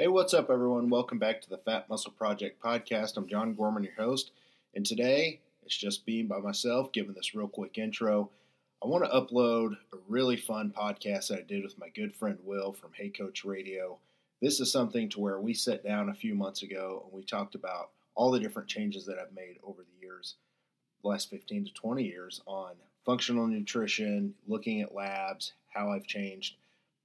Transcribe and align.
Hey, 0.00 0.06
what's 0.06 0.32
up, 0.32 0.48
everyone? 0.48 0.90
Welcome 0.90 1.18
back 1.18 1.42
to 1.42 1.50
the 1.50 1.58
PHAT 1.58 1.88
Muscle 1.88 2.12
Project 2.12 2.62
podcast. 2.62 3.16
I'm 3.16 3.26
John 3.26 3.54
Gorman, 3.54 3.82
your 3.82 3.94
host, 3.94 4.30
and 4.72 4.86
today 4.86 5.40
it's 5.64 5.76
just 5.76 6.06
being 6.06 6.28
by 6.28 6.38
myself, 6.38 6.92
giving 6.92 7.14
this 7.14 7.34
real 7.34 7.48
quick 7.48 7.78
intro. 7.78 8.30
I 8.80 8.86
want 8.86 9.04
to 9.04 9.10
upload 9.10 9.72
a 9.92 9.96
really 10.06 10.36
fun 10.36 10.72
podcast 10.72 11.26
that 11.28 11.40
I 11.40 11.42
did 11.42 11.64
with 11.64 11.80
my 11.80 11.88
good 11.88 12.14
friend 12.14 12.38
Will 12.44 12.72
from 12.72 12.92
Hey 12.94 13.08
Coach 13.08 13.44
Radio. 13.44 13.98
This 14.40 14.60
is 14.60 14.70
something 14.70 15.08
to 15.08 15.18
where 15.18 15.40
we 15.40 15.52
sat 15.52 15.82
down 15.82 16.10
a 16.10 16.14
few 16.14 16.36
months 16.36 16.62
ago 16.62 17.02
and 17.04 17.12
we 17.12 17.24
talked 17.24 17.56
about 17.56 17.90
all 18.14 18.30
the 18.30 18.38
different 18.38 18.68
changes 18.68 19.04
that 19.06 19.18
I've 19.18 19.34
made 19.34 19.58
over 19.64 19.82
the 19.82 20.00
years, 20.00 20.36
the 21.02 21.08
last 21.08 21.28
15 21.28 21.64
to 21.64 21.72
20 21.72 22.04
years, 22.04 22.40
on 22.46 22.74
functional 23.04 23.48
nutrition, 23.48 24.34
looking 24.46 24.80
at 24.80 24.94
labs, 24.94 25.54
how 25.74 25.90
I've 25.90 26.06
changed, 26.06 26.54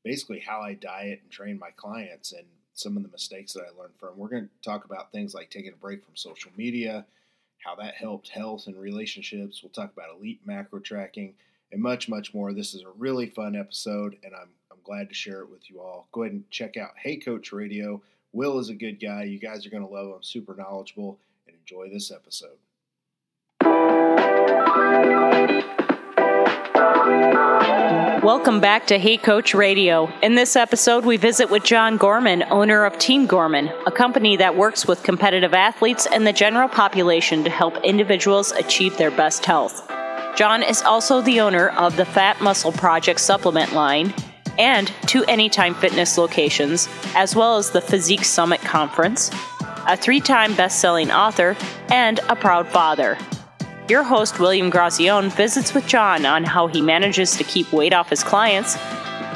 basically 0.04 0.42
how 0.42 0.62
I 0.62 0.76
diet 0.76 1.22
and 1.24 1.32
train 1.32 1.58
my 1.58 1.72
clients, 1.72 2.34
and 2.34 2.46
some 2.74 2.98
of 2.98 3.04
the 3.04 3.10
mistakes 3.10 3.54
that 3.54 3.64
I 3.64 3.80
learned 3.80 3.96
from. 4.00 4.18
We're 4.18 4.30
going 4.30 4.50
to 4.50 4.70
talk 4.70 4.86
about 4.86 5.12
things 5.12 5.34
like 5.34 5.50
taking 5.50 5.74
a 5.74 5.78
break 5.78 6.04
from 6.04 6.16
social 6.16 6.52
media, 6.58 7.06
how 7.64 7.76
that 7.76 7.96
helped 7.96 8.30
health 8.30 8.68
and 8.68 8.80
relationships. 8.80 9.62
We'll 9.62 9.72
talk 9.72 9.94
about 9.94 10.16
elite 10.18 10.42
macro 10.46 10.80
tracking 10.80 11.34
and 11.72 11.82
much, 11.82 12.10
much 12.10 12.34
more. 12.34 12.54
This 12.54 12.74
is 12.74 12.82
a 12.82 12.90
really 12.98 13.28
fun 13.28 13.56
episode, 13.56 14.18
and 14.24 14.34
I'm, 14.34 14.50
I'm 14.72 14.80
glad 14.84 15.10
to 15.10 15.16
share 15.16 15.42
it 15.42 15.50
with 15.50 15.70
you 15.70 15.82
all. 15.82 16.08
Go 16.12 16.24
ahead 16.24 16.34
and 16.34 16.50
check 16.50 16.78
out 16.78 16.92
Hey 16.98 17.18
Coach 17.18 17.52
Radio. 17.52 18.02
Will 18.32 18.58
is 18.60 18.70
a 18.70 18.76
good 18.76 19.00
guy. 19.00 19.24
You 19.24 19.40
guys 19.40 19.66
are 19.66 19.70
going 19.70 19.86
to 19.86 19.94
love 19.94 20.08
him, 20.08 20.24
super 20.24 20.56
knowledgeable, 20.56 21.20
and 21.48 21.56
enjoy 21.56 21.90
this 21.90 22.12
episode. 22.12 22.58
Welcome 28.24 28.62
back 28.62 28.88
to 28.88 28.98
Hey 28.98 29.18
Coach 29.18 29.54
Radio. 29.54 30.10
In 30.22 30.36
this 30.36 30.56
episode, 30.56 31.04
we 31.04 31.18
visit 31.18 31.50
with 31.50 31.66
John 31.66 31.98
Gorman, 31.98 32.46
owner 32.52 32.86
of 32.86 32.98
Team 32.98 33.26
Gorman, 33.26 33.68
a 33.86 33.92
company 33.92 34.38
that 34.38 34.56
works 34.56 34.88
with 34.88 35.04
competitive 35.04 35.54
athletes 35.54 36.08
and 36.10 36.26
the 36.26 36.32
general 36.32 36.70
population 36.70 37.44
to 37.44 37.50
help 37.50 37.76
individuals 37.84 38.54
achieve 38.54 38.96
their 38.96 39.12
best 39.12 39.46
health. 39.46 39.86
John 40.38 40.64
is 40.64 40.82
also 40.84 41.20
the 41.20 41.42
owner 41.42 41.68
of 41.72 41.98
the 41.98 42.06
PHAT 42.06 42.40
Muscle 42.40 42.72
Project 42.72 43.20
supplement 43.20 43.74
line 43.74 44.14
and 44.58 44.90
two 45.06 45.26
Anytime 45.26 45.76
Fitness 45.76 46.18
locations, 46.18 46.88
as 47.16 47.36
well 47.36 47.58
as 47.58 47.72
the 47.72 47.82
Physique 47.82 48.24
Summit 48.24 48.62
Conference, 48.62 49.32
a 49.86 49.98
three 49.98 50.22
time 50.22 50.56
best 50.56 50.80
selling 50.80 51.12
author, 51.12 51.58
and 51.90 52.22
a 52.30 52.38
proud 52.38 52.70
father. 52.70 53.18
Your 53.90 54.04
host, 54.04 54.40
William 54.40 54.72
Grazione, 54.72 55.30
visits 55.30 55.74
with 55.74 55.86
John 55.88 56.26
on 56.26 56.46
how 56.46 56.68
he 56.68 56.82
manages 56.82 57.36
to 57.36 57.44
keep 57.44 57.74
weight 57.74 57.92
off 57.92 58.10
his 58.10 58.24
clients, 58.24 58.78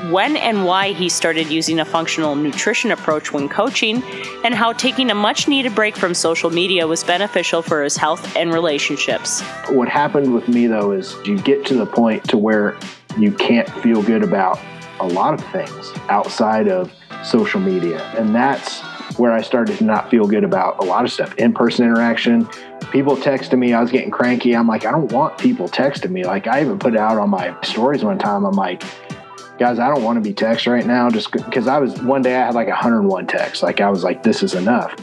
when 0.09 0.37
and 0.37 0.63
why 0.63 0.93
he 0.93 1.09
started 1.09 1.49
using 1.49 1.79
a 1.79 1.85
functional 1.85 2.33
nutrition 2.33 2.91
approach 2.91 3.33
when 3.33 3.49
coaching, 3.49 4.01
and 4.45 4.55
how 4.55 4.71
taking 4.71 5.11
a 5.11 5.15
much 5.15 5.49
needed 5.49 5.75
break 5.75 5.97
from 5.97 6.13
social 6.13 6.49
media 6.49 6.87
was 6.87 7.03
beneficial 7.03 7.61
for 7.61 7.83
his 7.83 7.97
health 7.97 8.37
and 8.37 8.53
relationships. 8.53 9.41
What 9.67 9.89
happened 9.89 10.33
with 10.33 10.47
me 10.47 10.65
though 10.67 10.93
is 10.93 11.13
you 11.25 11.37
get 11.37 11.65
to 11.65 11.73
the 11.73 11.85
point 11.85 12.23
to 12.29 12.37
where 12.37 12.77
you 13.17 13.33
can't 13.33 13.69
feel 13.81 14.01
good 14.01 14.23
about 14.23 14.59
a 15.01 15.07
lot 15.07 15.33
of 15.33 15.45
things 15.51 15.91
outside 16.07 16.69
of 16.69 16.89
social 17.25 17.59
media. 17.59 18.01
And 18.17 18.33
that's 18.33 18.81
where 19.17 19.33
I 19.33 19.41
started 19.41 19.77
to 19.79 19.83
not 19.83 20.09
feel 20.09 20.25
good 20.25 20.45
about 20.45 20.81
a 20.81 20.85
lot 20.85 21.03
of 21.03 21.11
stuff. 21.11 21.35
In 21.35 21.53
person 21.53 21.85
interaction, 21.85 22.47
people 22.91 23.15
texting 23.17 23.59
me, 23.59 23.73
I 23.73 23.81
was 23.81 23.91
getting 23.91 24.11
cranky. 24.11 24.55
I'm 24.55 24.67
like, 24.67 24.85
I 24.85 24.91
don't 24.91 25.11
want 25.11 25.37
people 25.37 25.67
texting 25.67 26.11
me. 26.11 26.23
Like, 26.23 26.47
I 26.47 26.61
even 26.61 26.79
put 26.79 26.93
it 26.93 26.99
out 26.99 27.17
on 27.17 27.29
my 27.29 27.55
stories 27.61 28.03
one 28.03 28.17
time. 28.17 28.45
I'm 28.45 28.55
like, 28.55 28.83
guys, 29.57 29.79
I 29.79 29.89
don't 29.93 30.03
want 30.03 30.17
to 30.17 30.21
be 30.21 30.33
text 30.33 30.67
right 30.67 30.85
now 30.85 31.09
just 31.09 31.31
because 31.31 31.67
I 31.67 31.79
was 31.79 31.99
one 32.01 32.21
day 32.21 32.35
I 32.35 32.45
had 32.45 32.55
like 32.55 32.67
101 32.67 33.27
texts. 33.27 33.63
Like, 33.63 33.81
I 33.81 33.89
was 33.89 34.03
like, 34.03 34.23
this 34.23 34.43
is 34.43 34.53
enough. 34.53 34.95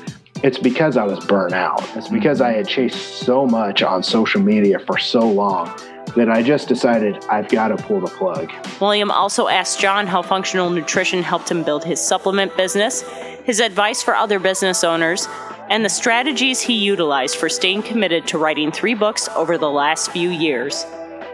It's 0.42 0.58
because 0.58 0.96
I 0.96 1.04
was 1.04 1.24
burnt 1.24 1.54
out. 1.54 1.80
It's 1.80 2.06
mm-hmm. 2.06 2.14
because 2.14 2.40
I 2.40 2.52
had 2.52 2.68
chased 2.68 3.20
so 3.24 3.46
much 3.46 3.82
on 3.82 4.02
social 4.02 4.40
media 4.40 4.78
for 4.78 4.98
so 4.98 5.20
long 5.20 5.74
that 6.16 6.28
I 6.30 6.42
just 6.42 6.68
decided 6.68 7.24
I've 7.30 7.48
got 7.48 7.68
to 7.68 7.76
pull 7.76 8.00
the 8.00 8.08
plug. 8.08 8.52
William 8.80 9.10
also 9.10 9.48
asked 9.48 9.80
John 9.80 10.06
how 10.06 10.22
functional 10.22 10.70
nutrition 10.70 11.22
helped 11.22 11.50
him 11.50 11.62
build 11.62 11.84
his 11.84 12.00
supplement 12.00 12.56
business, 12.56 13.02
his 13.44 13.58
advice 13.58 14.02
for 14.02 14.14
other 14.14 14.38
business 14.38 14.84
owners, 14.84 15.26
and 15.68 15.84
the 15.84 15.88
strategies 15.88 16.60
he 16.60 16.74
utilized 16.74 17.36
for 17.36 17.48
staying 17.48 17.82
committed 17.82 18.26
to 18.28 18.38
writing 18.38 18.70
three 18.70 18.94
books 18.94 19.28
over 19.30 19.58
the 19.58 19.70
last 19.70 20.10
few 20.10 20.30
years. 20.30 20.84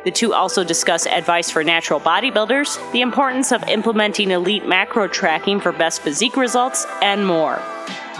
The 0.04 0.10
two 0.10 0.32
also 0.32 0.64
discuss 0.64 1.06
advice 1.06 1.50
for 1.50 1.62
natural 1.62 2.00
bodybuilders, 2.00 2.92
the 2.92 3.02
importance 3.02 3.52
of 3.52 3.62
implementing 3.68 4.30
elite 4.30 4.66
macro 4.66 5.08
tracking 5.08 5.60
for 5.60 5.72
best 5.72 6.00
physique 6.00 6.36
results, 6.36 6.86
and 7.02 7.26
more. 7.26 7.60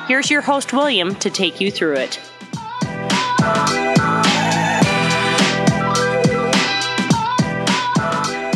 Here's 0.07 0.31
your 0.31 0.43
host, 0.43 0.73
William, 0.73 1.15
to 1.17 1.31
take 1.31 1.61
you 1.61 1.71
through 1.71 1.97
it. 1.97 2.21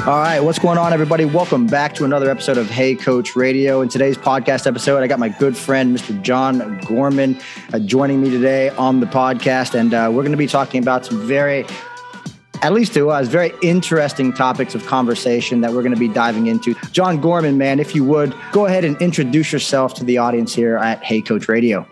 All 0.07 0.19
right, 0.19 0.39
what's 0.39 0.59
going 0.59 0.77
on, 0.77 0.93
everybody? 0.93 1.25
Welcome 1.25 1.67
back 1.67 1.95
to 1.95 2.05
another 2.05 2.31
episode 2.31 2.59
of 2.59 2.69
Hey 2.69 2.95
Coach 2.95 3.35
Radio. 3.35 3.81
In 3.81 3.89
today's 3.89 4.19
podcast 4.19 4.67
episode, 4.67 5.03
I 5.03 5.07
got 5.07 5.19
my 5.19 5.31
good 5.31 5.57
friend, 5.57 5.97
Mr. 5.97 6.21
John 6.21 6.79
Gorman, 6.81 7.41
uh, 7.73 7.79
joining 7.79 8.21
me 8.21 8.29
today 8.29 8.69
on 8.69 9.01
the 9.01 9.07
podcast. 9.07 9.75
And 9.75 9.95
uh, 9.95 10.11
we're 10.13 10.21
going 10.21 10.33
to 10.33 10.37
be 10.37 10.47
talking 10.47 10.83
about 10.83 11.07
some 11.07 11.27
very, 11.27 11.65
at 12.61 12.75
least 12.75 12.93
to 12.93 13.09
us, 13.09 13.29
very 13.29 13.51
interesting 13.63 14.31
topics 14.31 14.75
of 14.75 14.85
conversation 14.85 15.63
that 15.63 15.73
we're 15.73 15.81
going 15.81 15.95
to 15.95 15.99
be 15.99 16.09
diving 16.09 16.49
into. 16.49 16.75
John 16.93 17.19
Gorman, 17.19 17.57
man, 17.57 17.81
if 17.81 17.95
you 17.95 18.05
would, 18.05 18.35
go 18.53 18.67
ahead 18.67 18.85
and 18.85 19.01
introduce 19.01 19.55
yourself 19.55 19.95
to 19.95 20.05
the 20.05 20.19
audience 20.19 20.55
here 20.55 20.77
at 20.77 21.03
Hey 21.03 21.23
Coach 21.23 21.49
Radio. 21.49 21.89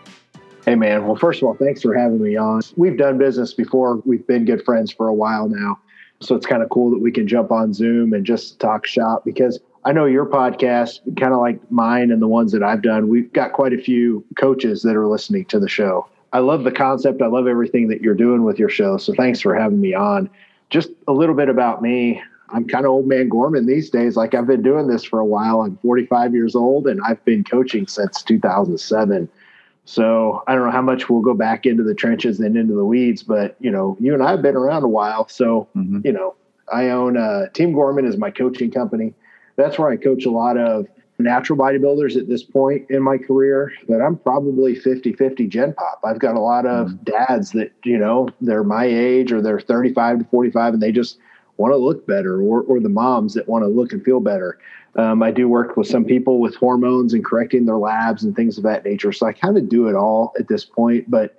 Hey, 0.67 0.75
man. 0.75 1.07
Well, 1.07 1.15
first 1.15 1.41
of 1.41 1.47
all, 1.47 1.55
thanks 1.55 1.81
for 1.81 1.95
having 1.95 2.21
me 2.21 2.37
on. 2.37 2.61
We've 2.75 2.95
done 2.95 3.17
business 3.17 3.55
before, 3.55 4.03
we've 4.05 4.27
been 4.27 4.45
good 4.45 4.63
friends 4.63 4.91
for 4.91 5.07
a 5.07 5.13
while 5.15 5.49
now. 5.49 5.79
So 6.23 6.35
it's 6.35 6.45
kind 6.45 6.63
of 6.63 6.69
cool 6.69 6.91
that 6.91 6.99
we 6.99 7.11
can 7.11 7.27
jump 7.27 7.51
on 7.51 7.73
Zoom 7.73 8.13
and 8.13 8.25
just 8.25 8.59
talk 8.59 8.85
shop 8.85 9.23
because 9.25 9.59
I 9.85 9.91
know 9.91 10.05
your 10.05 10.25
podcast, 10.25 10.99
kind 11.19 11.33
of 11.33 11.39
like 11.39 11.59
mine 11.71 12.11
and 12.11 12.21
the 12.21 12.27
ones 12.27 12.51
that 12.53 12.63
I've 12.63 12.81
done, 12.81 13.09
we've 13.09 13.31
got 13.33 13.53
quite 13.53 13.73
a 13.73 13.77
few 13.77 14.23
coaches 14.37 14.81
that 14.83 14.95
are 14.95 15.07
listening 15.07 15.45
to 15.45 15.59
the 15.59 15.67
show. 15.67 16.07
I 16.31 16.39
love 16.39 16.63
the 16.63 16.71
concept. 16.71 17.21
I 17.21 17.27
love 17.27 17.47
everything 17.47 17.89
that 17.89 18.01
you're 18.01 18.15
doing 18.15 18.43
with 18.43 18.57
your 18.57 18.69
show. 18.69 18.97
So 18.97 19.13
thanks 19.13 19.41
for 19.41 19.53
having 19.53 19.81
me 19.81 19.93
on. 19.93 20.29
Just 20.69 20.89
a 21.07 21.11
little 21.11 21.35
bit 21.35 21.49
about 21.49 21.81
me. 21.81 22.21
I'm 22.49 22.67
kind 22.67 22.85
of 22.85 22.91
old 22.91 23.07
man 23.07 23.29
Gorman 23.29 23.65
these 23.65 23.89
days. 23.89 24.15
Like 24.15 24.33
I've 24.33 24.47
been 24.47 24.61
doing 24.61 24.87
this 24.87 25.03
for 25.03 25.19
a 25.19 25.25
while. 25.25 25.61
I'm 25.61 25.77
45 25.77 26.33
years 26.33 26.55
old 26.55 26.87
and 26.87 27.01
I've 27.05 27.23
been 27.25 27.43
coaching 27.43 27.85
since 27.87 28.23
2007. 28.23 29.29
So 29.85 30.43
I 30.47 30.55
don't 30.55 30.65
know 30.65 30.71
how 30.71 30.81
much 30.81 31.09
we'll 31.09 31.21
go 31.21 31.33
back 31.33 31.65
into 31.65 31.83
the 31.83 31.93
trenches 31.93 32.39
and 32.39 32.55
into 32.55 32.73
the 32.73 32.85
weeds, 32.85 33.21
but 33.21 33.55
you 33.59 33.69
know, 33.69 33.97
you 33.99 34.13
and 34.13 34.23
I 34.23 34.31
have 34.31 34.41
been 34.41 34.55
around 34.55 34.83
a 34.83 34.87
while. 34.87 35.27
So, 35.27 35.67
mm-hmm. 35.75 35.99
you 36.05 36.13
know, 36.13 36.35
I 36.71 36.89
own 36.89 37.17
uh, 37.17 37.47
Team 37.53 37.73
Gorman 37.73 38.05
is 38.05 38.17
my 38.17 38.31
coaching 38.31 38.71
company. 38.71 39.13
That's 39.55 39.77
where 39.77 39.89
I 39.89 39.97
coach 39.97 40.25
a 40.25 40.31
lot 40.31 40.57
of 40.57 40.87
natural 41.19 41.57
bodybuilders 41.57 42.17
at 42.17 42.27
this 42.27 42.43
point 42.43 42.89
in 42.89 43.01
my 43.01 43.17
career, 43.17 43.71
but 43.87 44.01
I'm 44.01 44.17
probably 44.17 44.75
50 44.75 45.13
50 45.13 45.47
Gen 45.47 45.73
Pop. 45.73 46.01
I've 46.03 46.19
got 46.19 46.35
a 46.35 46.39
lot 46.39 46.65
of 46.65 46.87
mm-hmm. 46.87 47.03
dads 47.03 47.51
that, 47.51 47.71
you 47.83 47.97
know, 47.97 48.29
they're 48.41 48.63
my 48.63 48.85
age 48.85 49.31
or 49.31 49.41
they're 49.41 49.59
35 49.59 50.19
to 50.19 50.25
45 50.25 50.75
and 50.75 50.83
they 50.83 50.91
just 50.91 51.17
want 51.57 51.73
to 51.73 51.77
look 51.77 52.05
better, 52.07 52.41
or, 52.41 52.61
or 52.61 52.79
the 52.79 52.89
moms 52.89 53.33
that 53.33 53.47
want 53.47 53.63
to 53.63 53.67
look 53.67 53.93
and 53.93 54.03
feel 54.03 54.19
better. 54.19 54.57
Um, 54.95 55.23
I 55.23 55.31
do 55.31 55.47
work 55.47 55.75
with 55.75 55.87
some 55.87 56.05
people 56.05 56.39
with 56.39 56.55
hormones 56.55 57.13
and 57.13 57.25
correcting 57.25 57.65
their 57.65 57.77
labs 57.77 58.23
and 58.23 58.35
things 58.35 58.57
of 58.57 58.63
that 58.63 58.85
nature. 58.85 59.11
So 59.11 59.25
I 59.25 59.33
kind 59.33 59.57
of 59.57 59.69
do 59.69 59.87
it 59.87 59.95
all 59.95 60.33
at 60.39 60.47
this 60.47 60.65
point. 60.65 61.09
But, 61.09 61.37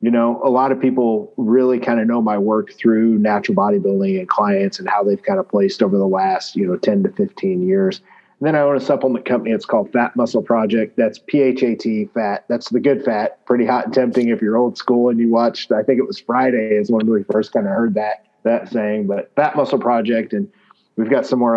you 0.00 0.10
know, 0.10 0.40
a 0.44 0.50
lot 0.50 0.72
of 0.72 0.80
people 0.80 1.32
really 1.36 1.78
kind 1.78 2.00
of 2.00 2.06
know 2.06 2.20
my 2.20 2.38
work 2.38 2.72
through 2.72 3.18
natural 3.18 3.56
bodybuilding 3.56 4.18
and 4.18 4.28
clients 4.28 4.78
and 4.78 4.88
how 4.88 5.04
they've 5.04 5.22
kind 5.22 5.38
of 5.38 5.48
placed 5.48 5.82
over 5.82 5.96
the 5.96 6.06
last, 6.06 6.56
you 6.56 6.66
know, 6.66 6.76
10 6.76 7.04
to 7.04 7.10
15 7.10 7.66
years. 7.66 8.00
And 8.40 8.46
then 8.46 8.56
I 8.56 8.60
own 8.60 8.76
a 8.76 8.80
supplement 8.80 9.24
company. 9.24 9.52
It's 9.52 9.64
called 9.64 9.92
PHAT 9.92 10.14
Muscle 10.14 10.42
Project. 10.42 10.96
That's 10.96 11.18
P 11.18 11.40
H 11.40 11.62
A 11.64 11.74
T, 11.74 12.04
fat. 12.14 12.44
That's 12.48 12.68
the 12.68 12.78
good 12.78 13.04
fat. 13.04 13.44
Pretty 13.46 13.66
hot 13.66 13.86
and 13.86 13.94
tempting 13.94 14.28
if 14.28 14.40
you're 14.40 14.56
old 14.56 14.78
school 14.78 15.08
and 15.08 15.18
you 15.18 15.28
watched, 15.28 15.72
I 15.72 15.82
think 15.82 15.98
it 15.98 16.06
was 16.06 16.20
Friday 16.20 16.76
is 16.76 16.90
when 16.90 17.06
we 17.08 17.24
first 17.24 17.52
kind 17.52 17.66
of 17.66 17.72
heard 17.72 17.94
that 17.94 18.27
that 18.48 18.68
saying. 18.68 19.06
But 19.06 19.34
PHAT 19.36 19.56
Muscle 19.56 19.78
Project, 19.78 20.32
and 20.32 20.50
we've 20.96 21.10
got 21.10 21.26
somewhere 21.26 21.56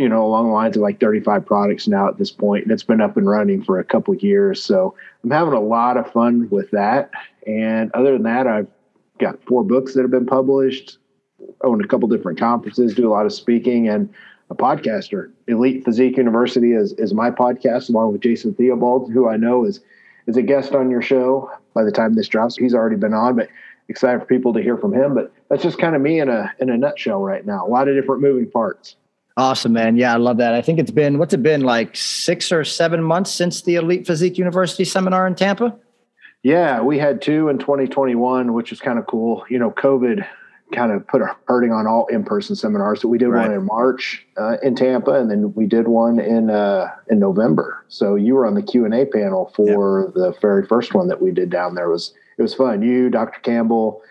you 0.00 0.08
know, 0.08 0.24
along 0.24 0.46
the 0.46 0.52
lines 0.54 0.76
of 0.76 0.82
like 0.82 0.98
35 0.98 1.44
products 1.44 1.86
now 1.86 2.08
at 2.08 2.16
this 2.16 2.30
point, 2.30 2.64
and 2.64 2.72
it's 2.72 2.82
been 2.82 3.02
up 3.02 3.18
and 3.18 3.28
running 3.28 3.62
for 3.62 3.78
a 3.78 3.84
couple 3.84 4.14
of 4.14 4.22
years. 4.22 4.62
So 4.62 4.94
I'm 5.22 5.30
having 5.30 5.52
a 5.52 5.60
lot 5.60 5.98
of 5.98 6.10
fun 6.10 6.48
with 6.48 6.70
that. 6.70 7.10
And 7.46 7.90
other 7.92 8.14
than 8.14 8.22
that, 8.22 8.46
I've 8.46 8.68
got 9.18 9.44
four 9.44 9.62
books 9.62 9.92
that 9.92 10.00
have 10.00 10.10
been 10.10 10.24
published, 10.24 10.96
own 11.62 11.84
a 11.84 11.86
couple 11.86 12.08
different 12.08 12.38
conferences, 12.38 12.94
do 12.94 13.06
a 13.06 13.12
lot 13.12 13.26
of 13.26 13.32
speaking, 13.34 13.88
and 13.88 14.08
a 14.48 14.54
podcaster. 14.54 15.30
Elite 15.48 15.84
Physique 15.84 16.16
University 16.16 16.72
is 16.72 16.94
is 16.94 17.12
my 17.12 17.30
podcast, 17.30 17.90
along 17.90 18.12
with 18.12 18.22
Jason 18.22 18.54
Theobald, 18.54 19.12
who 19.12 19.28
I 19.28 19.36
know 19.36 19.66
is 19.66 19.80
is 20.26 20.38
a 20.38 20.42
guest 20.42 20.74
on 20.74 20.90
your 20.90 21.02
show. 21.02 21.50
By 21.74 21.84
the 21.84 21.92
time 21.92 22.14
this 22.14 22.28
drops, 22.28 22.56
he's 22.56 22.74
already 22.74 22.96
been 22.96 23.12
on, 23.12 23.36
but 23.36 23.48
excited 23.90 24.20
for 24.20 24.26
people 24.26 24.52
to 24.54 24.62
hear 24.62 24.78
from 24.78 24.94
him. 24.94 25.14
But 25.14 25.32
that's 25.50 25.62
just 25.62 25.78
kind 25.78 25.94
of 25.94 26.00
me 26.00 26.20
in 26.20 26.28
a 26.28 26.52
in 26.60 26.70
a 26.70 26.78
nutshell 26.78 27.20
right 27.20 27.44
now. 27.44 27.66
A 27.66 27.68
lot 27.68 27.88
of 27.88 27.94
different 27.94 28.22
moving 28.22 28.50
parts. 28.50 28.96
Awesome, 29.36 29.72
man. 29.72 29.96
Yeah, 29.96 30.14
I 30.14 30.16
love 30.16 30.38
that. 30.38 30.54
I 30.54 30.62
think 30.62 30.78
it's 30.78 30.90
been 30.90 31.18
what's 31.18 31.34
it 31.34 31.42
been 31.42 31.62
like 31.62 31.96
six 31.96 32.52
or 32.52 32.64
seven 32.64 33.02
months 33.02 33.30
since 33.30 33.62
the 33.62 33.74
Elite 33.76 34.06
Physique 34.06 34.38
University 34.38 34.84
seminar 34.84 35.26
in 35.26 35.34
Tampa. 35.34 35.76
Yeah, 36.42 36.80
we 36.80 36.98
had 36.98 37.20
two 37.20 37.48
in 37.48 37.58
2021, 37.58 38.54
which 38.54 38.72
is 38.72 38.80
kind 38.80 38.98
of 38.98 39.06
cool. 39.06 39.44
You 39.50 39.58
know, 39.58 39.70
COVID 39.70 40.26
kind 40.72 40.92
of 40.92 41.06
put 41.06 41.20
a 41.20 41.36
hurting 41.48 41.72
on 41.72 41.86
all 41.86 42.06
in-person 42.06 42.56
seminars. 42.56 43.00
So 43.00 43.08
we 43.08 43.18
did 43.18 43.28
right. 43.28 43.48
one 43.48 43.56
in 43.56 43.64
March 43.64 44.26
uh, 44.36 44.56
in 44.62 44.74
Tampa, 44.74 45.12
and 45.12 45.30
then 45.30 45.52
we 45.54 45.66
did 45.66 45.88
one 45.88 46.18
in 46.18 46.50
uh, 46.50 46.88
in 47.08 47.18
November. 47.18 47.84
So 47.88 48.14
you 48.14 48.34
were 48.34 48.46
on 48.46 48.54
the 48.54 48.62
Q 48.62 48.84
and 48.84 48.94
A 48.94 49.06
panel 49.06 49.52
for 49.54 50.12
the 50.14 50.34
very 50.40 50.66
first 50.66 50.94
one 50.94 51.08
that 51.08 51.20
we 51.20 51.30
did 51.30 51.50
down 51.50 51.74
there. 51.74 51.88
Was 51.88 52.14
it 52.40 52.42
was 52.42 52.54
fun. 52.54 52.80
You, 52.80 53.10
Dr. 53.10 53.38
Campbell, 53.40 54.02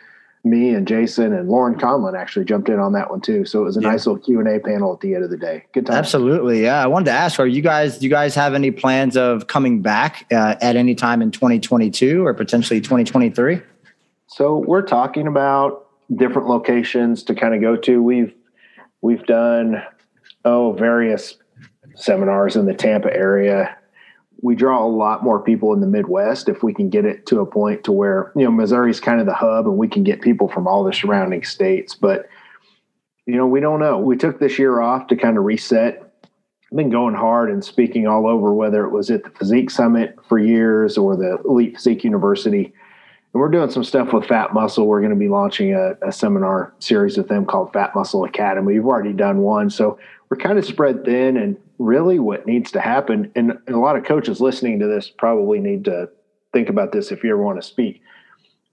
me, 0.43 0.69
and 0.69 0.87
Jason 0.87 1.33
and 1.33 1.49
Lauren 1.49 1.73
Conlon 1.75 2.15
actually 2.15 2.45
jumped 2.45 2.69
in 2.69 2.79
on 2.79 2.93
that 2.93 3.09
one 3.09 3.21
too. 3.21 3.43
So 3.43 3.61
it 3.61 3.65
was 3.65 3.75
a 3.75 3.81
yeah. 3.81 3.89
nice 3.89 4.05
little 4.05 4.21
Q 4.21 4.39
and 4.39 4.47
A 4.47 4.59
panel 4.59 4.93
at 4.93 5.01
the 5.01 5.15
end 5.15 5.23
of 5.23 5.31
the 5.31 5.37
day. 5.37 5.65
Good 5.73 5.87
time. 5.87 5.97
Absolutely, 5.97 6.61
yeah. 6.61 6.81
I 6.81 6.85
wanted 6.85 7.05
to 7.05 7.11
ask: 7.11 7.39
Are 7.39 7.47
you 7.47 7.63
guys? 7.63 7.97
Do 7.97 8.05
you 8.05 8.09
guys 8.11 8.35
have 8.35 8.53
any 8.53 8.69
plans 8.69 9.17
of 9.17 9.47
coming 9.47 9.81
back 9.81 10.27
uh, 10.31 10.55
at 10.61 10.75
any 10.75 10.93
time 10.93 11.23
in 11.23 11.31
2022 11.31 12.23
or 12.23 12.35
potentially 12.35 12.79
2023? 12.79 13.61
So 14.27 14.57
we're 14.59 14.83
talking 14.83 15.25
about 15.25 15.87
different 16.15 16.47
locations 16.47 17.23
to 17.23 17.33
kind 17.33 17.55
of 17.55 17.61
go 17.61 17.75
to. 17.77 18.01
We've 18.01 18.33
we've 19.01 19.25
done 19.25 19.81
oh 20.45 20.73
various 20.73 21.35
seminars 21.95 22.55
in 22.55 22.67
the 22.67 22.75
Tampa 22.75 23.11
area. 23.11 23.75
We 24.41 24.55
draw 24.55 24.85
a 24.85 24.87
lot 24.87 25.23
more 25.23 25.41
people 25.41 25.73
in 25.73 25.81
the 25.81 25.87
Midwest 25.87 26.47
if 26.47 26.63
we 26.63 26.73
can 26.73 26.89
get 26.89 27.05
it 27.05 27.25
to 27.27 27.41
a 27.41 27.45
point 27.45 27.83
to 27.85 27.91
where 27.91 28.31
you 28.35 28.43
know 28.43 28.51
Missouri's 28.51 28.99
kind 28.99 29.19
of 29.19 29.25
the 29.25 29.33
hub 29.33 29.67
and 29.67 29.77
we 29.77 29.87
can 29.87 30.03
get 30.03 30.21
people 30.21 30.47
from 30.47 30.67
all 30.67 30.83
the 30.83 30.93
surrounding 30.93 31.43
states. 31.43 31.95
But 31.95 32.27
you 33.25 33.35
know 33.35 33.47
we 33.47 33.59
don't 33.59 33.79
know. 33.79 33.97
We 33.97 34.17
took 34.17 34.39
this 34.39 34.57
year 34.57 34.79
off 34.79 35.07
to 35.07 35.15
kind 35.15 35.37
of 35.37 35.43
reset. 35.43 36.03
I've 36.71 36.77
been 36.77 36.91
going 36.91 37.15
hard 37.15 37.49
and 37.49 37.65
speaking 37.65 38.07
all 38.07 38.27
over, 38.27 38.53
whether 38.53 38.85
it 38.85 38.91
was 38.91 39.09
at 39.09 39.23
the 39.23 39.31
Physique 39.31 39.71
Summit 39.71 40.15
for 40.27 40.37
years 40.37 40.97
or 40.97 41.15
the 41.15 41.39
Elite 41.45 41.75
Physique 41.75 42.03
University 42.03 42.73
and 43.33 43.41
we're 43.41 43.49
doing 43.49 43.69
some 43.69 43.83
stuff 43.83 44.11
with 44.11 44.25
PHAT 44.25 44.53
Muscle. 44.53 44.87
We're 44.87 45.01
going 45.01 45.11
to 45.11 45.15
be 45.15 45.29
launching 45.29 45.73
a, 45.75 45.95
a, 46.01 46.11
seminar 46.11 46.73
series 46.79 47.15
with 47.15 47.27
them 47.27 47.45
called 47.45 47.71
PHAT 47.73 47.93
Muscle 47.93 48.23
Academy. 48.23 48.73
We've 48.73 48.85
already 48.85 49.13
done 49.13 49.39
one. 49.39 49.69
So 49.69 49.99
we're 50.29 50.37
kind 50.37 50.57
of 50.57 50.65
spread 50.65 51.05
thin. 51.05 51.37
And 51.37 51.57
really, 51.79 52.19
what 52.19 52.45
needs 52.45 52.71
to 52.71 52.81
happen, 52.81 53.31
and, 53.35 53.57
and 53.65 53.75
a 53.75 53.79
lot 53.79 53.95
of 53.95 54.03
coaches 54.03 54.39
listening 54.39 54.79
to 54.79 54.87
this 54.87 55.09
probably 55.09 55.59
need 55.59 55.85
to 55.85 56.09
think 56.53 56.69
about 56.69 56.91
this 56.91 57.11
if 57.11 57.23
you 57.23 57.31
ever 57.31 57.41
want 57.41 57.61
to 57.61 57.67
speak. 57.67 58.01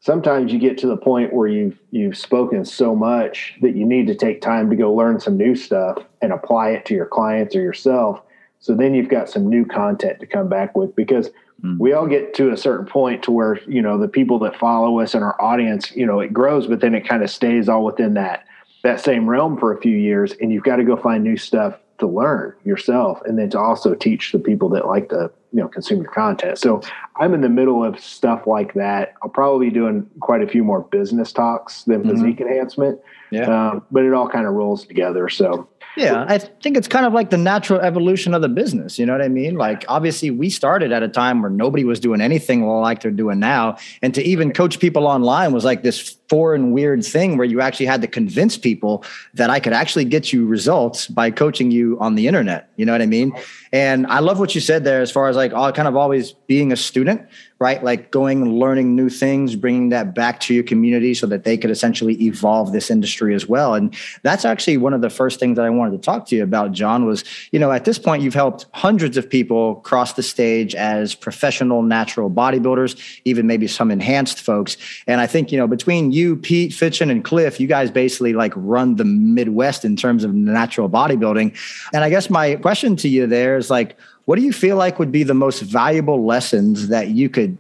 Sometimes 0.01 0.53
you 0.53 0.59
get 0.59 0.79
to 0.79 0.87
the 0.87 0.97
point 0.97 1.33
where 1.33 1.49
you've 1.49 1.79
you've 1.91 2.17
spoken 2.17 2.65
so 2.65 2.95
much 2.95 3.55
that 3.63 3.75
you 3.75 3.87
need 3.87 4.07
to 4.09 4.15
take 4.15 4.41
time 4.41 4.69
to 4.71 4.77
go 4.77 4.93
learn 4.93 5.19
some 5.19 5.37
new 5.37 5.57
stuff 5.57 5.99
and 6.21 6.33
apply 6.33 6.71
it 6.71 6.85
to 6.87 6.95
your 6.95 7.07
clients 7.07 7.57
or 7.57 7.63
yourself. 7.63 8.21
So 8.61 8.75
then 8.75 8.95
you've 8.95 9.09
got 9.09 9.31
some 9.31 9.49
new 9.49 9.65
content 9.65 10.21
to 10.21 10.27
come 10.27 10.49
back 10.49 10.77
with 10.77 10.95
because– 10.95 11.31
mm. 11.63 11.79
we 11.79 11.93
all 11.93 12.07
get 12.07 12.35
to 12.35 12.51
a 12.51 12.57
certain 12.57 12.87
point 12.87 13.23
to 13.25 13.31
where 13.31 13.61
you 13.69 13.83
know 13.83 13.99
the 13.99 14.09
people 14.09 14.39
that 14.41 14.57
follow 14.57 15.01
us 15.01 15.15
and 15.15 15.25
our 15.25 15.41
audience 15.41 15.95
you 15.95 16.07
know 16.07 16.21
it 16.21 16.33
grows 16.33 16.67
but 16.67 16.81
then 16.81 16.95
it 16.95 17.07
kind 17.09 17.23
of 17.23 17.31
stays 17.31 17.69
all 17.69 17.85
within 17.85 18.15
that 18.15 18.45
that 18.83 19.01
same 19.01 19.29
realm 19.29 19.59
for 19.59 19.73
a 19.73 19.81
few 19.81 19.97
years 19.97 20.33
and 20.41 20.53
you've 20.53 20.65
got 20.65 20.77
to 20.77 20.85
go 20.85 20.97
find 20.97 21.25
new 21.25 21.37
stuff 21.37 21.79
to 21.99 22.07
learn 22.07 22.55
yourself 22.65 23.21
and 23.25 23.39
then 23.39 23.51
to 23.51 23.59
also 23.59 23.95
teach 23.95 24.33
the 24.33 24.39
people 24.39 24.69
that 24.71 24.87
like 24.87 25.09
to 25.11 25.31
you 25.53 25.61
know 25.61 25.69
consume 25.69 26.03
your 26.03 26.13
content. 26.13 26.59
So 26.59 26.81
i'm 27.17 27.33
in 27.33 27.41
the 27.41 27.49
middle 27.49 27.85
of 27.85 27.99
stuff 27.99 28.47
like 28.47 28.75
that. 28.75 29.15
I'll 29.23 29.31
probably 29.31 29.69
be 29.69 29.75
doing 29.75 30.09
quite 30.21 30.43
a 30.43 30.47
few 30.47 30.65
more 30.65 30.83
business 30.83 31.33
talks 31.33 31.85
than 31.85 32.03
mm-hmm. 32.03 32.11
physique 32.11 32.41
enhancement. 32.41 33.01
Yeah. 33.31 33.71
Um, 33.71 33.83
but 33.91 34.05
it 34.05 34.13
all 34.13 34.29
kind 34.29 34.47
of 34.47 34.53
rolls 34.55 34.87
together. 34.87 35.29
So 35.29 35.69
yeah, 35.97 36.25
I 36.29 36.39
think 36.39 36.77
it's 36.77 36.89
kind 36.89 37.07
of 37.07 37.13
like 37.13 37.31
the 37.31 37.39
natural 37.39 37.81
evolution 37.81 38.35
of 38.35 38.43
the 38.43 38.49
business. 38.49 38.99
You 38.99 39.07
know 39.07 39.13
what 39.13 39.23
I 39.23 39.29
mean? 39.29 39.57
Like, 39.57 39.85
obviously, 39.89 40.31
we 40.31 40.51
started 40.51 40.93
at 40.93 41.03
a 41.03 41.09
time 41.09 41.41
where 41.41 41.51
nobody 41.51 41.85
was 41.85 42.01
doing 42.01 42.21
anything 42.21 42.67
like 42.67 43.01
they're 43.01 43.11
doing 43.11 43.39
now. 43.39 43.79
And 44.03 44.15
to 44.15 44.23
even 44.23 44.53
coach 44.53 44.79
people 44.79 45.07
online 45.07 45.53
was 45.53 45.65
like 45.65 45.83
this 45.83 46.17
foreign, 46.29 46.73
weird 46.73 47.05
thing 47.05 47.37
where 47.37 47.47
you 47.47 47.61
actually 47.61 47.87
had 47.87 48.03
to 48.03 48.09
convince 48.09 48.59
people 48.59 49.05
that 49.35 49.49
I 49.49 49.61
could 49.61 49.73
actually 49.73 50.05
get 50.05 50.33
you 50.33 50.47
results 50.47 51.07
by 51.07 51.31
coaching 51.31 51.71
you 51.71 51.99
on 52.01 52.15
the 52.15 52.27
internet. 52.27 52.69
You 52.77 52.85
know 52.85 52.93
what 52.93 53.03
I 53.03 53.07
mean? 53.07 53.33
And 53.73 54.07
I 54.07 54.19
love 54.19 54.39
what 54.39 54.55
you 54.55 54.61
said 54.61 54.85
there 54.85 55.01
as 55.01 55.11
far 55.11 55.29
as 55.29 55.37
like 55.37 55.53
all 55.53 55.73
kind 55.73 55.89
of 55.89 55.97
always 55.97 56.33
being 56.33 56.73
a 56.73 56.77
student 56.77 57.27
right? 57.59 57.83
Like 57.83 58.11
going 58.11 58.43
and 58.43 58.59
learning 58.59 58.95
new 58.95 59.09
things, 59.09 59.57
bringing 59.57 59.89
that 59.89 60.15
back 60.15 60.41
to 60.41 60.55
your 60.55 60.63
community 60.63 61.15
so 61.15 61.27
that 61.29 61.45
they 61.45 61.57
could 61.57 61.71
essentially 61.71 62.15
evolve 62.23 62.73
this 62.73 62.91
industry 62.91 63.35
as 63.35 63.47
well. 63.47 63.75
And 63.75 63.95
that's 64.23 64.45
actually 64.45 64.77
one 64.77 64.93
of 64.93 65.01
the 65.01 65.09
first 65.09 65.41
things 65.41 65.57
that 65.57 65.65
I 65.65 65.71
wanted 65.71 65.93
to 65.93 65.99
talk 65.99 66.27
to 66.27 66.37
you 66.37 66.43
about, 66.43 66.73
John, 66.73 67.07
was, 67.07 67.25
you 67.53 67.59
know, 67.59 67.73
at 67.73 67.87
this 67.87 67.99
point, 67.99 68.23
you've 68.23 68.35
helped 68.35 68.67
hundreds 68.73 69.17
of 69.17 69.29
people 69.29 69.77
cross 69.77 70.13
the 70.13 70.23
stage 70.23 70.75
as 70.75 71.15
professional 71.15 71.83
natural 71.83 72.31
bodybuilders, 72.31 73.01
even 73.25 73.47
maybe 73.47 73.67
some 73.67 73.91
enhanced 73.91 74.41
folks. 74.41 74.77
And 75.07 75.21
I 75.21 75.27
think, 75.27 75.51
you 75.51 75.57
know, 75.57 75.67
between 75.67 76.13
you, 76.13 76.37
Pete, 76.37 76.73
Fitschen, 76.73 77.11
and 77.11 77.25
Cliff, 77.25 77.59
you 77.59 77.67
guys 77.67 77.91
basically 77.91 78.35
like 78.35 78.53
run 78.55 78.97
the 78.97 79.05
Midwest 79.05 79.85
in 79.85 79.97
terms 79.97 80.25
of 80.25 80.35
natural 80.35 80.91
bodybuilding. 80.91 81.57
And 81.95 82.05
I 82.05 82.11
guess 82.11 82.29
my 82.29 82.57
question 82.57 82.97
to 82.97 83.09
you 83.09 83.27
there 83.27 83.57
is 83.57 83.71
like, 83.71 83.97
what 84.27 84.37
do 84.37 84.43
you 84.43 84.53
feel 84.53 84.77
like 84.77 84.99
would 84.99 85.13
be 85.13 85.23
the 85.23 85.35
most 85.35 85.63
valuable 85.63 86.25
lessons 86.25 86.89
that 86.89 87.09
you 87.09 87.29
could 87.29 87.57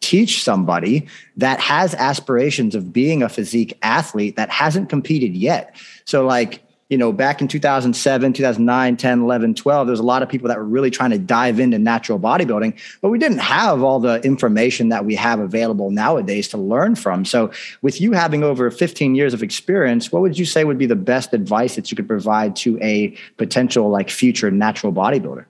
teach 0.00 0.42
somebody 0.42 1.06
that 1.36 1.60
has 1.60 1.94
aspirations 1.94 2.74
of 2.74 2.92
being 2.92 3.22
a 3.22 3.28
physique 3.28 3.76
athlete 3.82 4.36
that 4.36 4.50
hasn't 4.50 4.88
competed 4.88 5.34
yet? 5.34 5.74
So, 6.04 6.24
like, 6.24 6.62
you 6.90 6.98
know, 6.98 7.12
back 7.12 7.40
in 7.40 7.46
2007, 7.46 8.32
2009, 8.32 8.96
10, 8.96 9.20
11, 9.20 9.54
12, 9.54 9.86
there's 9.86 10.00
a 10.00 10.02
lot 10.02 10.22
of 10.22 10.28
people 10.28 10.48
that 10.48 10.58
were 10.58 10.64
really 10.64 10.90
trying 10.90 11.10
to 11.10 11.18
dive 11.18 11.60
into 11.60 11.78
natural 11.78 12.18
bodybuilding, 12.18 12.76
but 13.00 13.10
we 13.10 13.18
didn't 13.18 13.38
have 13.38 13.82
all 13.82 14.00
the 14.00 14.20
information 14.22 14.88
that 14.88 15.04
we 15.04 15.14
have 15.14 15.38
available 15.38 15.90
nowadays 15.90 16.48
to 16.48 16.58
learn 16.58 16.96
from. 16.96 17.24
So, 17.24 17.50
with 17.80 18.00
you 18.00 18.12
having 18.12 18.42
over 18.42 18.70
15 18.70 19.14
years 19.14 19.32
of 19.32 19.42
experience, 19.42 20.12
what 20.12 20.20
would 20.20 20.38
you 20.38 20.44
say 20.44 20.64
would 20.64 20.78
be 20.78 20.86
the 20.86 20.96
best 20.96 21.32
advice 21.32 21.76
that 21.76 21.90
you 21.90 21.96
could 21.96 22.08
provide 22.08 22.56
to 22.56 22.78
a 22.82 23.16
potential 23.38 23.88
like 23.88 24.10
future 24.10 24.50
natural 24.50 24.92
bodybuilder? 24.92 25.46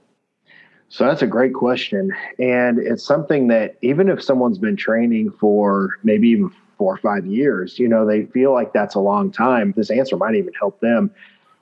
So 0.90 1.06
that's 1.06 1.22
a 1.22 1.26
great 1.26 1.54
question. 1.54 2.12
And 2.40 2.80
it's 2.80 3.04
something 3.04 3.46
that 3.46 3.76
even 3.80 4.08
if 4.08 4.20
someone's 4.20 4.58
been 4.58 4.76
training 4.76 5.30
for 5.38 5.90
maybe 6.02 6.28
even 6.30 6.50
four 6.76 6.94
or 6.94 6.98
five 6.98 7.24
years, 7.26 7.78
you 7.78 7.88
know, 7.88 8.04
they 8.04 8.24
feel 8.26 8.52
like 8.52 8.72
that's 8.72 8.96
a 8.96 9.00
long 9.00 9.30
time. 9.30 9.72
This 9.76 9.88
answer 9.90 10.16
might 10.16 10.34
even 10.34 10.52
help 10.54 10.80
them. 10.80 11.12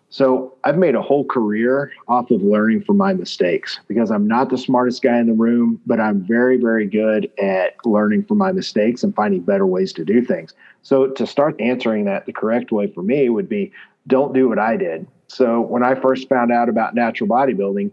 So 0.08 0.54
I've 0.64 0.78
made 0.78 0.94
a 0.94 1.02
whole 1.02 1.26
career 1.26 1.92
off 2.08 2.30
of 2.30 2.40
learning 2.40 2.84
from 2.84 2.96
my 2.96 3.12
mistakes 3.12 3.78
because 3.86 4.10
I'm 4.10 4.26
not 4.26 4.48
the 4.48 4.56
smartest 4.56 5.02
guy 5.02 5.18
in 5.18 5.26
the 5.26 5.34
room, 5.34 5.78
but 5.84 6.00
I'm 6.00 6.26
very, 6.26 6.56
very 6.56 6.86
good 6.86 7.30
at 7.38 7.74
learning 7.84 8.24
from 8.24 8.38
my 8.38 8.52
mistakes 8.52 9.04
and 9.04 9.14
finding 9.14 9.42
better 9.42 9.66
ways 9.66 9.92
to 9.92 10.06
do 10.06 10.24
things. 10.24 10.54
So 10.80 11.08
to 11.08 11.26
start 11.26 11.60
answering 11.60 12.06
that 12.06 12.24
the 12.24 12.32
correct 12.32 12.72
way 12.72 12.90
for 12.90 13.02
me 13.02 13.28
would 13.28 13.50
be 13.50 13.72
don't 14.06 14.32
do 14.32 14.48
what 14.48 14.58
I 14.58 14.78
did. 14.78 15.06
So 15.26 15.60
when 15.60 15.82
I 15.82 15.94
first 15.96 16.30
found 16.30 16.50
out 16.50 16.70
about 16.70 16.94
natural 16.94 17.28
bodybuilding, 17.28 17.90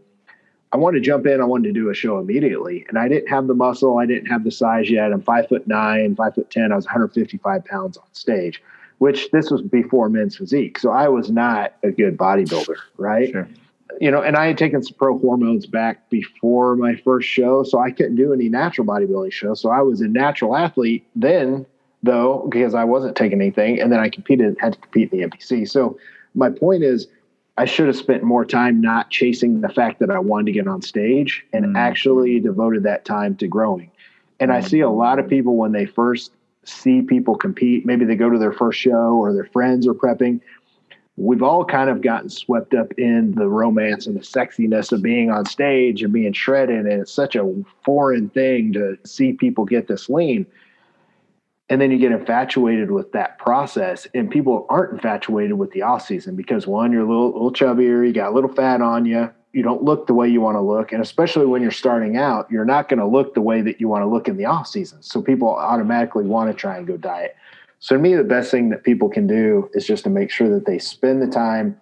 I 0.71 0.77
wanted 0.77 0.99
to 0.99 1.05
jump 1.05 1.25
in. 1.25 1.41
I 1.41 1.45
wanted 1.45 1.73
to 1.73 1.73
do 1.73 1.89
a 1.89 1.93
show 1.93 2.19
immediately, 2.19 2.85
and 2.89 2.97
I 2.97 3.07
didn't 3.07 3.29
have 3.29 3.47
the 3.47 3.53
muscle. 3.53 3.97
I 3.97 4.05
didn't 4.05 4.27
have 4.27 4.43
the 4.43 4.51
size 4.51 4.89
yet. 4.89 5.13
I'm 5.13 5.21
five 5.21 5.47
foot 5.47 5.67
nine, 5.67 6.15
five 6.15 6.35
foot 6.35 6.49
ten. 6.49 6.71
I 6.71 6.75
was 6.75 6.85
155 6.85 7.63
pounds 7.65 7.97
on 7.97 8.03
stage, 8.13 8.61
which 8.97 9.31
this 9.31 9.49
was 9.49 9.61
before 9.61 10.09
men's 10.09 10.35
physique. 10.35 10.79
So 10.79 10.91
I 10.91 11.07
was 11.07 11.31
not 11.31 11.73
a 11.83 11.91
good 11.91 12.17
bodybuilder, 12.17 12.75
right? 12.97 13.31
Sure. 13.31 13.47
You 14.01 14.11
know, 14.11 14.21
and 14.21 14.35
I 14.35 14.47
had 14.47 14.57
taken 14.57 14.83
some 14.83 14.95
pro 14.97 15.17
hormones 15.17 15.65
back 15.65 16.09
before 16.09 16.75
my 16.75 16.95
first 16.95 17.29
show, 17.29 17.63
so 17.63 17.79
I 17.79 17.91
couldn't 17.91 18.15
do 18.15 18.33
any 18.33 18.49
natural 18.49 18.85
bodybuilding 18.85 19.31
shows. 19.31 19.61
So 19.61 19.69
I 19.69 19.81
was 19.81 20.01
a 20.01 20.07
natural 20.07 20.57
athlete 20.57 21.07
then, 21.15 21.65
though, 22.03 22.47
because 22.49 22.73
I 22.73 22.83
wasn't 22.83 23.15
taking 23.15 23.39
anything, 23.39 23.79
and 23.79 23.91
then 23.91 23.99
I 23.99 24.09
competed, 24.09 24.57
had 24.59 24.73
to 24.73 24.79
compete 24.79 25.13
in 25.13 25.19
the 25.19 25.27
NPC. 25.27 25.69
So 25.69 25.97
my 26.33 26.49
point 26.49 26.83
is 26.83 27.07
I 27.57 27.65
should 27.65 27.87
have 27.87 27.95
spent 27.95 28.23
more 28.23 28.45
time 28.45 28.81
not 28.81 29.09
chasing 29.09 29.61
the 29.61 29.69
fact 29.69 29.99
that 29.99 30.11
I 30.11 30.19
wanted 30.19 30.47
to 30.47 30.51
get 30.51 30.67
on 30.67 30.81
stage 30.81 31.45
and 31.53 31.65
mm. 31.65 31.77
actually 31.77 32.39
devoted 32.39 32.83
that 32.83 33.05
time 33.05 33.35
to 33.37 33.47
growing. 33.47 33.91
And 34.39 34.51
mm. 34.51 34.55
I 34.55 34.61
see 34.61 34.81
a 34.81 34.89
lot 34.89 35.19
of 35.19 35.29
people 35.29 35.55
when 35.55 35.71
they 35.71 35.85
first 35.85 36.31
see 36.65 37.01
people 37.01 37.35
compete, 37.35 37.85
maybe 37.85 38.05
they 38.05 38.15
go 38.15 38.29
to 38.29 38.39
their 38.39 38.51
first 38.51 38.79
show 38.79 39.13
or 39.13 39.33
their 39.33 39.45
friends 39.45 39.87
are 39.87 39.93
prepping. 39.93 40.41
We've 41.17 41.43
all 41.43 41.63
kind 41.63 41.89
of 41.89 42.01
gotten 42.01 42.29
swept 42.29 42.73
up 42.73 42.91
in 42.97 43.35
the 43.35 43.47
romance 43.47 44.05
and 44.05 44.17
the 44.17 44.21
sexiness 44.21 44.91
of 44.91 45.01
being 45.01 45.31
on 45.31 45.45
stage 45.45 46.03
and 46.03 46.11
being 46.11 46.33
shredded. 46.33 46.85
And 46.85 47.01
it's 47.01 47.13
such 47.13 47.37
a 47.37 47.63
foreign 47.85 48.29
thing 48.29 48.73
to 48.73 48.97
see 49.05 49.31
people 49.31 49.63
get 49.63 49.87
this 49.87 50.09
lean 50.09 50.45
and 51.69 51.81
then 51.81 51.91
you 51.91 51.97
get 51.97 52.11
infatuated 52.11 52.91
with 52.91 53.11
that 53.13 53.39
process 53.39 54.07
and 54.13 54.29
people 54.29 54.67
aren't 54.69 54.93
infatuated 54.93 55.53
with 55.53 55.71
the 55.71 55.81
off 55.81 56.05
season 56.05 56.35
because 56.35 56.67
one 56.67 56.91
you're 56.91 57.01
a 57.01 57.07
little, 57.07 57.31
little 57.31 57.51
chubbier 57.51 58.05
you 58.05 58.13
got 58.13 58.31
a 58.31 58.35
little 58.35 58.53
fat 58.53 58.81
on 58.81 59.05
you 59.05 59.31
you 59.53 59.63
don't 59.63 59.83
look 59.83 60.05
the 60.07 60.13
way 60.13 60.27
you 60.27 60.41
want 60.41 60.55
to 60.55 60.61
look 60.61 60.91
and 60.91 61.01
especially 61.01 61.45
when 61.45 61.61
you're 61.61 61.71
starting 61.71 62.17
out 62.17 62.49
you're 62.51 62.65
not 62.65 62.89
going 62.89 62.99
to 62.99 63.07
look 63.07 63.33
the 63.33 63.41
way 63.41 63.61
that 63.61 63.79
you 63.79 63.87
want 63.87 64.01
to 64.01 64.07
look 64.07 64.27
in 64.27 64.37
the 64.37 64.45
off 64.45 64.67
season 64.67 65.01
so 65.01 65.21
people 65.21 65.49
automatically 65.49 66.25
want 66.25 66.49
to 66.49 66.55
try 66.55 66.77
and 66.77 66.87
go 66.87 66.97
diet 66.97 67.35
so 67.79 67.95
to 67.95 68.01
me 68.01 68.15
the 68.15 68.23
best 68.23 68.51
thing 68.51 68.69
that 68.69 68.83
people 68.83 69.09
can 69.09 69.27
do 69.27 69.69
is 69.73 69.85
just 69.85 70.03
to 70.03 70.09
make 70.09 70.29
sure 70.29 70.49
that 70.49 70.65
they 70.65 70.77
spend 70.77 71.21
the 71.21 71.27
time 71.27 71.79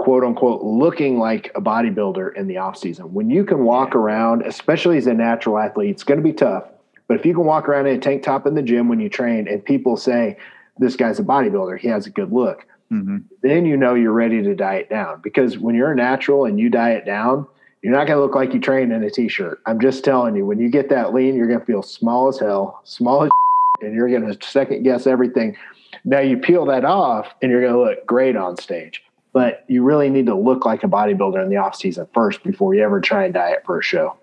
quote 0.00 0.24
unquote 0.24 0.62
looking 0.62 1.18
like 1.18 1.52
a 1.54 1.60
bodybuilder 1.60 2.34
in 2.34 2.46
the 2.46 2.56
off 2.56 2.74
season. 2.74 3.12
When 3.12 3.28
you 3.28 3.44
can 3.44 3.64
walk 3.64 3.94
around, 3.94 4.42
especially 4.46 4.96
as 4.96 5.06
a 5.06 5.12
natural 5.12 5.58
athlete, 5.58 5.90
it's 5.90 6.04
going 6.04 6.18
to 6.18 6.24
be 6.24 6.32
tough. 6.32 6.64
But 7.10 7.18
if 7.18 7.26
you 7.26 7.34
can 7.34 7.44
walk 7.44 7.68
around 7.68 7.88
in 7.88 7.96
a 7.96 7.98
tank 7.98 8.22
top 8.22 8.46
in 8.46 8.54
the 8.54 8.62
gym 8.62 8.88
when 8.88 9.00
you 9.00 9.08
train 9.08 9.48
and 9.48 9.64
people 9.64 9.96
say, 9.96 10.36
this 10.78 10.94
guy's 10.94 11.18
a 11.18 11.24
bodybuilder, 11.24 11.76
he 11.76 11.88
has 11.88 12.06
a 12.06 12.10
good 12.10 12.32
look, 12.32 12.64
mm-hmm. 12.88 13.18
then 13.42 13.66
you 13.66 13.76
know 13.76 13.94
you're 13.94 14.12
ready 14.12 14.40
to 14.44 14.54
diet 14.54 14.88
down. 14.88 15.20
Because 15.20 15.58
when 15.58 15.74
you're 15.74 15.90
a 15.90 15.96
natural 15.96 16.44
and 16.44 16.60
you 16.60 16.70
diet 16.70 17.04
down, 17.04 17.48
you're 17.82 17.92
not 17.92 18.06
going 18.06 18.16
to 18.16 18.22
look 18.22 18.36
like 18.36 18.54
you 18.54 18.60
train 18.60 18.92
in 18.92 19.02
a 19.02 19.10
t-shirt. 19.10 19.60
I'm 19.66 19.80
just 19.80 20.04
telling 20.04 20.36
you, 20.36 20.46
when 20.46 20.60
you 20.60 20.70
get 20.70 20.88
that 20.90 21.12
lean, 21.12 21.34
you're 21.34 21.48
going 21.48 21.58
to 21.58 21.66
feel 21.66 21.82
small 21.82 22.28
as 22.28 22.38
hell, 22.38 22.80
small 22.84 23.24
as 23.24 23.30
and 23.82 23.92
you're 23.92 24.08
going 24.08 24.32
to 24.32 24.46
second 24.46 24.84
guess 24.84 25.08
everything. 25.08 25.56
Now 26.04 26.20
you 26.20 26.36
peel 26.36 26.64
that 26.66 26.84
off 26.84 27.34
and 27.42 27.50
you're 27.50 27.60
going 27.60 27.72
to 27.72 27.80
look 27.80 28.06
great 28.06 28.36
on 28.36 28.56
stage 28.56 29.02
but 29.32 29.64
you 29.68 29.84
really 29.84 30.10
need 30.10 30.26
to 30.26 30.34
look 30.34 30.66
like 30.66 30.82
a 30.82 30.88
bodybuilder 30.88 31.40
in 31.40 31.50
the 31.50 31.56
off 31.56 31.76
season 31.76 32.04
first 32.12 32.42
before 32.42 32.74
you 32.74 32.82
ever 32.82 33.00
try 33.00 33.24
and 33.24 33.32
diet 33.34 33.62
for 33.64 33.78
a 33.78 33.82
show. 33.82 34.16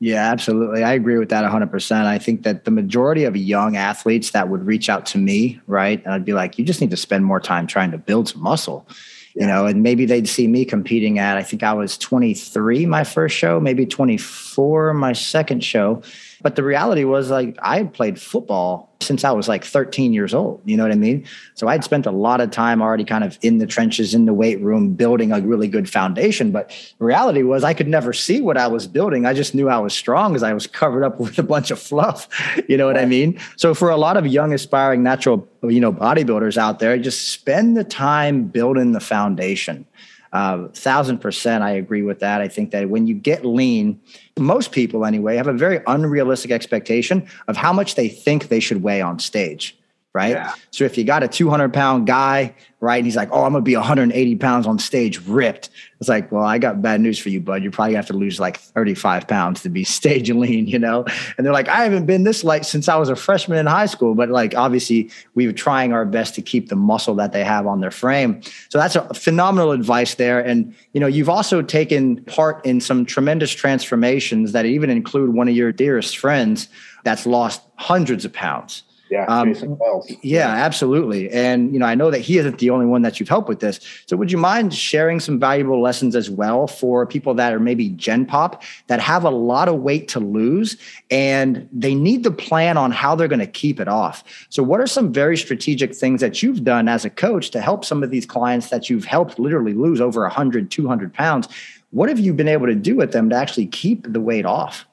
Yeah, 0.00 0.30
absolutely. 0.30 0.84
I 0.84 0.92
agree 0.92 1.18
with 1.18 1.30
that 1.30 1.44
100%. 1.44 2.04
I 2.04 2.18
think 2.18 2.44
that 2.44 2.64
the 2.64 2.70
majority 2.70 3.24
of 3.24 3.36
young 3.36 3.76
athletes 3.76 4.30
that 4.30 4.48
would 4.48 4.64
reach 4.64 4.88
out 4.88 5.06
to 5.06 5.18
me, 5.18 5.60
right? 5.66 6.02
And 6.04 6.14
I'd 6.14 6.24
be 6.24 6.34
like, 6.34 6.58
you 6.58 6.64
just 6.64 6.80
need 6.80 6.90
to 6.90 6.96
spend 6.96 7.24
more 7.24 7.40
time 7.40 7.66
trying 7.66 7.90
to 7.90 7.98
build 7.98 8.28
some 8.28 8.42
muscle, 8.42 8.86
yeah. 9.34 9.42
you 9.42 9.46
know, 9.48 9.66
and 9.66 9.82
maybe 9.82 10.06
they'd 10.06 10.28
see 10.28 10.46
me 10.46 10.64
competing 10.64 11.18
at, 11.18 11.36
I 11.36 11.42
think 11.42 11.64
I 11.64 11.72
was 11.72 11.98
23 11.98 12.86
my 12.86 13.02
first 13.02 13.36
show, 13.36 13.58
maybe 13.58 13.86
24 13.86 14.94
my 14.94 15.12
second 15.12 15.64
show. 15.64 16.02
But 16.42 16.56
the 16.56 16.62
reality 16.62 17.04
was 17.04 17.30
like 17.30 17.56
I 17.60 17.78
had 17.78 17.92
played 17.92 18.20
football 18.20 18.88
since 19.00 19.24
I 19.24 19.30
was 19.30 19.48
like 19.48 19.64
13 19.64 20.12
years 20.12 20.34
old. 20.34 20.60
You 20.64 20.76
know 20.76 20.82
what 20.82 20.92
I 20.92 20.96
mean? 20.96 21.24
So 21.54 21.68
I'd 21.68 21.84
spent 21.84 22.06
a 22.06 22.10
lot 22.10 22.40
of 22.40 22.50
time 22.50 22.82
already 22.82 23.04
kind 23.04 23.24
of 23.24 23.38
in 23.42 23.58
the 23.58 23.66
trenches, 23.66 24.14
in 24.14 24.26
the 24.26 24.34
weight 24.34 24.60
room, 24.60 24.94
building 24.94 25.32
a 25.32 25.40
really 25.40 25.68
good 25.68 25.88
foundation. 25.88 26.50
But 26.50 26.70
the 26.98 27.04
reality 27.04 27.42
was 27.42 27.64
I 27.64 27.74
could 27.74 27.88
never 27.88 28.12
see 28.12 28.40
what 28.40 28.56
I 28.56 28.66
was 28.66 28.86
building. 28.86 29.24
I 29.24 29.34
just 29.34 29.54
knew 29.54 29.68
I 29.68 29.78
was 29.78 29.94
strong 29.94 30.32
because 30.32 30.42
I 30.42 30.52
was 30.52 30.66
covered 30.66 31.04
up 31.04 31.20
with 31.20 31.38
a 31.38 31.42
bunch 31.42 31.70
of 31.70 31.78
fluff. 31.78 32.28
You 32.68 32.76
know 32.76 32.86
what 32.86 32.98
I 32.98 33.04
mean? 33.04 33.40
So 33.56 33.74
for 33.74 33.90
a 33.90 33.96
lot 33.96 34.16
of 34.16 34.26
young 34.26 34.52
aspiring 34.52 35.02
natural, 35.02 35.48
you 35.62 35.80
know, 35.80 35.92
bodybuilders 35.92 36.56
out 36.56 36.78
there, 36.78 36.98
just 36.98 37.28
spend 37.28 37.76
the 37.76 37.84
time 37.84 38.44
building 38.44 38.92
the 38.92 39.00
foundation. 39.00 39.86
Uh, 40.32 40.68
thousand 40.68 41.18
percent, 41.18 41.64
I 41.64 41.70
agree 41.70 42.02
with 42.02 42.20
that. 42.20 42.40
I 42.40 42.48
think 42.48 42.70
that 42.72 42.90
when 42.90 43.06
you 43.06 43.14
get 43.14 43.44
lean, 43.44 44.00
most 44.38 44.72
people 44.72 45.04
anyway 45.04 45.36
have 45.36 45.46
a 45.46 45.52
very 45.52 45.80
unrealistic 45.86 46.50
expectation 46.50 47.26
of 47.46 47.56
how 47.56 47.72
much 47.72 47.94
they 47.94 48.08
think 48.08 48.48
they 48.48 48.60
should 48.60 48.82
weigh 48.82 49.00
on 49.00 49.18
stage 49.18 49.77
right? 50.18 50.32
Yeah. 50.32 50.52
So 50.72 50.82
if 50.82 50.98
you 50.98 51.04
got 51.04 51.22
a 51.22 51.28
200 51.28 51.72
pound 51.72 52.08
guy, 52.08 52.52
right, 52.80 52.96
and 52.96 53.06
he's 53.06 53.14
like, 53.14 53.28
oh, 53.30 53.44
I'm 53.44 53.52
gonna 53.52 53.62
be 53.62 53.76
180 53.76 54.34
pounds 54.34 54.66
on 54.66 54.80
stage, 54.80 55.24
ripped. 55.28 55.70
It's 56.00 56.08
like, 56.08 56.32
well, 56.32 56.42
I 56.42 56.58
got 56.58 56.82
bad 56.82 57.00
news 57.00 57.20
for 57.20 57.28
you, 57.28 57.40
bud. 57.40 57.62
You 57.62 57.70
probably 57.70 57.94
have 57.94 58.08
to 58.08 58.14
lose 58.14 58.40
like 58.40 58.56
35 58.56 59.28
pounds 59.28 59.62
to 59.62 59.68
be 59.68 59.84
stage 59.98 60.28
lean, 60.32 60.66
you 60.66 60.80
know? 60.80 61.04
And 61.36 61.46
they're 61.46 61.52
like, 61.52 61.68
I 61.68 61.84
haven't 61.84 62.06
been 62.06 62.24
this 62.24 62.42
light 62.42 62.66
since 62.66 62.88
I 62.88 62.96
was 62.96 63.08
a 63.10 63.14
freshman 63.14 63.58
in 63.58 63.66
high 63.66 63.86
school. 63.86 64.16
But 64.16 64.28
like, 64.28 64.56
obviously, 64.56 65.08
we 65.36 65.46
were 65.46 65.52
trying 65.52 65.92
our 65.92 66.04
best 66.04 66.34
to 66.34 66.42
keep 66.42 66.68
the 66.68 66.76
muscle 66.76 67.14
that 67.14 67.32
they 67.32 67.44
have 67.44 67.68
on 67.68 67.78
their 67.80 67.92
frame. 67.92 68.42
So 68.70 68.78
that's 68.78 68.96
a 68.96 69.14
phenomenal 69.14 69.70
advice 69.70 70.16
there. 70.16 70.40
And, 70.40 70.74
you 70.94 71.00
know, 71.00 71.06
you've 71.06 71.30
also 71.30 71.62
taken 71.62 72.24
part 72.24 72.66
in 72.66 72.80
some 72.80 73.06
tremendous 73.06 73.52
transformations 73.52 74.50
that 74.50 74.66
even 74.66 74.90
include 74.90 75.32
one 75.32 75.48
of 75.48 75.54
your 75.54 75.70
dearest 75.70 76.18
friends 76.18 76.68
that's 77.04 77.24
lost 77.24 77.62
hundreds 77.76 78.24
of 78.24 78.32
pounds 78.32 78.82
yeah, 79.10 79.24
um, 79.26 79.52
Jason 79.52 79.78
Wells. 79.78 80.10
Yeah, 80.22 80.48
absolutely. 80.48 81.30
And 81.30 81.72
you 81.72 81.78
know, 81.78 81.86
I 81.86 81.94
know 81.94 82.10
that 82.10 82.20
he 82.20 82.38
isn't 82.38 82.58
the 82.58 82.70
only 82.70 82.86
one 82.86 83.02
that 83.02 83.18
you've 83.18 83.28
helped 83.28 83.48
with 83.48 83.60
this. 83.60 83.80
So, 84.06 84.16
would 84.16 84.30
you 84.30 84.38
mind 84.38 84.74
sharing 84.74 85.20
some 85.20 85.38
valuable 85.38 85.80
lessons 85.80 86.14
as 86.14 86.30
well 86.30 86.66
for 86.66 87.06
people 87.06 87.34
that 87.34 87.52
are 87.52 87.60
maybe 87.60 87.90
Gen 87.90 88.26
Pop 88.26 88.62
that 88.88 89.00
have 89.00 89.24
a 89.24 89.30
lot 89.30 89.68
of 89.68 89.76
weight 89.80 90.08
to 90.08 90.20
lose 90.20 90.76
and 91.10 91.68
they 91.72 91.94
need 91.94 92.22
to 92.24 92.30
plan 92.30 92.76
on 92.76 92.90
how 92.90 93.14
they're 93.14 93.28
going 93.28 93.38
to 93.38 93.46
keep 93.46 93.80
it 93.80 93.88
off? 93.88 94.24
So, 94.48 94.62
what 94.62 94.80
are 94.80 94.86
some 94.86 95.12
very 95.12 95.36
strategic 95.36 95.94
things 95.94 96.20
that 96.20 96.42
you've 96.42 96.64
done 96.64 96.88
as 96.88 97.04
a 97.04 97.10
coach 97.10 97.50
to 97.50 97.60
help 97.60 97.84
some 97.84 98.02
of 98.02 98.10
these 98.10 98.26
clients 98.26 98.70
that 98.70 98.90
you've 98.90 99.04
helped 99.04 99.38
literally 99.38 99.74
lose 99.74 100.00
over 100.00 100.22
100, 100.22 100.70
200 100.70 101.12
pounds? 101.14 101.48
What 101.90 102.08
have 102.08 102.18
you 102.18 102.34
been 102.34 102.48
able 102.48 102.66
to 102.66 102.74
do 102.74 102.96
with 102.96 103.12
them 103.12 103.30
to 103.30 103.36
actually 103.36 103.66
keep 103.66 104.12
the 104.12 104.20
weight 104.20 104.44
off? 104.44 104.84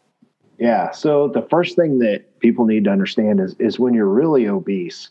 Yeah. 0.58 0.92
So 0.92 1.28
the 1.28 1.42
first 1.50 1.76
thing 1.76 2.00
that 2.00 2.35
people 2.46 2.66
need 2.66 2.84
to 2.84 2.92
understand 2.92 3.40
is 3.40 3.56
is 3.58 3.80
when 3.80 3.96
you're 3.96 4.08
really 4.08 4.48
obese. 4.48 5.10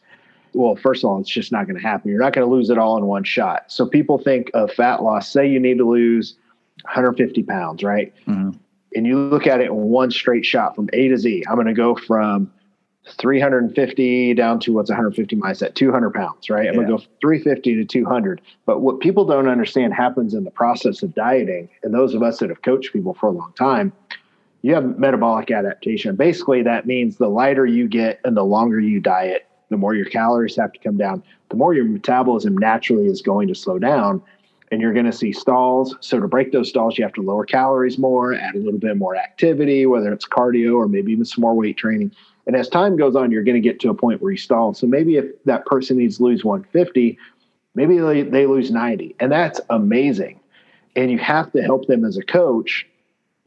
Well, 0.52 0.76
first 0.76 1.02
of 1.02 1.10
all, 1.10 1.18
it's 1.18 1.28
just 1.28 1.50
not 1.50 1.66
going 1.66 1.74
to 1.74 1.82
happen. 1.82 2.12
You're 2.12 2.20
not 2.20 2.32
going 2.32 2.46
to 2.46 2.54
lose 2.54 2.70
it 2.70 2.78
all 2.78 2.96
in 2.96 3.06
one 3.06 3.24
shot. 3.24 3.64
So 3.72 3.86
people 3.86 4.18
think 4.18 4.52
of 4.54 4.70
fat 4.70 5.02
loss. 5.02 5.32
Say 5.32 5.48
you 5.48 5.58
need 5.58 5.78
to 5.78 5.88
lose 5.88 6.36
150 6.84 7.42
pounds, 7.42 7.82
right? 7.82 8.14
Mm-hmm. 8.28 8.50
And 8.94 9.04
you 9.04 9.18
look 9.18 9.48
at 9.48 9.60
it 9.60 9.66
in 9.66 9.74
one 9.74 10.12
straight 10.12 10.46
shot 10.46 10.76
from 10.76 10.88
A 10.92 11.08
to 11.08 11.18
Z. 11.18 11.42
I'm 11.48 11.56
going 11.56 11.66
to 11.66 11.74
go 11.74 11.96
from 11.96 12.52
350 13.18 14.34
down 14.34 14.60
to 14.60 14.72
what's 14.72 14.90
150 14.90 15.36
minus 15.36 15.58
that 15.58 15.74
200 15.74 16.14
pounds, 16.14 16.48
right? 16.48 16.68
I'm 16.68 16.74
yeah. 16.74 16.82
gonna 16.82 16.98
go 16.98 17.04
350 17.20 17.74
to 17.76 17.84
200. 17.84 18.40
But 18.64 18.80
what 18.80 19.00
people 19.00 19.24
don't 19.26 19.48
understand 19.48 19.92
happens 19.92 20.34
in 20.34 20.44
the 20.44 20.50
process 20.50 21.02
of 21.02 21.14
dieting, 21.14 21.68
and 21.82 21.92
those 21.92 22.14
of 22.14 22.22
us 22.22 22.38
that 22.38 22.48
have 22.48 22.62
coached 22.62 22.92
people 22.92 23.14
for 23.14 23.26
a 23.26 23.32
long 23.32 23.52
time, 23.58 23.92
you 24.64 24.74
have 24.74 24.98
metabolic 24.98 25.50
adaptation. 25.50 26.16
Basically, 26.16 26.62
that 26.62 26.86
means 26.86 27.18
the 27.18 27.28
lighter 27.28 27.66
you 27.66 27.86
get 27.86 28.18
and 28.24 28.34
the 28.34 28.44
longer 28.44 28.80
you 28.80 28.98
diet, 28.98 29.46
the 29.68 29.76
more 29.76 29.94
your 29.94 30.06
calories 30.06 30.56
have 30.56 30.72
to 30.72 30.78
come 30.78 30.96
down, 30.96 31.22
the 31.50 31.56
more 31.56 31.74
your 31.74 31.84
metabolism 31.84 32.56
naturally 32.56 33.04
is 33.04 33.20
going 33.20 33.46
to 33.48 33.54
slow 33.54 33.78
down. 33.78 34.22
And 34.72 34.80
you're 34.80 34.94
going 34.94 35.04
to 35.04 35.12
see 35.12 35.32
stalls. 35.32 35.94
So, 36.00 36.18
to 36.18 36.26
break 36.26 36.50
those 36.50 36.70
stalls, 36.70 36.96
you 36.96 37.04
have 37.04 37.12
to 37.12 37.20
lower 37.20 37.44
calories 37.44 37.98
more, 37.98 38.32
add 38.32 38.54
a 38.54 38.58
little 38.58 38.80
bit 38.80 38.96
more 38.96 39.14
activity, 39.14 39.84
whether 39.84 40.10
it's 40.10 40.26
cardio 40.26 40.76
or 40.76 40.88
maybe 40.88 41.12
even 41.12 41.26
some 41.26 41.42
more 41.42 41.54
weight 41.54 41.76
training. 41.76 42.10
And 42.46 42.56
as 42.56 42.70
time 42.70 42.96
goes 42.96 43.14
on, 43.14 43.30
you're 43.30 43.44
going 43.44 43.60
to 43.62 43.68
get 43.68 43.80
to 43.80 43.90
a 43.90 43.94
point 43.94 44.22
where 44.22 44.32
you 44.32 44.38
stall. 44.38 44.72
So, 44.72 44.86
maybe 44.86 45.18
if 45.18 45.26
that 45.44 45.66
person 45.66 45.98
needs 45.98 46.16
to 46.16 46.24
lose 46.24 46.42
150, 46.42 47.18
maybe 47.74 47.98
they, 47.98 48.22
they 48.22 48.46
lose 48.46 48.70
90. 48.70 49.14
And 49.20 49.30
that's 49.30 49.60
amazing. 49.68 50.40
And 50.96 51.10
you 51.10 51.18
have 51.18 51.52
to 51.52 51.62
help 51.62 51.86
them 51.86 52.06
as 52.06 52.16
a 52.16 52.22
coach 52.22 52.86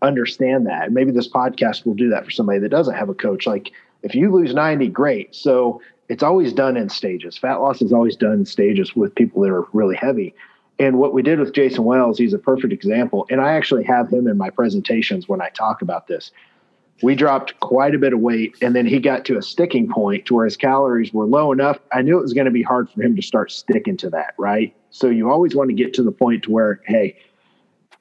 understand 0.01 0.68
that. 0.68 0.92
Maybe 0.92 1.12
this 1.12 1.27
podcast 1.27 1.86
will 1.86 1.96
do 1.96 2.10
that 2.10 2.25
for 2.25 2.32
somebody 2.32 2.60
that 2.60 2.70
doesn't 2.70 2.96
have 2.96 3.10
a 3.10 3.13
coach. 3.13 3.48
Like 3.48 3.72
if 4.04 4.16
you 4.16 4.32
lose 4.32 4.54
90, 4.54 4.88
great. 4.89 5.34
So 5.36 5.82
it's 6.10 6.24
always 6.24 6.54
done 6.54 6.77
in 6.77 6.89
stages. 6.89 7.38
Fat 7.38 7.56
loss 7.56 7.82
is 7.82 7.92
always 7.92 8.16
done 8.16 8.34
in 8.34 8.46
stages 8.46 8.96
with 8.96 9.16
people 9.16 9.42
that 9.42 9.51
are 9.51 9.66
really 9.74 9.96
heavy. 9.96 10.34
And 10.80 11.00
what 11.00 11.13
we 11.13 11.24
did 11.24 11.39
with 11.39 11.54
Jason 11.54 11.84
Wells, 11.84 12.18
he's 12.18 12.34
a 12.34 12.39
perfect 12.39 12.72
example. 12.72 13.25
And 13.32 13.42
I 13.42 13.54
actually 13.54 13.84
have 13.86 14.10
him 14.10 14.27
in 14.27 14.38
my 14.38 14.51
presentations 14.51 15.27
when 15.27 15.42
I 15.42 15.50
talk 15.50 15.82
about 15.82 16.08
this. 16.08 16.32
We 17.04 17.13
dropped 17.13 17.60
quite 17.60 17.94
a 17.94 18.00
bit 18.00 18.13
of 18.13 18.20
weight, 18.20 18.56
and 18.60 18.75
then 18.75 18.88
he 18.88 19.00
got 19.00 19.24
to 19.25 19.38
a 19.38 19.42
sticking 19.42 19.88
point 19.88 20.25
to 20.25 20.36
where 20.36 20.46
his 20.46 20.58
calories 20.58 21.13
were 21.13 21.25
low 21.25 21.51
enough. 21.51 21.77
I 21.94 22.01
knew 22.01 22.18
it 22.18 22.24
was 22.24 22.34
going 22.34 22.46
to 22.46 22.51
be 22.51 22.63
hard 22.63 22.89
for 22.89 23.04
him 23.04 23.16
to 23.16 23.22
start 23.22 23.51
sticking 23.51 23.98
to 23.98 24.10
that, 24.12 24.34
right? 24.39 24.75
So 24.89 25.08
you 25.08 25.30
always 25.30 25.56
want 25.56 25.70
to 25.70 25.75
get 25.75 25.94
to 25.96 26.04
the 26.04 26.12
point 26.12 26.44
to 26.44 26.51
where, 26.51 26.82
hey, 26.86 27.16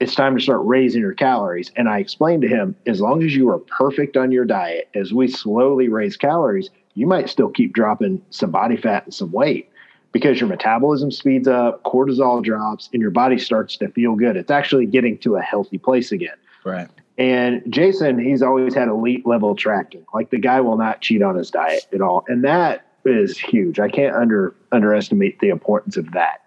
it's 0.00 0.14
time 0.14 0.36
to 0.36 0.42
start 0.42 0.60
raising 0.64 1.00
your 1.00 1.14
calories. 1.14 1.70
And 1.76 1.88
I 1.88 1.98
explained 1.98 2.42
to 2.42 2.48
him, 2.48 2.76
as 2.86 3.00
long 3.00 3.22
as 3.22 3.34
you 3.34 3.48
are 3.50 3.58
perfect 3.58 4.16
on 4.16 4.30
your 4.30 4.44
diet, 4.44 4.88
as 4.94 5.12
we 5.12 5.28
slowly 5.28 5.88
raise 5.88 6.16
calories, 6.16 6.70
you 6.94 7.06
might 7.06 7.28
still 7.28 7.48
keep 7.48 7.72
dropping 7.72 8.22
some 8.30 8.50
body 8.50 8.76
fat 8.76 9.04
and 9.04 9.14
some 9.14 9.32
weight 9.32 9.70
because 10.12 10.40
your 10.40 10.48
metabolism 10.48 11.10
speeds 11.10 11.46
up, 11.46 11.82
cortisol 11.84 12.42
drops, 12.42 12.88
and 12.92 13.02
your 13.02 13.10
body 13.10 13.38
starts 13.38 13.76
to 13.76 13.88
feel 13.88 14.14
good. 14.14 14.36
It's 14.36 14.50
actually 14.50 14.86
getting 14.86 15.18
to 15.18 15.36
a 15.36 15.42
healthy 15.42 15.78
place 15.78 16.12
again. 16.12 16.36
Right. 16.64 16.88
And 17.18 17.62
Jason, 17.70 18.18
he's 18.18 18.42
always 18.42 18.74
had 18.74 18.88
elite 18.88 19.26
level 19.26 19.54
tracking. 19.54 20.04
Like 20.12 20.30
the 20.30 20.38
guy 20.38 20.60
will 20.60 20.76
not 20.76 21.00
cheat 21.00 21.22
on 21.22 21.36
his 21.36 21.50
diet 21.50 21.86
at 21.92 22.00
all. 22.00 22.24
And 22.28 22.44
that 22.44 22.86
is 23.04 23.38
huge. 23.38 23.78
I 23.78 23.88
can't 23.88 24.14
under 24.14 24.54
underestimate 24.72 25.38
the 25.40 25.48
importance 25.48 25.96
of 25.96 26.12
that. 26.12 26.42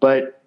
But 0.00 0.37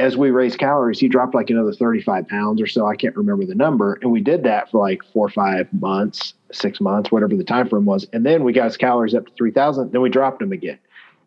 as 0.00 0.16
we 0.16 0.30
raised 0.30 0.58
calories, 0.58 0.98
he 0.98 1.08
dropped 1.08 1.34
like 1.34 1.50
another 1.50 1.72
35 1.72 2.26
pounds 2.26 2.60
or 2.60 2.66
so. 2.66 2.86
I 2.86 2.96
can't 2.96 3.14
remember 3.16 3.44
the 3.44 3.54
number. 3.54 3.98
And 4.02 4.10
we 4.10 4.20
did 4.20 4.42
that 4.44 4.70
for 4.70 4.80
like 4.80 5.02
four 5.12 5.26
or 5.26 5.30
five 5.30 5.68
months, 5.72 6.34
six 6.50 6.80
months, 6.80 7.12
whatever 7.12 7.36
the 7.36 7.44
time 7.44 7.68
frame 7.68 7.84
was. 7.84 8.06
And 8.12 8.24
then 8.24 8.42
we 8.42 8.52
got 8.52 8.64
his 8.64 8.76
calories 8.76 9.14
up 9.14 9.26
to 9.26 9.32
3,000. 9.34 9.92
Then 9.92 10.00
we 10.00 10.08
dropped 10.08 10.42
him 10.42 10.52
again. 10.52 10.78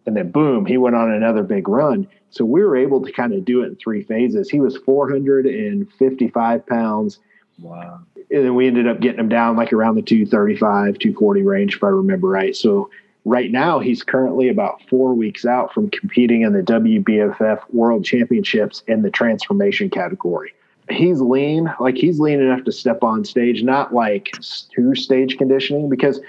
And 0.06 0.18
then 0.18 0.32
boom, 0.32 0.65
he 0.65 0.77
went 0.77 0.96
on 0.96 1.12
another 1.12 1.44
big 1.44 1.68
run. 1.68 2.08
So 2.32 2.44
we 2.44 2.63
were 2.63 2.75
able 2.75 3.01
to 3.06 3.12
kind 3.12 3.34
of 3.34 3.46
do 3.46 3.62
it 3.62 3.68
in 3.68 3.75
three 3.75 4.03
phases. 4.03 4.50
He 4.50 4.60
was 4.60 4.75
455 4.77 6.65
pounds. 6.65 7.20
Wow. 7.60 8.01
And 8.32 8.46
then 8.46 8.56
we 8.56 8.68
ended 8.68 8.88
up 8.88 9.00
getting 9.00 9.20
him 9.20 9.30
down 9.30 9.56
like 9.56 9.72
around 9.72 9.96
the 9.96 10.01
235, 10.01 10.98
240 10.98 11.44
range, 11.44 11.75
if 11.75 11.84
I 11.84 11.88
remember 11.88 12.27
right. 12.27 12.56
So 12.56 12.89
Right 13.25 13.51
now, 13.51 13.80
he's 13.80 14.03
currently 14.03 14.50
about 14.50 14.82
four 14.89 15.13
weeks 15.13 15.46
out 15.46 15.74
from 15.74 15.89
competing 15.89 16.42
in 16.42 16.51
the 16.51 16.62
WBFF 16.62 17.62
World 17.72 18.03
Championships 18.03 18.84
in 18.88 19.01
the 19.01 19.10
transformation 19.10 19.89
category. 19.89 20.53
He's 20.89 21.22
lean, 21.22 21.74
like 21.80 21.96
he's 21.96 22.20
lean 22.20 22.42
enough 22.42 22.65
to 22.65 22.72
step 22.74 23.01
on 23.01 23.24
stage, 23.24 23.63
not 23.63 23.94
like 23.94 24.34
two 24.75 24.94
stage 24.96 25.38
conditioning, 25.38 25.89
because 25.89 26.20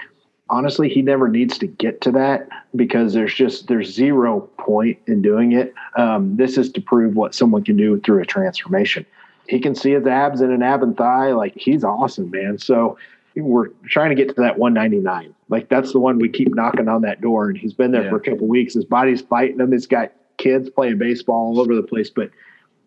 honestly, 0.49 0.87
he 0.87 1.01
never 1.01 1.27
needs 1.27 1.57
to 1.57 1.67
get 1.67 1.99
to 2.01 2.11
that 2.11 2.47
because 2.75 3.13
there's 3.13 3.33
just 3.33 3.67
there's 3.67 3.93
zero 3.93 4.41
point 4.57 4.97
in 5.07 5.21
doing 5.21 5.51
it. 5.51 5.73
Um, 5.97 6.37
this 6.37 6.57
is 6.57 6.71
to 6.73 6.81
prove 6.81 7.15
what 7.15 7.35
someone 7.35 7.63
can 7.65 7.75
do 7.75 7.99
through 7.99 8.21
a 8.21 8.25
transformation. 8.25 9.05
He 9.47 9.59
can 9.59 9.75
see 9.75 9.91
his 9.91 10.07
abs 10.07 10.41
in 10.41 10.51
an 10.51 10.63
ab 10.63 10.81
and 10.81 10.95
thigh, 10.95 11.33
like 11.33 11.53
he's 11.55 11.83
awesome, 11.83 12.31
man. 12.31 12.57
So 12.57 12.97
we're 13.35 13.69
trying 13.87 14.09
to 14.09 14.15
get 14.15 14.29
to 14.35 14.41
that 14.41 14.57
199. 14.57 15.33
Like 15.49 15.69
that's 15.69 15.91
the 15.91 15.99
one 15.99 16.19
we 16.19 16.29
keep 16.29 16.53
knocking 16.53 16.87
on 16.87 17.01
that 17.01 17.21
door, 17.21 17.49
and 17.49 17.57
he's 17.57 17.73
been 17.73 17.91
there 17.91 18.03
yeah. 18.03 18.09
for 18.09 18.17
a 18.17 18.21
couple 18.21 18.47
weeks. 18.47 18.73
His 18.73 18.85
body's 18.85 19.21
fighting 19.21 19.59
him. 19.59 19.71
He's 19.71 19.87
got 19.87 20.11
kids 20.37 20.69
playing 20.69 20.97
baseball 20.97 21.47
all 21.47 21.59
over 21.59 21.75
the 21.75 21.83
place, 21.83 22.09
but 22.09 22.29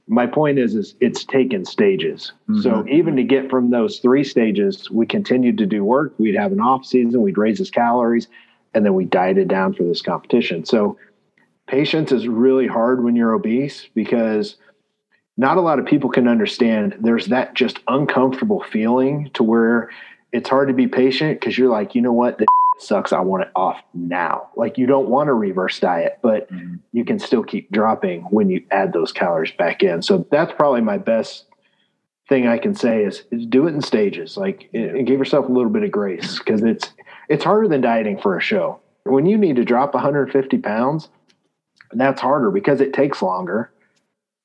my 0.09 0.27
point 0.27 0.59
is 0.59 0.75
is 0.75 0.95
it's 1.01 1.25
taken 1.25 1.65
stages 1.65 2.33
mm-hmm. 2.49 2.63
so 2.63 2.85
even 2.89 3.15
to 3.15 3.23
get 3.23 3.51
from 3.51 3.71
those 3.71 3.99
three 3.99 4.25
stages 4.25 4.91
we 4.91 5.07
continued 5.07 5.59
to 5.59 5.67
do 5.67 5.85
work 5.85 6.15
we'd 6.19 6.35
have 6.35 6.51
an 6.51 6.61
off 6.61 6.85
season 6.85 7.21
we'd 7.21 7.39
raise 7.39 7.59
his 7.59 7.71
calories 7.71 8.27
and 8.75 8.85
then 8.85 8.95
we 8.95 9.05
dieted 9.05 9.49
down 9.49 9.73
for 9.75 9.85
this 9.85 10.03
competition 10.03 10.65
so 10.65 10.97
patience 11.67 12.11
is 12.11 12.27
really 12.27 12.67
hard 12.67 13.05
when 13.05 13.15
you're 13.15 13.35
obese 13.35 13.87
because 13.95 14.57
not 15.37 15.57
a 15.57 15.61
lot 15.61 15.79
of 15.79 15.87
people 15.87 16.11
can 16.11 16.27
understand 16.27 16.97
there's 17.01 17.27
that 17.27 17.55
just 17.55 17.79
uncomfortable 17.87 18.65
feeling 18.73 19.31
to 19.35 19.43
where 19.43 19.91
it's 20.33 20.49
hard 20.49 20.69
to 20.69 20.75
be 20.75 20.87
patient 20.87 21.41
because 21.41 21.57
you're 21.57 21.71
like 21.71 21.95
you 21.95 22.03
know 22.03 22.13
what 22.13 22.39
this 22.39 22.47
sucks. 22.79 23.13
I 23.13 23.21
want 23.21 23.45
it 23.45 23.51
off 23.57 23.81
now. 23.95 24.51
Like 24.57 24.79
you 24.79 24.87
don't 24.87 25.09
want 25.09 25.29
a 25.29 25.35
reverse 25.35 25.81
diet, 25.81 26.19
but 26.23 26.51
mm-hmm. 26.51 26.77
you 26.93 27.05
can 27.05 27.19
still 27.19 27.43
keep 27.43 27.71
dropping 27.71 28.23
when 28.23 28.51
you 28.51 28.65
add 28.71 28.93
those 28.93 29.13
calories 29.13 29.53
back 29.53 29.83
in. 29.83 30.03
So 30.03 30.27
that's 30.31 30.53
probably 30.53 30.81
my 30.81 30.99
best 30.99 31.47
thing 32.29 32.47
I 32.47 32.59
can 32.59 32.75
say 32.75 33.05
is, 33.05 33.25
is 33.31 33.47
do 33.47 33.67
it 33.67 33.75
in 33.75 33.81
stages. 33.81 34.37
Like 34.37 34.69
and 34.73 35.07
give 35.07 35.19
yourself 35.19 35.49
a 35.49 35.53
little 35.53 35.71
bit 35.71 35.83
of 35.83 35.91
grace 35.91 36.39
because 36.39 36.63
it's 36.63 36.93
it's 37.29 37.45
harder 37.45 37.69
than 37.69 37.81
dieting 37.81 38.19
for 38.19 38.37
a 38.37 38.41
show. 38.41 38.81
When 39.05 39.27
you 39.27 39.39
need 39.39 39.57
to 39.57 39.65
drop 39.65 39.95
150 39.95 40.59
pounds, 40.59 41.09
that's 41.93 42.21
harder 42.21 42.51
because 42.51 42.81
it 42.81 42.93
takes 42.93 43.23
longer 43.23 43.73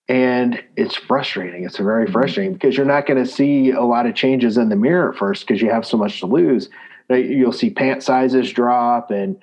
and 0.09 0.61
it's 0.75 0.95
frustrating. 0.95 1.63
It's 1.63 1.77
very 1.77 2.05
mm-hmm. 2.05 2.13
frustrating 2.13 2.53
because 2.53 2.75
you're 2.75 2.85
not 2.85 3.05
going 3.05 3.23
to 3.23 3.29
see 3.29 3.71
a 3.71 3.83
lot 3.83 4.05
of 4.05 4.15
changes 4.15 4.57
in 4.57 4.69
the 4.69 4.75
mirror 4.75 5.11
at 5.11 5.17
first 5.17 5.47
because 5.47 5.61
you 5.61 5.69
have 5.69 5.85
so 5.85 5.97
much 5.97 6.19
to 6.19 6.25
lose 6.25 6.69
you'll 7.09 7.51
see 7.51 7.69
pant 7.69 8.03
sizes 8.03 8.51
drop 8.51 9.11
and 9.11 9.37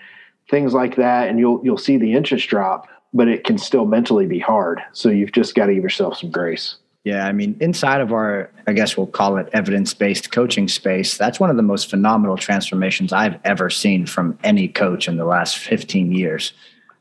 things 0.48 0.74
like 0.74 0.96
that 0.96 1.28
and 1.28 1.38
you'll 1.38 1.60
you'll 1.64 1.78
see 1.78 1.96
the 1.96 2.12
interest 2.14 2.48
drop 2.48 2.88
but 3.12 3.28
it 3.28 3.44
can 3.44 3.58
still 3.58 3.84
mentally 3.84 4.26
be 4.26 4.38
hard 4.38 4.80
so 4.92 5.08
you've 5.08 5.32
just 5.32 5.54
got 5.54 5.66
to 5.66 5.74
give 5.74 5.82
yourself 5.82 6.18
some 6.18 6.30
grace 6.30 6.76
yeah 7.04 7.26
i 7.26 7.32
mean 7.32 7.56
inside 7.60 8.00
of 8.00 8.12
our 8.12 8.50
i 8.66 8.72
guess 8.72 8.96
we'll 8.96 9.06
call 9.06 9.36
it 9.36 9.48
evidence-based 9.52 10.32
coaching 10.32 10.68
space 10.68 11.16
that's 11.16 11.38
one 11.38 11.50
of 11.50 11.56
the 11.56 11.62
most 11.62 11.88
phenomenal 11.88 12.36
transformations 12.36 13.12
i've 13.12 13.38
ever 13.44 13.70
seen 13.70 14.06
from 14.06 14.38
any 14.42 14.68
coach 14.68 15.06
in 15.06 15.16
the 15.16 15.24
last 15.24 15.58
15 15.58 16.12
years 16.12 16.52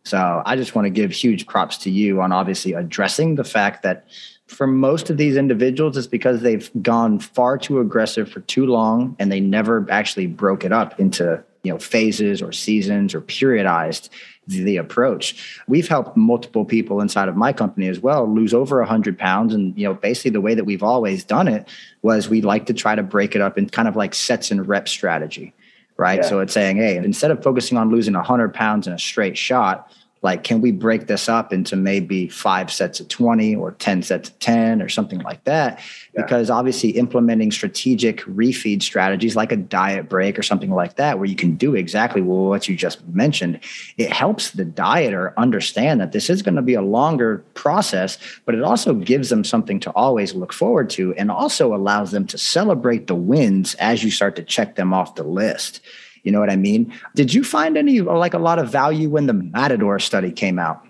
so 0.10 0.42
i 0.46 0.56
just 0.56 0.76
want 0.76 0.86
to 0.86 0.90
give 0.90 1.12
huge 1.12 1.46
props 1.46 1.78
to 1.78 1.90
you 1.90 2.22
on 2.22 2.32
obviously 2.32 2.74
addressing 2.74 3.36
the 3.36 3.44
fact 3.44 3.84
that 3.84 4.06
for 4.50 4.66
most 4.66 5.12
of 5.12 5.18
these 5.18 5.38
individuals, 5.38 5.96
it's 5.96 6.08
because 6.08 6.42
they've 6.42 6.70
gone 6.82 7.20
far 7.20 7.58
too 7.58 7.80
aggressive 7.80 8.30
for 8.30 8.40
too 8.42 8.66
long 8.66 9.16
and 9.20 9.32
they 9.32 9.40
never 9.40 9.86
actually 9.92 10.26
broke 10.26 10.66
it 10.66 10.74
up 10.74 11.00
into 11.00 11.42
you 11.62 11.72
know 11.72 11.78
phases 11.78 12.42
or 12.42 12.52
seasons 12.52 13.14
or 13.14 13.22
periodized 13.22 14.10
the, 14.48 14.78
approach. 14.78 15.62
We've 15.68 15.88
helped 15.88 16.18
multiple 16.18 16.66
people 16.66 17.02
inside 17.02 17.30
of 17.30 17.36
my 17.36 17.54
company 17.54 17.88
as 17.88 18.00
well 18.00 18.28
lose 18.28 18.52
over 18.52 18.80
100 18.80 19.20
pounds. 19.20 19.54
And 19.54 19.78
you 19.78 19.88
know 19.88 19.94
basically 19.94 20.32
the 20.32 20.42
way 20.42 20.56
that 20.56 20.66
we've 20.66 20.82
always 20.82 21.24
done 21.24 21.48
it 21.48 21.68
was 22.02 22.28
we 22.28 22.42
like 22.42 22.66
to 22.66 22.74
try 22.74 22.96
to 22.96 23.04
break 23.04 23.36
it 23.36 23.42
up 23.42 23.60
in 23.60 23.70
kind 23.70 23.88
of 23.88 23.96
like 23.96 24.16
sets 24.16 24.50
and 24.50 24.68
rep 24.68 24.88
strategy 24.90 25.54
right? 25.98 26.22
Yeah. 26.22 26.30
So 26.30 26.40
it's 26.40 26.54
saying, 26.54 26.78
hey, 26.78 26.96
instead 26.96 27.30
of 27.30 27.44
focusing 27.44 27.78
on 27.78 27.90
losing 27.90 28.14
100 28.14 28.54
pounds 28.54 28.88
in 28.88 28.94
a 28.94 28.98
straight 28.98 29.38
shot, 29.38 29.92
like 30.22 30.44
can 30.44 30.62
we 30.62 30.72
break 30.72 31.08
this 31.08 31.30
up 31.30 31.54
into 31.54 31.76
maybe 31.76 32.28
five 32.28 32.72
sets 32.72 33.00
of 33.00 33.08
20 33.08 33.56
or 33.56 33.72
10 33.72 34.04
sets 34.04 34.30
of 34.30 34.40
10 34.40 34.82
or 34.82 34.90
something 34.90 35.20
like 35.20 35.44
that 35.46 35.80
yeah. 36.14 36.22
because 36.22 36.50
obviously 36.50 36.90
implementing 36.92 37.52
strategic 37.52 38.22
refeed 38.22 38.82
strategies 38.82 39.36
like 39.36 39.52
a 39.52 39.58
diet 39.58 40.10
break 40.10 40.38
or 40.38 40.44
something 40.44 40.72
like 40.72 40.96
that 40.96 41.18
where 41.18 41.28
you 41.28 41.36
can 41.36 41.56
do 41.56 41.76
exactly 41.76 42.22
what 42.22 42.68
you 42.68 42.76
just 42.76 43.06
mentioned 43.08 43.60
it 43.98 44.12
helps 44.12 44.52
the 44.52 44.66
dieter 44.66 45.36
understand 45.38 46.02
that 46.02 46.12
this 46.12 46.30
is 46.30 46.42
going 46.42 46.56
to 46.56 46.62
be 46.62 46.74
a 46.74 46.82
longer 46.82 47.44
process 47.54 48.18
but 48.46 48.56
it 48.56 48.64
also 48.64 48.94
gives 48.94 49.30
them 49.30 49.44
something 49.44 49.80
to 49.80 49.92
always 49.92 50.34
look 50.34 50.52
forward 50.52 50.90
to 50.90 51.14
and 51.16 51.32
also 51.32 51.74
allows 51.74 52.12
them 52.12 52.26
to 52.26 52.38
celebrate 52.38 53.08
the 53.08 53.16
wins 53.16 53.76
as 53.76 54.04
you 54.04 54.12
start 54.12 54.36
to 54.36 54.44
check 54.44 54.76
them 54.76 54.94
off 54.94 55.16
the 55.16 55.24
list 55.24 55.82
you 56.24 56.32
know 56.32 56.40
what 56.40 56.50
I 56.50 56.56
mean? 56.56 56.94
Did 57.16 57.34
you 57.34 57.44
find 57.44 57.78
any 57.78 58.02
like 58.02 58.34
a 58.34 58.40
lot 58.40 58.60
of 58.60 58.72
value 58.72 59.10
when 59.10 59.28
the 59.28 59.34
Matador 59.34 60.00
study 60.00 60.32
came 60.32 60.60
out? 60.60 60.86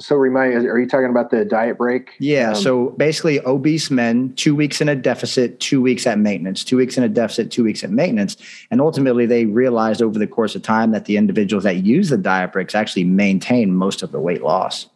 So 0.00 0.16
remind 0.16 0.54
are 0.66 0.78
you 0.78 0.88
talking 0.88 1.10
about 1.10 1.30
the 1.30 1.44
diet 1.44 1.78
break? 1.78 2.10
Yeah. 2.18 2.50
Um, 2.50 2.54
so 2.56 2.90
basically 2.90 3.40
obese 3.46 3.92
men, 3.92 4.34
two 4.34 4.54
weeks 4.54 4.80
in 4.80 4.88
a 4.88 4.96
deficit, 4.96 5.60
two 5.60 5.80
weeks 5.80 6.04
at 6.06 6.18
maintenance, 6.18 6.64
two 6.64 6.76
weeks 6.76 6.96
in 6.96 7.04
a 7.04 7.08
deficit, 7.08 7.52
two 7.52 7.62
weeks 7.62 7.84
at 7.84 7.90
maintenance. 7.90 8.36
And 8.72 8.80
ultimately 8.80 9.24
they 9.24 9.46
realized 9.46 10.02
over 10.02 10.18
the 10.18 10.26
course 10.26 10.56
of 10.56 10.62
time 10.62 10.90
that 10.90 11.04
the 11.04 11.16
individuals 11.16 11.62
that 11.62 11.76
use 11.76 12.08
the 12.08 12.18
diet 12.18 12.52
breaks 12.52 12.74
actually 12.74 13.04
maintain 13.04 13.72
most 13.72 14.02
of 14.02 14.10
the 14.10 14.18
weight 14.18 14.42
loss. 14.42 14.88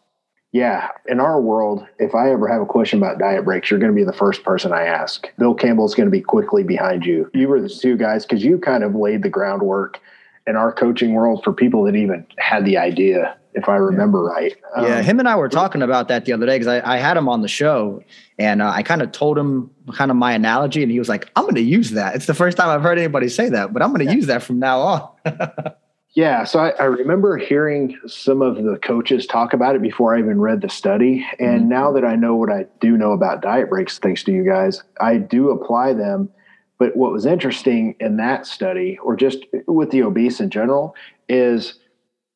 Yeah. 0.53 0.89
In 1.07 1.21
our 1.21 1.41
world, 1.41 1.87
if 1.99 2.15
I 2.15 2.31
ever 2.31 2.49
have 2.49 2.63
a 2.63 2.67
question 2.67 2.99
about 2.99 3.19
diet 3.19 3.45
breaks, 3.45 3.71
you're 3.71 3.81
going 3.81 3.93
to 3.93 3.97
be 3.97 4.05
the 4.05 4.13
first 4.13 4.45
person 4.45 4.73
I 4.73 4.85
ask. 4.85 5.29
Bill 5.37 5.55
Campbell's 5.55 5.95
going 5.95 6.07
to 6.07 6.11
be 6.11 6.23
quickly 6.23 6.63
behind 6.63 7.05
you. 7.05 7.31
You 7.35 7.49
were 7.49 7.61
the 7.61 7.69
two 7.69 7.97
guys 7.97 8.25
because 8.25 8.43
you 8.43 8.59
kind 8.59 8.83
of 8.83 8.95
laid 8.95 9.23
the 9.23 9.29
groundwork 9.29 10.01
in 10.47 10.57
our 10.57 10.73
coaching 10.73 11.13
world 11.13 11.45
for 11.45 11.53
people 11.53 11.85
that 11.85 11.95
even 11.95 12.27
had 12.39 12.65
the 12.65 12.79
idea, 12.79 13.37
if 13.53 13.69
I 13.69 13.77
remember 13.77 14.25
yeah. 14.25 14.33
right. 14.33 14.57
Um, 14.75 14.85
yeah. 14.87 15.03
Him 15.03 15.19
and 15.19 15.29
I 15.29 15.37
were 15.37 15.51
talking 15.51 15.83
about 15.83 16.09
that 16.09 16.25
the 16.25 16.33
other 16.33 16.47
day 16.47 16.59
because 16.59 16.67
I, 16.67 16.95
I, 16.95 16.97
had 16.97 17.19
him 17.19 17.29
on 17.29 17.43
the 17.43 17.49
show 17.49 18.03
and 18.39 18.63
uh, 18.63 18.71
I 18.71 18.83
kind 18.83 19.03
of 19.03 19.13
told 19.13 19.37
him 19.37 19.71
kind 19.93 20.11
of 20.11 20.17
my 20.17 20.33
analogy 20.33 20.83
and 20.83 20.91
he 20.91 20.99
was 20.99 21.09
like, 21.09 21.31
I'm 21.37 21.45
going 21.45 21.57
to 21.57 21.61
use 21.61 21.91
that. 21.91 22.15
It's 22.15 22.25
the 22.25 22.33
first 22.33 22.57
time 22.57 22.71
I've 22.71 22.83
heard 22.83 22.97
anybody 22.97 23.29
say 23.29 23.51
that, 23.51 23.75
but 23.75 23.83
I'm 23.83 23.91
going 23.91 24.07
to 24.07 24.07
yeah. 24.07 24.17
use 24.17 24.27
that 24.29 24.43
from 24.43 24.59
now 24.59 24.81
on. 24.81 25.11
Yeah, 26.15 26.45
so 26.45 26.59
I, 26.59 26.71
I, 26.71 26.85
remember 26.85 27.37
hearing 27.37 27.99
some 28.07 28.41
of 28.41 28.57
the 28.57 28.79
coaches 28.83 29.27
talk 29.27 29.53
about 29.53 29.77
it 29.77 29.83
before 29.83 30.17
I 30.17 30.19
even 30.19 30.41
read 30.41 30.63
the 30.63 30.69
study. 30.69 31.27
And 31.39 31.61
mm-hmm. 31.61 31.69
now 31.69 31.93
that 31.93 32.05
I 32.05 32.17
know 32.17 32.35
what 32.35 32.51
I 32.51 32.67
do 32.81 32.97
know 32.97 33.13
about 33.13 33.43
diet 33.43 33.69
breaks, 33.69 33.99
thanks 33.99 34.25
to 34.25 34.33
you 34.33 34.45
guys, 34.45 34.83
I 35.01 35.19
do 35.19 35.51
apply 35.51 35.93
them. 35.93 36.31
But 36.79 36.97
what 36.97 37.13
was 37.13 37.27
interesting 37.27 37.95
in 38.01 38.17
that 38.17 38.47
study, 38.47 38.99
or 39.03 39.17
just 39.17 39.45
with 39.67 39.91
the 39.91 40.03
obese 40.03 40.41
in 40.41 40.49
general, 40.49 40.95
is 41.29 41.75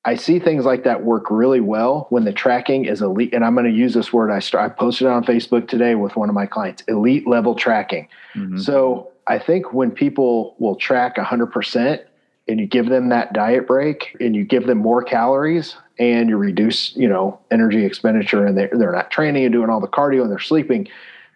I 0.05 0.17
see 0.17 0.39
things 0.39 0.65
like 0.65 0.85
that 0.85 1.05
work 1.05 1.31
really 1.31 1.61
well 1.61 2.07
when 2.11 2.25
the 2.25 2.33
tracking 2.33 2.85
is 2.85 3.01
elite. 3.01 3.33
And 3.33 3.45
I'm 3.45 3.55
going 3.55 3.67
to 3.67 3.73
use 3.73 3.95
this 3.95 4.13
word. 4.13 4.31
I, 4.31 4.41
start, 4.41 4.71
I 4.71 4.75
posted 4.75 5.07
it 5.07 5.11
on 5.11 5.25
Facebook 5.25 5.69
today 5.69 5.95
with 5.95 6.17
one 6.17 6.29
of 6.29 6.35
my 6.35 6.47
clients 6.47 6.83
elite 6.89 7.27
level 7.27 7.55
tracking. 7.55 8.09
Mm-hmm. 8.35 8.59
So 8.59 9.13
I 9.29 9.39
think 9.39 9.73
when 9.73 9.93
people 9.93 10.57
will 10.59 10.75
track 10.75 11.17
100%, 11.17 12.05
and 12.49 12.59
you 12.59 12.67
give 12.67 12.89
them 12.89 13.09
that 13.11 13.33
diet 13.33 13.67
break 13.67 14.17
and 14.21 14.35
you 14.35 14.45
give 14.45 14.67
them 14.67 14.79
more 14.79 15.03
calories 15.03 15.77
and 15.99 16.29
you 16.29 16.37
reduce, 16.37 16.95
you 16.97 17.09
know, 17.09 17.39
energy 17.51 17.85
expenditure 17.85 18.45
and 18.45 18.57
they're, 18.57 18.71
they're 18.73 18.93
not 18.93 19.11
training 19.11 19.45
and 19.45 19.53
doing 19.53 19.71
all 19.71 19.81
the 19.81 19.89
cardio 19.89 20.23
and 20.23 20.31
they're 20.31 20.39
sleeping. 20.39 20.89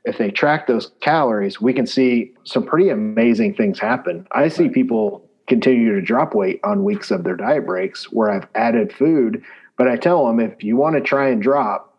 If 0.05 0.19
they 0.19 0.31
track 0.31 0.67
those 0.67 0.93
calories, 1.01 1.61
we 1.61 1.73
can 1.73 1.87
see 1.87 2.33
some 2.45 2.65
pretty 2.65 2.89
amazing 2.89 3.55
things 3.55 3.79
happen. 3.79 4.27
I 4.33 4.49
see 4.49 4.69
people 4.69 5.29
continue 5.47 5.95
to 5.95 6.01
drop 6.01 6.35
weight 6.35 6.61
on 6.65 6.85
weeks 6.85 7.11
of 7.11 7.23
their 7.23 7.37
diet 7.37 7.67
breaks 7.67 8.11
where 8.13 8.31
I've 8.31 8.49
added 8.55 8.93
food, 8.93 9.43
but 9.79 9.89
I 9.89 9.97
tell 9.97 10.27
them 10.27 10.41
if 10.41 10.63
you 10.63 10.77
want 10.77 10.97
to 10.97 11.01
try 11.01 11.29
and 11.29 11.41
drop, 11.41 11.95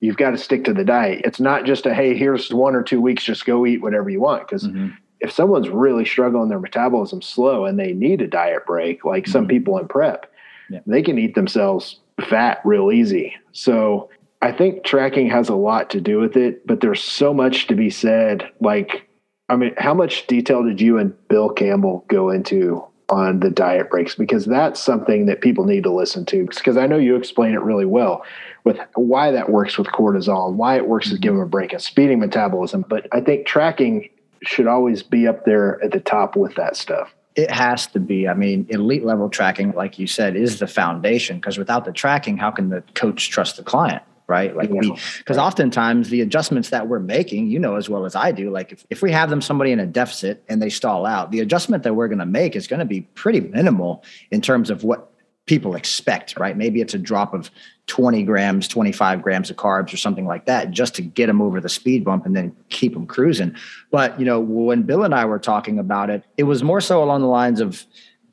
you've 0.00 0.16
got 0.16 0.30
to 0.30 0.38
stick 0.38 0.64
to 0.64 0.72
the 0.72 0.84
diet. 0.84 1.22
It's 1.24 1.38
not 1.38 1.64
just 1.64 1.86
a 1.86 1.94
hey, 1.94 2.16
here's 2.16 2.52
one 2.52 2.74
or 2.74 2.82
two 2.82 3.00
weeks, 3.00 3.22
just 3.22 3.46
go 3.46 3.66
eat 3.66 3.82
whatever 3.82 4.10
you 4.10 4.20
want 4.20 4.48
because 4.48 4.66
mm-hmm 4.66 4.88
if 5.22 5.30
someone's 5.30 5.68
really 5.68 6.04
struggling 6.04 6.48
their 6.48 6.58
metabolism 6.58 7.22
slow 7.22 7.64
and 7.64 7.78
they 7.78 7.92
need 7.92 8.20
a 8.20 8.26
diet 8.26 8.66
break, 8.66 9.04
like 9.04 9.24
mm-hmm. 9.24 9.32
some 9.32 9.46
people 9.46 9.78
in 9.78 9.86
prep, 9.86 10.30
yeah. 10.68 10.80
they 10.86 11.00
can 11.00 11.18
eat 11.18 11.34
themselves 11.34 12.00
fat 12.28 12.60
real 12.64 12.92
easy. 12.92 13.34
So 13.52 14.10
I 14.42 14.50
think 14.50 14.84
tracking 14.84 15.30
has 15.30 15.48
a 15.48 15.54
lot 15.54 15.90
to 15.90 16.00
do 16.00 16.18
with 16.18 16.36
it, 16.36 16.66
but 16.66 16.80
there's 16.80 17.02
so 17.02 17.32
much 17.32 17.68
to 17.68 17.76
be 17.76 17.88
said. 17.88 18.50
Like, 18.60 19.08
I 19.48 19.54
mean, 19.54 19.74
how 19.78 19.94
much 19.94 20.26
detail 20.26 20.64
did 20.64 20.80
you 20.80 20.98
and 20.98 21.14
Bill 21.28 21.50
Campbell 21.50 22.04
go 22.08 22.30
into 22.30 22.84
on 23.08 23.38
the 23.38 23.50
diet 23.50 23.90
breaks? 23.90 24.16
Because 24.16 24.44
that's 24.44 24.82
something 24.82 25.26
that 25.26 25.40
people 25.40 25.64
need 25.64 25.84
to 25.84 25.92
listen 25.92 26.26
to. 26.26 26.46
Because 26.46 26.76
I 26.76 26.88
know 26.88 26.98
you 26.98 27.14
explain 27.14 27.54
it 27.54 27.62
really 27.62 27.84
well 27.84 28.24
with 28.64 28.78
why 28.94 29.30
that 29.30 29.50
works 29.50 29.78
with 29.78 29.86
cortisol 29.88 30.48
and 30.48 30.58
why 30.58 30.76
it 30.76 30.88
works 30.88 31.10
with 31.10 31.20
mm-hmm. 31.20 31.28
giving 31.28 31.42
a 31.42 31.46
break 31.46 31.72
and 31.72 31.80
speeding 31.80 32.18
metabolism. 32.18 32.84
But 32.88 33.06
I 33.12 33.20
think 33.20 33.46
tracking 33.46 34.08
should 34.42 34.66
always 34.66 35.02
be 35.02 35.26
up 35.26 35.44
there 35.44 35.82
at 35.82 35.92
the 35.92 36.00
top 36.00 36.36
with 36.36 36.54
that 36.56 36.76
stuff. 36.76 37.14
It 37.34 37.50
has 37.50 37.86
to 37.88 38.00
be. 38.00 38.28
I 38.28 38.34
mean, 38.34 38.66
elite 38.68 39.04
level 39.04 39.30
tracking, 39.30 39.72
like 39.72 39.98
you 39.98 40.06
said, 40.06 40.36
is 40.36 40.58
the 40.58 40.66
foundation 40.66 41.36
because 41.36 41.56
without 41.56 41.84
the 41.84 41.92
tracking, 41.92 42.36
how 42.36 42.50
can 42.50 42.68
the 42.68 42.82
coach 42.94 43.30
trust 43.30 43.56
the 43.56 43.62
client? 43.62 44.02
right? 44.32 44.56
Like 44.56 44.70
we, 44.70 44.96
because 45.18 45.36
oftentimes 45.36 46.08
the 46.08 46.22
adjustments 46.22 46.70
that 46.70 46.88
we're 46.88 47.00
making, 47.00 47.50
you 47.50 47.58
know 47.58 47.76
as 47.76 47.90
well 47.90 48.06
as 48.06 48.14
I 48.14 48.32
do, 48.32 48.50
like 48.50 48.72
if, 48.72 48.86
if 48.88 49.02
we 49.02 49.12
have 49.12 49.28
them 49.28 49.42
somebody 49.42 49.72
in 49.72 49.80
a 49.80 49.86
deficit 49.86 50.42
and 50.48 50.62
they 50.62 50.70
stall 50.70 51.04
out, 51.04 51.30
the 51.32 51.40
adjustment 51.40 51.82
that 51.82 51.94
we're 51.94 52.08
going 52.08 52.18
to 52.18 52.24
make 52.24 52.56
is 52.56 52.66
going 52.66 52.80
to 52.80 52.86
be 52.86 53.02
pretty 53.02 53.40
minimal 53.40 54.02
in 54.30 54.40
terms 54.40 54.70
of 54.70 54.84
what 54.84 55.11
people 55.46 55.74
expect, 55.74 56.38
right? 56.38 56.56
Maybe 56.56 56.80
it's 56.80 56.94
a 56.94 56.98
drop 56.98 57.34
of 57.34 57.50
20 57.88 58.22
grams, 58.22 58.68
25 58.68 59.22
grams 59.22 59.50
of 59.50 59.56
carbs 59.56 59.92
or 59.92 59.96
something 59.96 60.26
like 60.26 60.46
that 60.46 60.70
just 60.70 60.94
to 60.94 61.02
get 61.02 61.26
them 61.26 61.42
over 61.42 61.60
the 61.60 61.68
speed 61.68 62.04
bump 62.04 62.24
and 62.24 62.36
then 62.36 62.54
keep 62.68 62.94
them 62.94 63.06
cruising. 63.06 63.54
But, 63.90 64.18
you 64.18 64.24
know, 64.24 64.40
when 64.40 64.82
Bill 64.82 65.02
and 65.02 65.14
I 65.14 65.24
were 65.24 65.40
talking 65.40 65.78
about 65.78 66.10
it, 66.10 66.24
it 66.36 66.44
was 66.44 66.62
more 66.62 66.80
so 66.80 67.02
along 67.02 67.22
the 67.22 67.26
lines 67.26 67.60
of, 67.60 67.84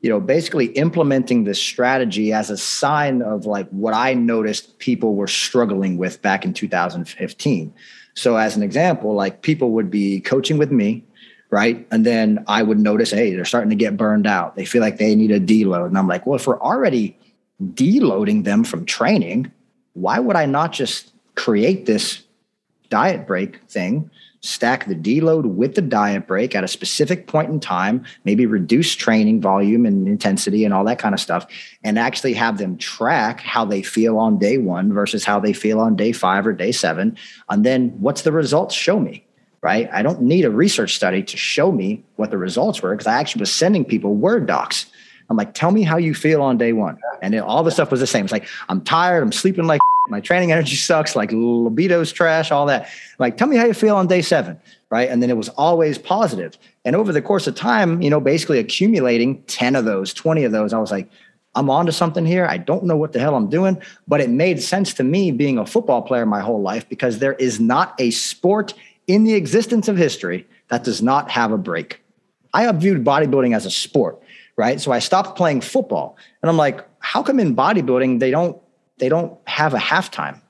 you 0.01 0.09
know, 0.09 0.19
basically 0.19 0.67
implementing 0.67 1.43
this 1.43 1.61
strategy 1.61 2.31
as 2.31 2.49
a 2.49 2.57
sign 2.57 3.21
of 3.21 3.45
like 3.45 3.67
what 3.69 3.93
I 3.93 4.13
noticed 4.13 4.77
people 4.79 5.15
were 5.15 5.27
struggling 5.27 5.97
with 5.97 6.21
back 6.21 6.45
in 6.45 6.53
2015. 6.53 7.73
So, 8.13 8.37
as 8.37 8.55
an 8.55 8.63
example, 8.63 9.13
like 9.13 9.41
people 9.41 9.71
would 9.71 9.89
be 9.89 10.21
coaching 10.21 10.57
with 10.57 10.71
me, 10.71 11.03
right? 11.51 11.87
And 11.91 12.05
then 12.05 12.43
I 12.47 12.63
would 12.63 12.79
notice, 12.79 13.11
hey, 13.11 13.33
they're 13.33 13.45
starting 13.45 13.71
to 13.71 13.75
get 13.75 13.97
burned 13.97 14.27
out. 14.27 14.55
They 14.55 14.65
feel 14.65 14.81
like 14.81 14.97
they 14.97 15.15
need 15.15 15.31
a 15.31 15.39
deload. 15.39 15.87
And 15.87 15.97
I'm 15.97 16.07
like, 16.07 16.25
well, 16.25 16.35
if 16.35 16.45
we're 16.45 16.61
already 16.61 17.17
deloading 17.61 18.43
them 18.43 18.63
from 18.63 18.85
training, 18.85 19.51
why 19.93 20.19
would 20.19 20.35
I 20.35 20.45
not 20.45 20.71
just 20.71 21.11
create 21.35 21.85
this 21.85 22.23
diet 22.89 23.25
break 23.27 23.61
thing, 23.63 24.09
stack 24.41 24.85
the 24.85 24.95
deload 24.95 25.45
with 25.45 25.75
the 25.75 25.81
diet 25.81 26.25
break 26.25 26.55
at 26.55 26.63
a 26.63 26.67
specific 26.67 27.27
point 27.27 27.49
in 27.49 27.59
time, 27.59 28.05
maybe 28.23 28.45
reduce 28.45 28.95
training 28.95 29.41
volume 29.41 29.85
and 29.85 30.07
intensity 30.07 30.63
and 30.63 30.73
all 30.73 30.85
that 30.85 30.99
kind 30.99 31.13
of 31.13 31.19
stuff, 31.19 31.45
and 31.83 31.99
actually 31.99 32.33
have 32.33 32.57
them 32.57 32.77
track 32.77 33.41
how 33.41 33.65
they 33.65 33.81
feel 33.81 34.17
on 34.17 34.39
day 34.39 34.57
one 34.57 34.93
versus 34.93 35.25
how 35.25 35.39
they 35.39 35.53
feel 35.53 35.79
on 35.79 35.95
day 35.95 36.11
five 36.11 36.47
or 36.47 36.53
day 36.53 36.71
seven. 36.71 37.17
And 37.49 37.65
then 37.65 37.89
what's 37.99 38.21
the 38.21 38.31
results 38.31 38.73
show 38.73 38.99
me? 38.99 39.25
Right. 39.61 39.89
I 39.91 40.03
don't 40.03 40.21
need 40.21 40.45
a 40.45 40.49
research 40.49 40.95
study 40.95 41.21
to 41.21 41.35
show 41.35 41.71
me 41.71 42.03
what 42.15 42.31
the 42.31 42.37
results 42.37 42.81
were 42.81 42.91
because 42.91 43.07
I 43.07 43.19
actually 43.19 43.41
was 43.41 43.53
sending 43.53 43.83
people 43.83 44.15
Word 44.15 44.45
docs 44.45 44.85
I'm 45.29 45.37
like, 45.37 45.53
tell 45.53 45.71
me 45.71 45.83
how 45.83 45.97
you 45.97 46.15
feel 46.15 46.41
on 46.41 46.57
day 46.57 46.73
one. 46.73 46.97
And 47.21 47.35
it, 47.35 47.39
all 47.39 47.63
the 47.63 47.71
stuff 47.71 47.91
was 47.91 47.99
the 47.99 48.07
same. 48.07 48.25
It's 48.25 48.31
like, 48.31 48.47
I'm 48.67 48.81
tired. 48.81 49.21
I'm 49.21 49.31
sleeping 49.31 49.65
like 49.65 49.81
my 50.09 50.19
training 50.19 50.51
energy 50.51 50.75
sucks. 50.75 51.15
Like 51.15 51.31
libido's 51.31 52.11
trash, 52.11 52.51
all 52.51 52.65
that. 52.65 52.89
Like, 53.19 53.37
tell 53.37 53.47
me 53.47 53.55
how 53.55 53.65
you 53.65 53.73
feel 53.73 53.95
on 53.95 54.07
day 54.07 54.21
seven. 54.21 54.59
Right. 54.89 55.07
And 55.07 55.21
then 55.21 55.29
it 55.29 55.37
was 55.37 55.49
always 55.49 55.99
positive. 55.99 56.57
And 56.83 56.95
over 56.95 57.13
the 57.13 57.21
course 57.21 57.45
of 57.45 57.53
time, 57.53 58.01
you 58.01 58.09
know, 58.09 58.19
basically 58.19 58.57
accumulating 58.57 59.43
10 59.43 59.75
of 59.75 59.85
those, 59.85 60.13
20 60.15 60.45
of 60.45 60.51
those, 60.51 60.73
I 60.73 60.79
was 60.79 60.89
like, 60.89 61.09
I'm 61.53 61.69
onto 61.69 61.91
something 61.91 62.25
here. 62.25 62.45
I 62.45 62.57
don't 62.57 62.85
know 62.85 62.95
what 62.95 63.11
the 63.11 63.19
hell 63.19 63.35
I'm 63.35 63.49
doing, 63.49 63.81
but 64.07 64.21
it 64.21 64.29
made 64.29 64.61
sense 64.61 64.93
to 64.95 65.03
me 65.03 65.31
being 65.31 65.57
a 65.57 65.65
football 65.65 66.01
player 66.01 66.25
my 66.25 66.41
whole 66.41 66.61
life 66.61 66.87
because 66.89 67.19
there 67.19 67.33
is 67.33 67.59
not 67.59 67.93
a 67.99 68.11
sport 68.11 68.73
in 69.09 69.25
the 69.25 69.33
existence 69.33 69.89
of 69.89 69.97
history 69.97 70.47
that 70.69 70.85
does 70.85 71.01
not 71.01 71.29
have 71.31 71.51
a 71.51 71.57
break. 71.57 72.01
I 72.53 72.63
have 72.63 72.77
viewed 72.77 73.03
bodybuilding 73.03 73.53
as 73.53 73.65
a 73.65 73.71
sport 73.71 74.23
right? 74.59 74.81
So 74.81 74.91
I 74.91 74.99
stopped 74.99 75.37
playing 75.37 75.61
football, 75.61 76.17
and 76.43 76.49
I'm 76.49 76.57
like, 76.57 76.85
how 76.99 77.23
come 77.23 77.39
in 77.39 77.55
bodybuilding 77.55 78.19
they 78.19 78.29
don't 78.29 78.61
they 78.97 79.07
don't 79.07 79.39
have 79.47 79.73
a 79.73 79.77
halftime? 79.77 80.41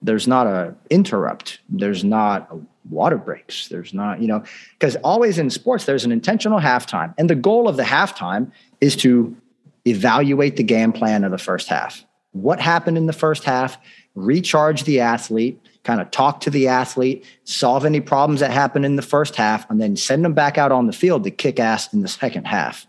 There's 0.00 0.28
not 0.28 0.46
a 0.46 0.76
interrupt. 0.90 1.58
There's 1.68 2.04
not 2.04 2.48
a 2.52 2.60
water 2.88 3.18
breaks. 3.18 3.66
There's 3.66 3.92
not, 3.92 4.22
you 4.22 4.28
know, 4.28 4.44
because 4.78 4.94
always 5.02 5.38
in 5.38 5.50
sports 5.50 5.86
there's 5.86 6.04
an 6.04 6.12
intentional 6.12 6.60
halftime, 6.60 7.14
and 7.18 7.28
the 7.28 7.34
goal 7.34 7.68
of 7.68 7.76
the 7.76 7.82
halftime 7.82 8.52
is 8.80 8.94
to 8.98 9.36
evaluate 9.84 10.54
the 10.54 10.62
game 10.62 10.92
plan 10.92 11.24
of 11.24 11.32
the 11.32 11.38
first 11.38 11.66
half. 11.66 12.04
What 12.30 12.60
happened 12.60 12.96
in 12.96 13.06
the 13.06 13.12
first 13.12 13.42
half? 13.42 13.76
Recharge 14.14 14.84
the 14.84 15.00
athlete, 15.00 15.60
kind 15.86 16.00
of 16.00 16.10
talk 16.10 16.40
to 16.40 16.50
the 16.50 16.68
athlete, 16.68 17.24
solve 17.44 17.84
any 17.84 18.00
problems 18.00 18.40
that 18.40 18.50
happen 18.50 18.84
in 18.84 18.96
the 18.96 19.02
first 19.02 19.36
half, 19.36 19.68
and 19.70 19.80
then 19.80 19.96
send 19.96 20.24
them 20.24 20.34
back 20.34 20.58
out 20.58 20.72
on 20.72 20.86
the 20.86 20.92
field 20.92 21.24
to 21.24 21.30
kick 21.30 21.60
ass 21.60 21.92
in 21.94 22.02
the 22.02 22.08
second 22.08 22.44
half 22.46 22.86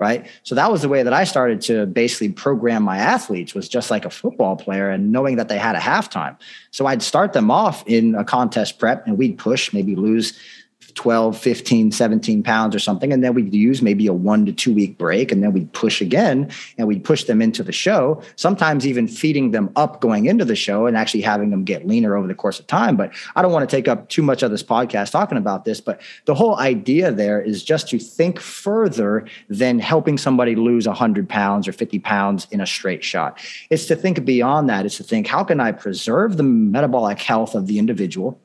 right? 0.00 0.26
So 0.44 0.54
that 0.54 0.72
was 0.72 0.80
the 0.80 0.88
way 0.88 1.02
that 1.02 1.12
i 1.12 1.24
started 1.24 1.60
to 1.60 1.86
basically 1.86 2.30
program 2.30 2.82
my 2.82 2.96
athletes 2.96 3.54
was 3.54 3.68
just 3.68 3.90
like 3.90 4.06
a 4.06 4.10
football 4.10 4.56
player 4.56 4.88
and 4.88 5.12
knowing 5.12 5.36
that 5.36 5.48
they 5.48 5.58
had 5.58 5.76
a 5.76 5.78
halftime. 5.78 6.36
So 6.72 6.86
i'd 6.86 7.02
start 7.02 7.34
them 7.34 7.50
off 7.50 7.86
in 7.86 8.14
a 8.16 8.24
contest 8.24 8.78
prep 8.78 9.06
and 9.06 9.18
we'd 9.18 9.38
push 9.38 9.72
maybe 9.72 9.94
lose 9.94 10.36
12, 10.92 11.38
15, 11.38 11.92
17 11.92 12.42
pounds 12.42 12.74
or 12.74 12.78
something. 12.78 13.12
And 13.12 13.22
then 13.22 13.34
we'd 13.34 13.54
use 13.54 13.82
maybe 13.82 14.06
a 14.06 14.12
one 14.12 14.46
to 14.46 14.52
two 14.52 14.74
week 14.74 14.98
break. 14.98 15.32
And 15.32 15.42
then 15.42 15.52
we'd 15.52 15.72
push 15.72 16.00
again 16.00 16.50
and 16.78 16.86
we'd 16.86 17.04
push 17.04 17.24
them 17.24 17.42
into 17.42 17.62
the 17.62 17.72
show, 17.72 18.22
sometimes 18.36 18.86
even 18.86 19.08
feeding 19.08 19.50
them 19.50 19.70
up 19.76 20.00
going 20.00 20.26
into 20.26 20.44
the 20.44 20.56
show 20.56 20.86
and 20.86 20.96
actually 20.96 21.22
having 21.22 21.50
them 21.50 21.64
get 21.64 21.86
leaner 21.86 22.16
over 22.16 22.26
the 22.26 22.34
course 22.34 22.58
of 22.58 22.66
time. 22.66 22.96
But 22.96 23.12
I 23.36 23.42
don't 23.42 23.52
want 23.52 23.68
to 23.68 23.76
take 23.76 23.88
up 23.88 24.08
too 24.08 24.22
much 24.22 24.42
of 24.42 24.50
this 24.50 24.62
podcast 24.62 25.10
talking 25.10 25.38
about 25.38 25.64
this. 25.64 25.80
But 25.80 26.00
the 26.24 26.34
whole 26.34 26.56
idea 26.58 27.10
there 27.10 27.40
is 27.40 27.64
just 27.64 27.88
to 27.88 27.98
think 27.98 28.40
further 28.40 29.26
than 29.48 29.78
helping 29.78 30.18
somebody 30.18 30.54
lose 30.54 30.86
100 30.86 31.28
pounds 31.28 31.68
or 31.68 31.72
50 31.72 31.98
pounds 32.00 32.46
in 32.50 32.60
a 32.60 32.66
straight 32.66 33.04
shot. 33.04 33.38
It's 33.70 33.86
to 33.86 33.96
think 33.96 34.24
beyond 34.24 34.68
that. 34.68 34.86
It's 34.86 34.96
to 34.98 35.04
think, 35.04 35.26
how 35.26 35.44
can 35.44 35.60
I 35.60 35.72
preserve 35.72 36.36
the 36.36 36.42
metabolic 36.42 37.20
health 37.20 37.54
of 37.54 37.66
the 37.66 37.78
individual? 37.78 38.38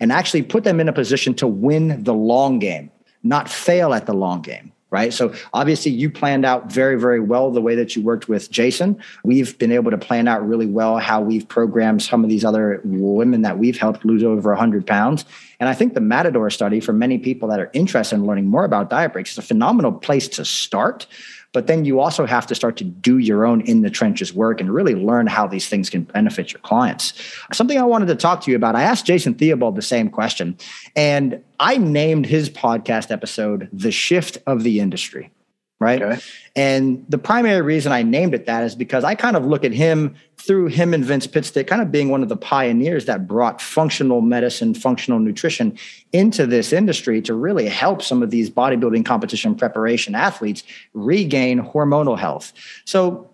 And 0.00 0.12
actually 0.12 0.42
put 0.42 0.64
them 0.64 0.80
in 0.80 0.88
a 0.88 0.92
position 0.92 1.34
to 1.34 1.46
win 1.46 2.02
the 2.04 2.14
long 2.14 2.58
game, 2.58 2.90
not 3.22 3.48
fail 3.48 3.94
at 3.94 4.06
the 4.06 4.14
long 4.14 4.42
game. 4.42 4.72
Right. 4.88 5.12
So 5.12 5.34
obviously, 5.52 5.90
you 5.90 6.08
planned 6.08 6.46
out 6.46 6.70
very, 6.72 6.98
very 6.98 7.18
well 7.18 7.50
the 7.50 7.60
way 7.60 7.74
that 7.74 7.96
you 7.96 8.02
worked 8.02 8.28
with 8.28 8.52
Jason. 8.52 8.96
We've 9.24 9.58
been 9.58 9.72
able 9.72 9.90
to 9.90 9.98
plan 9.98 10.28
out 10.28 10.46
really 10.46 10.66
well 10.66 10.98
how 10.98 11.20
we've 11.20 11.46
programmed 11.46 12.02
some 12.02 12.22
of 12.22 12.30
these 12.30 12.44
other 12.44 12.80
women 12.84 13.42
that 13.42 13.58
we've 13.58 13.76
helped 13.76 14.04
lose 14.04 14.22
over 14.22 14.50
100 14.50 14.86
pounds. 14.86 15.24
And 15.58 15.68
I 15.68 15.74
think 15.74 15.94
the 15.94 16.00
Matador 16.00 16.50
study, 16.50 16.78
for 16.78 16.92
many 16.92 17.18
people 17.18 17.48
that 17.48 17.58
are 17.58 17.68
interested 17.72 18.14
in 18.14 18.26
learning 18.26 18.46
more 18.46 18.64
about 18.64 18.88
diet 18.88 19.12
breaks, 19.12 19.32
is 19.32 19.38
a 19.38 19.42
phenomenal 19.42 19.90
place 19.90 20.28
to 20.28 20.44
start 20.44 21.08
but 21.56 21.68
then 21.68 21.86
you 21.86 22.00
also 22.00 22.26
have 22.26 22.46
to 22.46 22.54
start 22.54 22.76
to 22.76 22.84
do 22.84 23.16
your 23.16 23.46
own 23.46 23.62
in 23.62 23.80
the 23.80 23.88
trenches 23.88 24.34
work 24.34 24.60
and 24.60 24.74
really 24.74 24.94
learn 24.94 25.26
how 25.26 25.46
these 25.46 25.70
things 25.70 25.88
can 25.88 26.02
benefit 26.02 26.52
your 26.52 26.60
clients. 26.60 27.14
Something 27.50 27.78
I 27.78 27.82
wanted 27.82 28.08
to 28.08 28.14
talk 28.14 28.42
to 28.42 28.50
you 28.50 28.58
about, 28.58 28.76
I 28.76 28.82
asked 28.82 29.06
Jason 29.06 29.32
Theobald 29.32 29.74
the 29.74 29.80
same 29.80 30.10
question, 30.10 30.58
and 30.94 31.42
I 31.58 31.78
named 31.78 32.26
his 32.26 32.50
podcast 32.50 33.10
episode 33.10 33.70
The 33.72 33.90
Shift 33.90 34.36
of 34.46 34.64
the 34.64 34.80
Industry 34.80 35.30
right? 35.78 36.00
Okay. 36.00 36.20
And 36.54 37.04
the 37.08 37.18
primary 37.18 37.60
reason 37.60 37.92
I 37.92 38.02
named 38.02 38.34
it 38.34 38.46
that 38.46 38.62
is 38.62 38.74
because 38.74 39.04
I 39.04 39.14
kind 39.14 39.36
of 39.36 39.44
look 39.44 39.64
at 39.64 39.72
him 39.72 40.14
through 40.38 40.68
him 40.68 40.94
and 40.94 41.04
Vince 41.04 41.26
Pitstick 41.26 41.66
kind 41.66 41.82
of 41.82 41.92
being 41.92 42.08
one 42.08 42.22
of 42.22 42.28
the 42.28 42.36
pioneers 42.36 43.04
that 43.06 43.26
brought 43.26 43.60
functional 43.60 44.22
medicine, 44.22 44.72
functional 44.72 45.18
nutrition 45.18 45.76
into 46.12 46.46
this 46.46 46.72
industry 46.72 47.20
to 47.22 47.34
really 47.34 47.68
help 47.68 48.00
some 48.00 48.22
of 48.22 48.30
these 48.30 48.48
bodybuilding 48.48 49.04
competition 49.04 49.54
preparation 49.54 50.14
athletes 50.14 50.62
regain 50.94 51.60
hormonal 51.60 52.18
health. 52.18 52.52
So 52.84 53.28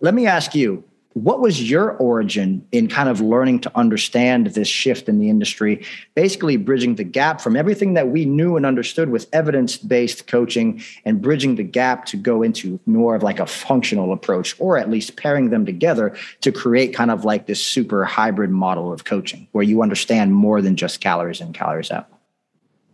let 0.00 0.14
me 0.14 0.26
ask 0.26 0.54
you, 0.54 0.82
what 1.24 1.40
was 1.40 1.68
your 1.70 1.92
origin 1.92 2.66
in 2.72 2.88
kind 2.88 3.08
of 3.08 3.20
learning 3.20 3.60
to 3.60 3.72
understand 3.76 4.48
this 4.48 4.68
shift 4.68 5.08
in 5.08 5.18
the 5.18 5.28
industry, 5.28 5.84
basically 6.14 6.56
bridging 6.56 6.94
the 6.94 7.04
gap 7.04 7.40
from 7.40 7.56
everything 7.56 7.94
that 7.94 8.08
we 8.08 8.24
knew 8.24 8.56
and 8.56 8.64
understood 8.64 9.10
with 9.10 9.26
evidence 9.32 9.76
based 9.76 10.26
coaching 10.26 10.82
and 11.04 11.20
bridging 11.20 11.56
the 11.56 11.64
gap 11.64 12.04
to 12.06 12.16
go 12.16 12.42
into 12.42 12.78
more 12.86 13.14
of 13.14 13.22
like 13.22 13.40
a 13.40 13.46
functional 13.46 14.12
approach, 14.12 14.54
or 14.58 14.78
at 14.78 14.90
least 14.90 15.16
pairing 15.16 15.50
them 15.50 15.66
together 15.66 16.16
to 16.40 16.52
create 16.52 16.94
kind 16.94 17.10
of 17.10 17.24
like 17.24 17.46
this 17.46 17.64
super 17.64 18.04
hybrid 18.04 18.50
model 18.50 18.92
of 18.92 19.04
coaching 19.04 19.48
where 19.52 19.64
you 19.64 19.82
understand 19.82 20.34
more 20.34 20.62
than 20.62 20.76
just 20.76 21.00
calories 21.00 21.40
in, 21.40 21.52
calories 21.52 21.90
out? 21.90 22.08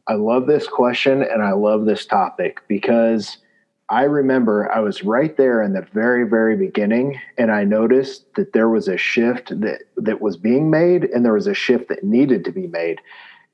I 0.06 0.14
love 0.14 0.46
this 0.46 0.68
question 0.68 1.22
and 1.22 1.42
I 1.42 1.52
love 1.52 1.86
this 1.86 2.04
topic 2.04 2.60
because 2.68 3.38
I 3.90 4.04
remember 4.04 4.70
I 4.72 4.80
was 4.80 5.04
right 5.04 5.36
there 5.36 5.62
in 5.62 5.74
the 5.74 5.86
very, 5.92 6.26
very 6.26 6.56
beginning, 6.56 7.20
and 7.36 7.50
I 7.50 7.64
noticed 7.64 8.24
that 8.34 8.54
there 8.54 8.68
was 8.68 8.88
a 8.88 8.96
shift 8.96 9.60
that 9.60 9.82
that 9.96 10.20
was 10.22 10.36
being 10.36 10.70
made, 10.70 11.04
and 11.04 11.24
there 11.24 11.34
was 11.34 11.46
a 11.46 11.54
shift 11.54 11.88
that 11.88 12.02
needed 12.02 12.44
to 12.46 12.52
be 12.52 12.66
made. 12.66 13.00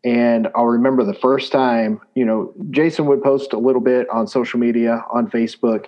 And 0.05 0.49
I'll 0.55 0.67
remember 0.67 1.05
the 1.05 1.15
first 1.15 1.53
time, 1.53 2.01
you 2.15 2.25
know, 2.25 2.55
Jason 2.71 3.07
would 3.07 3.23
post 3.23 3.53
a 3.53 3.59
little 3.59 3.83
bit 3.83 4.09
on 4.09 4.27
social 4.29 4.61
media, 4.61 5.05
on 5.11 5.29
Facebook. 5.29 5.87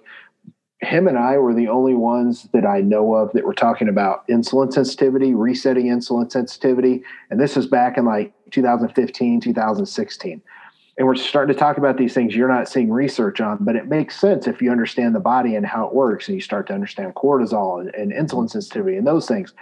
Him 0.81 1.07
and 1.07 1.17
I 1.17 1.39
were 1.39 1.55
the 1.55 1.69
only 1.69 1.95
ones 1.95 2.49
that 2.53 2.67
I 2.67 2.81
know 2.81 3.15
of 3.15 3.33
that 3.33 3.45
were 3.45 3.55
talking 3.55 3.89
about 3.89 4.27
insulin 4.27 4.73
sensitivity, 4.73 5.33
resetting 5.33 5.87
insulin 5.87 6.31
sensitivity. 6.31 7.05
And 7.31 7.41
this 7.41 7.57
is 7.57 7.67
back 7.67 7.97
in 7.97 8.05
like 8.05 8.35
2015, 8.51 9.41
2016 9.41 10.43
and 10.99 11.07
we're 11.07 11.15
starting 11.15 11.55
to 11.55 11.59
talk 11.59 11.79
about 11.79 11.97
these 11.97 12.13
things 12.13 12.37
you're 12.37 12.49
not 12.49 12.69
seeing 12.69 12.93
research 12.93 13.41
on, 13.41 13.59
but 13.61 13.77
it 13.77 13.89
makes 13.89 14.21
sense 14.21 14.47
if 14.47 14.61
you 14.61 14.71
understand 14.71 15.15
the 15.15 15.21
body 15.21 15.57
and 15.57 15.65
how 15.65 15.87
it 15.87 15.95
works, 15.95 16.29
and 16.29 16.35
you 16.35 16.41
start 16.41 16.67
to 16.67 16.75
understand 16.75 17.15
cortisol 17.15 17.81
and, 17.81 17.95
and 17.95 18.13
insulin 18.13 18.51
sensitivity 18.51 18.97
and 18.97 19.07
those 19.07 19.27
things. 19.27 19.55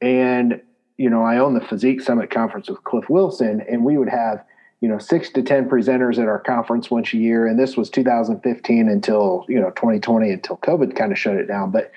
And 0.00 0.60
you 0.96 1.10
know, 1.10 1.22
I 1.22 1.38
own 1.38 1.54
the 1.54 1.60
Physique 1.60 2.00
Summit 2.00 2.30
conference 2.30 2.68
with 2.68 2.84
Cliff 2.84 3.10
Wilson, 3.10 3.64
and 3.68 3.84
we 3.84 3.98
would 3.98 4.08
have 4.08 4.44
you 4.80 4.88
know 4.88 4.98
six 4.98 5.30
to 5.30 5.42
ten 5.42 5.68
presenters 5.68 6.18
at 6.18 6.28
our 6.28 6.40
conference 6.40 6.90
once 6.90 7.12
a 7.12 7.18
year, 7.18 7.46
and 7.46 7.58
this 7.58 7.76
was 7.76 7.90
2015 7.90 8.88
until 8.88 9.44
you 9.48 9.60
know 9.60 9.70
2020 9.70 10.30
until 10.30 10.56
COVID 10.58 10.94
kind 10.96 11.12
of 11.12 11.18
shut 11.18 11.36
it 11.36 11.46
down. 11.46 11.70
But 11.70 11.92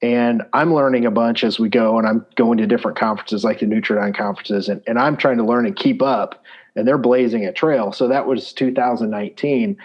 And 0.00 0.42
I'm 0.52 0.74
learning 0.74 1.06
a 1.06 1.10
bunch 1.10 1.42
as 1.42 1.58
we 1.58 1.68
go, 1.68 1.98
and 1.98 2.06
I'm 2.06 2.24
going 2.36 2.58
to 2.58 2.66
different 2.66 2.98
conferences 2.98 3.42
like 3.42 3.58
the 3.60 3.66
Nutridyne 3.66 4.16
conferences, 4.16 4.68
and, 4.68 4.80
and 4.86 4.98
I'm 4.98 5.16
trying 5.16 5.38
to 5.38 5.44
learn 5.44 5.66
and 5.66 5.74
keep 5.74 6.02
up. 6.02 6.44
And 6.76 6.86
they're 6.86 6.98
blazing 6.98 7.44
a 7.44 7.52
trail. 7.52 7.90
So 7.90 8.06
that 8.06 8.26
was 8.26 8.52
2019 8.52 9.76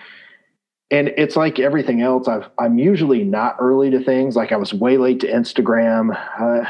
and 0.94 1.12
it's 1.18 1.36
like 1.36 1.58
everything 1.58 2.02
else. 2.02 2.28
I've, 2.28 2.48
I'm 2.60 2.78
usually 2.78 3.24
not 3.24 3.56
early 3.60 3.90
to 3.90 4.00
things. 4.00 4.36
Like 4.36 4.52
I 4.52 4.58
was 4.58 4.76
way 4.76 4.98
late 4.98 5.20
to 5.22 5.28
Instagram. 5.28 6.16
Uh, 6.40 6.70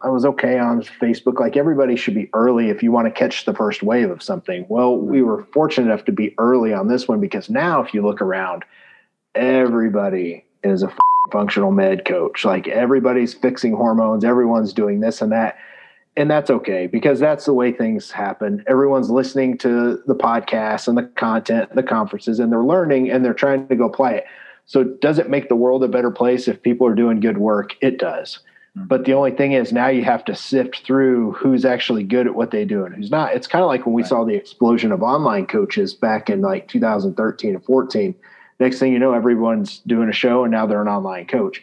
I 0.00 0.08
was 0.10 0.24
okay 0.24 0.60
on 0.60 0.82
Facebook. 0.82 1.40
Like 1.40 1.56
everybody 1.56 1.96
should 1.96 2.14
be 2.14 2.30
early 2.34 2.70
if 2.70 2.84
you 2.84 2.92
want 2.92 3.08
to 3.08 3.10
catch 3.10 3.44
the 3.44 3.52
first 3.52 3.82
wave 3.82 4.10
of 4.10 4.22
something. 4.22 4.64
Well, 4.68 4.96
we 4.96 5.22
were 5.22 5.48
fortunate 5.52 5.86
enough 5.86 6.04
to 6.04 6.12
be 6.12 6.36
early 6.38 6.72
on 6.72 6.86
this 6.86 7.08
one 7.08 7.20
because 7.20 7.50
now, 7.50 7.82
if 7.82 7.92
you 7.92 8.00
look 8.02 8.22
around, 8.22 8.64
everybody 9.34 10.44
is 10.62 10.84
a 10.84 10.94
functional 11.32 11.72
med 11.72 12.04
coach. 12.04 12.44
Like 12.44 12.68
everybody's 12.68 13.34
fixing 13.34 13.74
hormones, 13.74 14.24
everyone's 14.24 14.72
doing 14.72 15.00
this 15.00 15.20
and 15.20 15.32
that 15.32 15.56
and 16.16 16.30
that's 16.30 16.50
okay 16.50 16.86
because 16.86 17.18
that's 17.18 17.44
the 17.44 17.52
way 17.52 17.72
things 17.72 18.10
happen. 18.10 18.64
Everyone's 18.66 19.10
listening 19.10 19.58
to 19.58 20.00
the 20.06 20.14
podcast 20.14 20.86
and 20.86 20.96
the 20.96 21.02
content, 21.02 21.74
the 21.74 21.82
conferences, 21.82 22.38
and 22.38 22.52
they're 22.52 22.64
learning 22.64 23.10
and 23.10 23.24
they're 23.24 23.34
trying 23.34 23.66
to 23.68 23.76
go 23.76 23.86
apply 23.86 24.12
it. 24.12 24.24
So, 24.66 24.84
does 24.84 25.18
it 25.18 25.28
make 25.28 25.48
the 25.48 25.56
world 25.56 25.84
a 25.84 25.88
better 25.88 26.10
place 26.10 26.48
if 26.48 26.62
people 26.62 26.86
are 26.86 26.94
doing 26.94 27.20
good 27.20 27.38
work? 27.38 27.74
It 27.80 27.98
does. 27.98 28.38
Mm-hmm. 28.76 28.86
But 28.86 29.04
the 29.04 29.12
only 29.12 29.32
thing 29.32 29.52
is 29.52 29.72
now 29.72 29.88
you 29.88 30.04
have 30.04 30.24
to 30.26 30.34
sift 30.34 30.84
through 30.86 31.32
who's 31.32 31.64
actually 31.64 32.04
good 32.04 32.26
at 32.26 32.34
what 32.34 32.50
they 32.50 32.64
do 32.64 32.84
and 32.84 32.94
who's 32.94 33.10
not. 33.10 33.34
It's 33.34 33.46
kind 33.46 33.62
of 33.62 33.68
like 33.68 33.84
when 33.84 33.94
we 33.94 34.02
right. 34.02 34.08
saw 34.08 34.24
the 34.24 34.34
explosion 34.34 34.92
of 34.92 35.02
online 35.02 35.46
coaches 35.46 35.94
back 35.94 36.30
in 36.30 36.40
like 36.40 36.68
2013 36.68 37.56
and 37.56 37.64
14. 37.64 38.14
Next 38.60 38.78
thing 38.78 38.92
you 38.92 38.98
know, 38.98 39.12
everyone's 39.12 39.80
doing 39.80 40.08
a 40.08 40.12
show 40.12 40.44
and 40.44 40.52
now 40.52 40.64
they're 40.64 40.80
an 40.80 40.88
online 40.88 41.26
coach. 41.26 41.62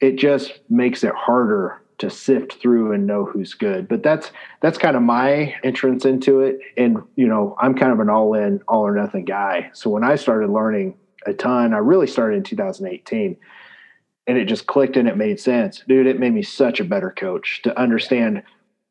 It 0.00 0.16
just 0.16 0.52
makes 0.68 1.02
it 1.02 1.14
harder 1.14 1.80
to 1.98 2.10
sift 2.10 2.54
through 2.54 2.92
and 2.92 3.06
know 3.06 3.24
who's 3.24 3.54
good. 3.54 3.88
But 3.88 4.02
that's 4.02 4.30
that's 4.60 4.78
kind 4.78 4.96
of 4.96 5.02
my 5.02 5.54
entrance 5.62 6.04
into 6.04 6.40
it. 6.40 6.58
And 6.76 6.98
you 7.16 7.26
know, 7.26 7.56
I'm 7.60 7.74
kind 7.74 7.92
of 7.92 8.00
an 8.00 8.10
all 8.10 8.34
in, 8.34 8.60
all 8.68 8.86
or 8.86 8.94
nothing 8.94 9.24
guy. 9.24 9.70
So 9.72 9.90
when 9.90 10.04
I 10.04 10.16
started 10.16 10.50
learning 10.50 10.96
a 11.26 11.32
ton, 11.32 11.74
I 11.74 11.78
really 11.78 12.06
started 12.06 12.36
in 12.36 12.42
2018. 12.42 13.36
And 14.26 14.38
it 14.38 14.46
just 14.46 14.66
clicked 14.66 14.96
and 14.96 15.06
it 15.06 15.18
made 15.18 15.38
sense. 15.38 15.82
Dude, 15.86 16.06
it 16.06 16.18
made 16.18 16.32
me 16.32 16.42
such 16.42 16.80
a 16.80 16.84
better 16.84 17.10
coach 17.10 17.60
to 17.62 17.78
understand 17.78 18.42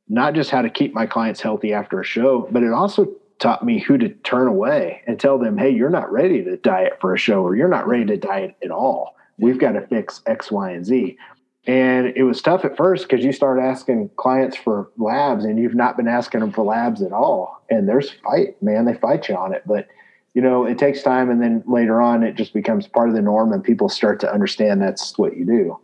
not 0.08 0.36
just 0.36 0.52
how 0.52 0.62
to 0.62 0.70
keep 0.70 0.94
my 0.94 1.08
clients 1.08 1.42
healthy 1.42 1.74
after 1.74 2.00
a 2.00 2.06
show, 2.06 2.48
but 2.52 2.62
it 2.62 2.72
also 2.72 3.08
taught 3.39 3.66
me 3.66 3.80
who 3.80 3.98
to 3.98 4.10
turn 4.10 4.48
away 4.48 5.02
and 5.08 5.20
tell 5.20 5.39
them, 5.39 5.58
hey, 5.58 5.70
you're 5.70 5.89
not 5.89 6.12
ready 6.12 6.44
to 6.44 6.58
diet 6.58 6.98
for 7.02 7.13
a 7.13 7.18
show 7.18 7.42
or 7.42 7.56
you're 7.56 7.68
not 7.68 7.88
ready 7.88 8.06
to 8.06 8.18
diet 8.18 8.56
at 8.63 8.72
all. 8.72 9.16
We've 9.38 9.60
got 9.60 9.72
to 9.72 9.88
fix 9.88 10.22
X, 10.28 10.52
Y, 10.52 10.72
and 10.72 10.86
Z. 10.86 11.18
And 11.65 12.08
it 12.17 12.23
was 12.23 12.41
tough 12.41 12.65
at 12.65 12.76
first 12.76 13.08
because 13.08 13.23
you 13.23 13.32
start 13.32 13.58
asking 13.58 14.10
clients 14.17 14.58
for 14.58 14.89
labs 14.97 15.45
and 15.45 15.58
you've 15.58 15.76
not 15.76 15.95
been 15.95 16.10
asking 16.10 16.41
them 16.41 16.52
for 16.52 16.63
labs 16.65 17.02
at 17.02 17.13
all. 17.13 17.63
And 17.69 17.88
there's 17.88 18.12
fight, 18.12 18.62
man. 18.62 18.86
They 18.86 18.95
fight 18.95 19.30
you 19.30 19.36
on 19.36 19.54
it. 19.54 19.63
But, 19.65 19.88
you 20.34 20.41
know, 20.41 20.65
it 20.65 20.78
takes 20.78 21.04
time. 21.04 21.30
And 21.30 21.41
then 21.41 21.63
later 21.65 22.02
on, 22.02 22.21
it 22.21 22.36
just 22.36 22.54
becomes 22.54 22.86
part 22.88 23.08
of 23.08 23.15
the 23.15 23.21
norm 23.21 23.54
and 23.54 23.63
people 23.63 23.88
start 23.88 24.19
to 24.21 24.32
understand 24.32 24.82
that's 24.82 25.17
what 25.17 25.38
you 25.38 25.45
do. 25.45 25.80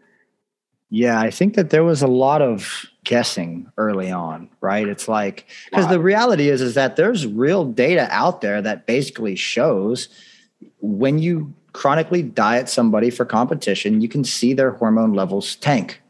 Yeah, 0.89 1.19
I 1.21 1.29
think 1.29 1.53
that 1.53 1.69
there 1.69 1.83
was 1.83 2.01
a 2.01 2.07
lot 2.07 2.41
of 2.41 2.85
guessing 3.03 3.71
early 3.77 4.11
on, 4.11 4.49
right? 4.59 4.87
It's 4.87 5.07
like, 5.07 5.47
because 5.69 5.87
the 5.87 5.99
reality 5.99 6.49
is, 6.49 6.61
is 6.61 6.73
that 6.73 6.95
there's 6.95 7.27
real 7.27 7.63
data 7.63 8.07
out 8.11 8.41
there 8.41 8.61
that 8.61 8.87
basically 8.87 9.35
shows 9.35 10.09
when 10.81 11.19
you 11.19 11.53
chronically 11.73 12.23
diet 12.23 12.69
somebody 12.69 13.09
for 13.09 13.25
competition, 13.25 14.01
you 14.01 14.09
can 14.09 14.23
see 14.23 14.53
their 14.53 14.71
hormone 14.71 15.13
levels 15.13 15.55
tank, 15.57 16.01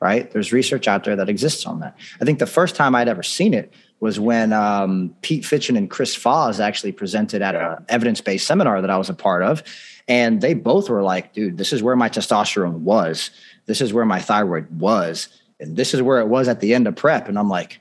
right? 0.00 0.30
There's 0.30 0.52
research 0.52 0.88
out 0.88 1.04
there 1.04 1.16
that 1.16 1.28
exists 1.28 1.66
on 1.66 1.80
that. 1.80 1.96
I 2.20 2.24
think 2.24 2.38
the 2.38 2.46
first 2.46 2.76
time 2.76 2.94
I'd 2.94 3.08
ever 3.08 3.22
seen 3.22 3.54
it 3.54 3.72
was 4.00 4.20
when 4.20 4.52
um, 4.52 5.14
Pete 5.22 5.42
Fitschen 5.42 5.76
and 5.76 5.88
Chris 5.88 6.16
Foz 6.16 6.60
actually 6.60 6.92
presented 6.92 7.42
at 7.42 7.54
an 7.54 7.84
evidence 7.88 8.20
based 8.20 8.46
seminar 8.46 8.80
that 8.80 8.90
I 8.90 8.98
was 8.98 9.08
a 9.08 9.14
part 9.14 9.42
of. 9.42 9.62
And 10.08 10.40
they 10.40 10.54
both 10.54 10.88
were 10.88 11.02
like, 11.02 11.32
dude, 11.32 11.56
this 11.56 11.72
is 11.72 11.82
where 11.82 11.96
my 11.96 12.08
testosterone 12.08 12.80
was. 12.80 13.30
This 13.64 13.80
is 13.80 13.92
where 13.92 14.04
my 14.04 14.20
thyroid 14.20 14.80
was. 14.80 15.28
And 15.58 15.76
this 15.76 15.94
is 15.94 16.02
where 16.02 16.20
it 16.20 16.28
was 16.28 16.48
at 16.48 16.60
the 16.60 16.74
end 16.74 16.86
of 16.86 16.94
prep. 16.94 17.28
And 17.28 17.38
I'm 17.38 17.48
like, 17.48 17.80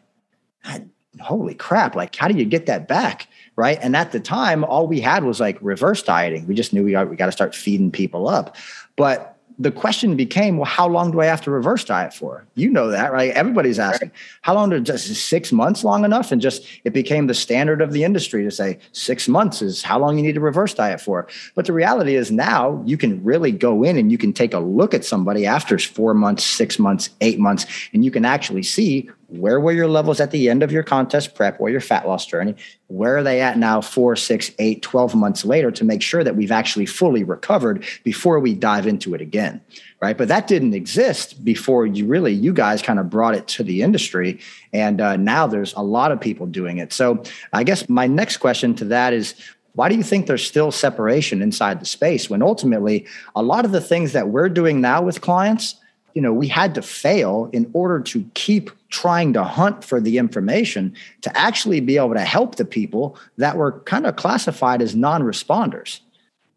holy 1.20 1.54
crap. 1.54 1.96
Like, 1.96 2.16
how 2.16 2.28
do 2.28 2.38
you 2.38 2.46
get 2.46 2.66
that 2.68 2.88
back? 2.88 3.28
Right? 3.56 3.80
And 3.82 3.96
at 3.96 4.12
the 4.12 4.20
time, 4.20 4.64
all 4.64 4.88
we 4.88 5.00
had 5.00 5.24
was 5.24 5.40
like 5.40 5.58
reverse 5.62 6.04
dieting. 6.04 6.48
We 6.48 6.56
just 6.56 6.74
knew 6.74 6.84
we 6.84 6.92
got, 6.92 7.10
we 7.10 7.16
got 7.16 7.28
to 7.28 7.32
start 7.32 7.56
feeding 7.56 7.92
people 7.92 8.28
up. 8.28 8.56
But 8.96 9.36
the 9.58 9.72
question 9.72 10.18
became, 10.18 10.58
well, 10.58 10.66
how 10.66 10.88
long 10.88 11.12
do 11.12 11.22
I 11.22 11.26
have 11.28 11.40
to 11.42 11.52
reverse 11.52 11.86
diet 11.86 12.14
for? 12.14 12.46
You 12.56 12.70
know 12.70 12.90
that, 12.90 13.14
right? 13.14 13.32
Everybody's 13.32 13.80
asking, 13.80 14.12
how 14.42 14.54
long 14.54 14.70
to 14.72 14.82
just 14.82 15.08
six 15.28 15.54
months 15.54 15.84
long 15.84 16.04
enough? 16.04 16.32
And 16.32 16.42
just 16.42 16.66
it 16.84 16.92
became 16.92 17.28
the 17.28 17.34
standard 17.34 17.82
of 17.82 17.94
the 17.94 18.04
industry 18.04 18.44
to 18.44 18.52
say 18.52 18.80
six 18.92 19.30
months 19.30 19.62
is 19.62 19.82
how 19.82 19.98
long 19.98 20.18
you 20.18 20.24
need 20.24 20.36
to 20.36 20.42
reverse 20.42 20.74
diet 20.74 21.00
for. 21.00 21.28
But 21.56 21.66
the 21.66 21.74
reality 21.74 22.16
is 22.16 22.32
now 22.32 22.84
you 22.86 22.98
can 22.98 23.24
really 23.24 23.52
go 23.52 23.84
in 23.84 23.98
and 23.98 24.12
you 24.12 24.18
can 24.18 24.34
take 24.34 24.54
a 24.54 24.60
look 24.60 24.94
at 24.94 25.06
somebody 25.06 25.46
after 25.46 25.80
four 25.80 26.14
months, 26.14 26.44
six 26.44 26.78
months, 26.78 27.10
eight 27.22 27.40
months, 27.40 27.66
and 27.94 28.04
you 28.04 28.12
can 28.12 28.26
actually 28.26 28.64
see 28.64 29.10
where 29.28 29.60
were 29.60 29.72
your 29.72 29.88
levels 29.88 30.20
at 30.20 30.32
the 30.32 30.50
end 30.50 30.64
of 30.64 30.72
your 30.72 30.84
contest 30.84 31.36
prep? 31.36 31.60
Or 31.60 31.70
your 31.70 31.82
fat 31.82 32.08
loss 32.08 32.26
journey? 32.26 32.56
Where 32.88 33.18
are 33.18 33.24
they 33.24 33.42
at 33.42 33.58
now 33.58 33.82
four 33.82 34.16
six 34.16 34.52
eight 34.60 34.82
12 34.82 35.16
months 35.16 35.46
later 35.46 35.72
to 35.72 35.84
make 35.84 36.02
sure 36.02 36.24
that 36.24 36.36
we've 36.36 36.52
actually 36.52 36.86
fully 36.86 37.24
recovered 37.24 37.84
before 38.04 38.40
we 38.40 38.54
dive 38.54 38.88
into 38.88 39.14
it 39.14 39.22
again 39.22 39.62
right? 40.02 40.18
But 40.18 40.28
that 40.28 40.46
didn't 40.46 40.76
exist 40.76 41.44
before 41.44 41.88
you 41.88 42.06
really 42.06 42.32
you 42.32 42.54
guys 42.54 42.82
kind 42.82 43.00
of 43.00 43.10
brought 43.10 43.34
it 43.34 43.48
to 43.48 43.64
the 43.64 43.82
industry 43.82 44.40
and 44.72 45.02
uh, 45.02 45.16
now 45.16 45.48
there's 45.48 45.74
a 45.74 45.82
lot 45.82 46.12
of 46.12 46.22
people 46.22 46.46
doing 46.46 46.78
it. 46.78 46.94
So 46.94 47.24
i 47.54 47.64
guess 47.64 47.90
my 47.90 48.06
next 48.06 48.38
question 48.38 48.76
to 48.76 48.86
that 48.86 49.14
is 49.14 49.36
why 49.74 49.90
do 49.90 49.96
you 49.96 50.04
think 50.04 50.28
there's 50.28 50.46
still 50.46 50.72
separation 50.72 51.42
inside 51.42 51.82
the 51.82 51.86
space 51.86 52.30
when 52.30 52.42
ultimately 52.42 53.06
a 53.36 53.44
lot 53.44 53.66
of 53.66 53.72
the 53.72 53.82
things 53.82 54.14
that 54.14 54.30
we're 54.30 54.50
doing 54.50 54.80
now 54.80 55.02
with 55.02 55.22
clients 55.22 55.76
you 56.16 56.22
know, 56.22 56.34
we 56.34 56.48
had 56.48 56.74
to 56.76 56.82
fail 56.82 57.50
in 57.54 57.70
order 57.74 58.00
to 58.00 58.28
keep 58.34 58.72
trying 58.90 59.34
to 59.34 59.44
hunt 59.44 59.84
for 59.84 60.02
the 60.02 60.18
information 60.18 60.96
to 61.22 61.38
actually 61.38 61.82
be 61.82 61.98
able 61.98 62.14
to 62.14 62.22
help 62.22 62.56
the 62.56 62.66
people 62.66 63.18
that 63.38 63.58
were 63.58 63.74
kind 63.82 64.08
of 64.08 64.16
classified 64.16 64.82
as 64.82 64.96
non-responders. 64.96 66.00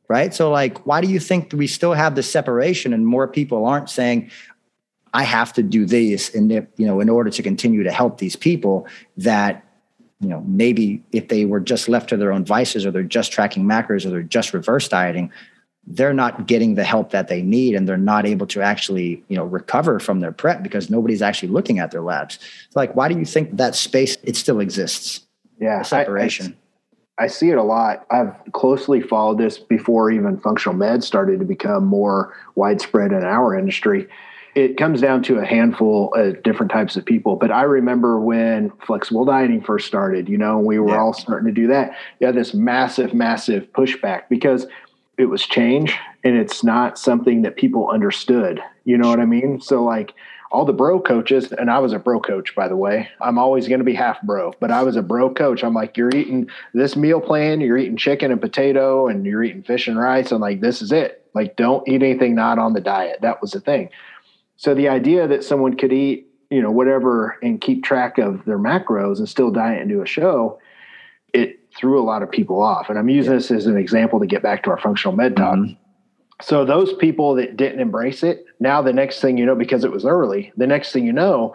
Right. 0.07 0.33
So, 0.33 0.51
like, 0.51 0.87
why 0.87 1.03
do 1.03 1.09
you 1.09 1.21
think 1.21 1.53
we 1.53 1.67
still 1.67 1.93
have 1.93 2.15
the 2.15 2.23
separation 2.23 2.95
and 2.95 3.07
more 3.07 3.29
people 3.29 3.67
aren't 3.67 3.91
saying, 3.91 4.31
I 5.13 5.25
have 5.25 5.53
to 5.55 5.63
do 5.63 5.85
this 5.85 6.35
and 6.35 6.53
if, 6.53 6.67
you 6.77 6.87
know 6.87 7.01
in 7.01 7.09
order 7.09 7.31
to 7.31 7.43
continue 7.43 7.83
to 7.83 7.91
help 7.91 8.19
these 8.19 8.37
people 8.37 8.87
that 9.17 9.65
you 10.21 10.29
know 10.29 10.43
maybe 10.47 11.03
if 11.13 11.29
they 11.29 11.45
were 11.45 11.61
just 11.61 11.89
left 11.89 12.11
to 12.11 12.17
their 12.17 12.33
own 12.33 12.45
vices 12.45 12.85
or 12.85 12.91
they're 12.91 13.03
just 13.03 13.33
tracking 13.33 13.65
macros 13.65 14.05
or 14.05 14.11
they're 14.11 14.23
just 14.23 14.53
reverse 14.53 14.89
dieting 14.89 15.31
they're 15.91 16.15
not 16.15 16.47
getting 16.47 16.75
the 16.75 16.85
help 16.85 17.11
that 17.11 17.29
they 17.29 17.41
need 17.41 17.75
and 17.75 17.89
they're 17.89 17.97
not 17.97 18.27
able 18.27 18.47
to 18.47 18.61
actually 18.61 19.23
you 19.29 19.37
know 19.37 19.45
recover 19.45 19.99
from 19.99 20.21
their 20.21 20.33
prep 20.33 20.63
because 20.63 20.91
nobody's 20.91 21.23
actually 21.23 21.49
looking 21.49 21.79
at 21.79 21.91
their 21.91 22.03
labs 22.03 22.39
like 22.75 22.95
why 22.95 23.09
do 23.09 23.19
you 23.19 23.25
think 23.25 23.57
that 23.57 23.75
space 23.75 24.17
it 24.23 24.37
still 24.37 24.61
exists 24.61 25.27
yeah 25.61 25.83
separation 25.83 26.57
I, 27.19 27.23
I, 27.23 27.25
I 27.25 27.29
see 27.29 27.51
it 27.51 27.57
a 27.57 27.63
lot 27.63 28.07
i've 28.11 28.35
closely 28.53 29.01
followed 29.01 29.39
this 29.39 29.59
before 29.59 30.11
even 30.11 30.39
functional 30.39 30.77
med 30.77 31.03
started 31.03 31.41
to 31.41 31.47
become 31.47 31.85
more 31.85 32.35
widespread 32.55 33.13
in 33.13 33.25
our 33.25 33.57
industry 33.57 34.09
it 34.55 34.77
comes 34.77 35.01
down 35.01 35.23
to 35.23 35.39
a 35.39 35.47
handful 35.47 36.13
of 36.15 36.43
different 36.43 36.73
types 36.73 36.97
of 36.97 37.05
people. 37.05 37.37
But 37.37 37.53
I 37.53 37.63
remember 37.63 38.19
when 38.19 38.73
flexible 38.85 39.25
dieting 39.25 39.63
first 39.63 39.87
started, 39.87 40.29
you 40.29 40.37
know, 40.37 40.59
we 40.59 40.81
were 40.81 40.91
yeah. 40.91 40.99
all 40.99 41.13
starting 41.13 41.47
to 41.47 41.53
do 41.53 41.69
that. 41.69 41.97
You 42.19 42.27
had 42.27 42.35
this 42.35 42.55
massive, 42.55 43.15
massive 43.15 43.73
pushback 43.73 44.23
because 44.29 44.67
it 45.19 45.27
was 45.27 45.45
change 45.45 45.95
and 46.25 46.37
it's 46.37 46.65
not 46.65 46.99
something 46.99 47.43
that 47.43 47.57
people 47.57 47.91
understood. 47.91 48.63
You 48.85 48.97
know 48.97 49.09
what 49.09 49.21
I 49.21 49.27
mean? 49.27 49.61
So, 49.61 49.85
like, 49.85 50.15
all 50.51 50.65
the 50.65 50.73
bro 50.73 51.01
coaches, 51.01 51.53
and 51.53 51.71
I 51.71 51.79
was 51.79 51.93
a 51.93 51.99
bro 51.99 52.21
coach, 52.21 52.55
by 52.55 52.69
the 52.69 52.77
way. 52.77 53.09
I'm 53.21 53.39
always 53.39 53.69
going 53.69 53.81
to 53.81 53.85
be 53.85 53.95
half 53.95 54.23
bro, 54.23 54.55
but 54.61 54.71
I 54.71 54.83
was 54.83 54.97
a 54.97 55.03
bro 55.03 55.35
coach. 55.35 55.63
I'm 55.63 55.75
like, 55.75 55.97
you're 55.97 56.15
eating 56.15 56.49
this 56.73 56.97
meal 56.97 57.21
plan, 57.21 57.61
you're 57.61 57.77
eating 57.77 57.99
chicken 57.99 58.33
and 58.33 58.41
potato, 58.41 59.09
and 59.09 59.27
you're 59.27 59.45
eating 59.45 59.63
fish 59.63 59.89
and 59.89 59.99
rice. 59.99 60.33
I'm 60.33 60.41
like, 60.41 60.61
this 60.61 60.81
is 60.81 60.91
it. 60.91 61.27
Like, 61.35 61.57
don't 61.57 61.87
eat 61.87 62.03
anything 62.03 62.35
not 62.35 62.59
on 62.59 62.73
the 62.73 62.81
diet. 62.81 63.19
That 63.21 63.43
was 63.43 63.51
the 63.51 63.61
thing. 63.61 63.91
So 64.57 64.75
the 64.75 64.89
idea 64.89 65.29
that 65.29 65.45
someone 65.45 65.77
could 65.77 65.93
eat, 65.93 66.29
you 66.51 66.63
know, 66.63 66.71
whatever 66.71 67.37
and 67.43 67.61
keep 67.61 67.85
track 67.85 68.17
of 68.17 68.45
their 68.47 68.59
macros 68.59 69.19
and 69.19 69.29
still 69.29 69.51
diet 69.51 69.83
and 69.83 69.91
do 69.91 70.01
a 70.01 70.07
show, 70.07 70.59
it 71.35 71.61
threw 71.79 72.01
a 72.01 72.05
lot 72.05 72.23
of 72.23 72.31
people 72.31 72.61
off. 72.61 72.89
And 72.89 72.99
I'm 72.99 73.09
using 73.09 73.35
this 73.35 73.51
as 73.51 73.67
an 73.67 73.77
example 73.77 74.21
to 74.21 74.27
get 74.27 74.43
back 74.43 74.63
to 74.65 74.71
our 74.71 74.79
functional 74.79 75.17
med 75.17 75.37
talk. 75.37 75.57
Mm-hmm. 75.57 75.75
So 76.43 76.65
those 76.65 76.93
people 76.95 77.35
that 77.35 77.57
didn't 77.57 77.81
embrace 77.81 78.23
it, 78.23 78.45
now 78.61 78.83
the 78.83 78.93
next 78.93 79.21
thing 79.21 79.39
you 79.39 79.47
know, 79.47 79.57
because 79.57 79.85
it 79.85 79.91
was 79.91 80.05
early, 80.05 80.53
the 80.57 80.67
next 80.67 80.93
thing 80.93 81.05
you 81.05 81.13
know, 81.13 81.55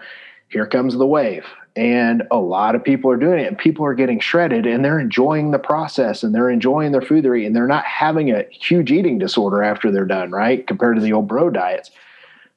here 0.50 0.68
comes 0.68 0.96
the 0.96 1.06
wave. 1.06 1.46
And 1.76 2.24
a 2.30 2.38
lot 2.38 2.76
of 2.76 2.84
people 2.84 3.10
are 3.10 3.18
doing 3.18 3.40
it 3.40 3.48
and 3.48 3.58
people 3.58 3.86
are 3.86 3.96
getting 3.96 4.20
shredded 4.20 4.68
and 4.68 4.86
they're 4.86 5.00
enjoying 5.00 5.52
the 5.52 5.60
process 5.60 6.22
and 6.22 6.36
they're 6.36 6.50
enjoying 6.50 6.92
their 6.92 7.02
food 7.02 7.26
they're 7.26 7.36
eating. 7.36 7.54
They're 7.54 7.66
not 7.66 7.86
having 7.86 8.30
a 8.30 8.44
huge 8.52 8.92
eating 8.92 9.18
disorder 9.18 9.64
after 9.64 9.92
they're 9.92 10.06
done, 10.06 10.30
right? 10.32 10.66
Compared 10.68 10.98
to 10.98 11.02
the 11.02 11.14
old 11.14 11.28
bro 11.28 11.50
diets. 11.50 11.90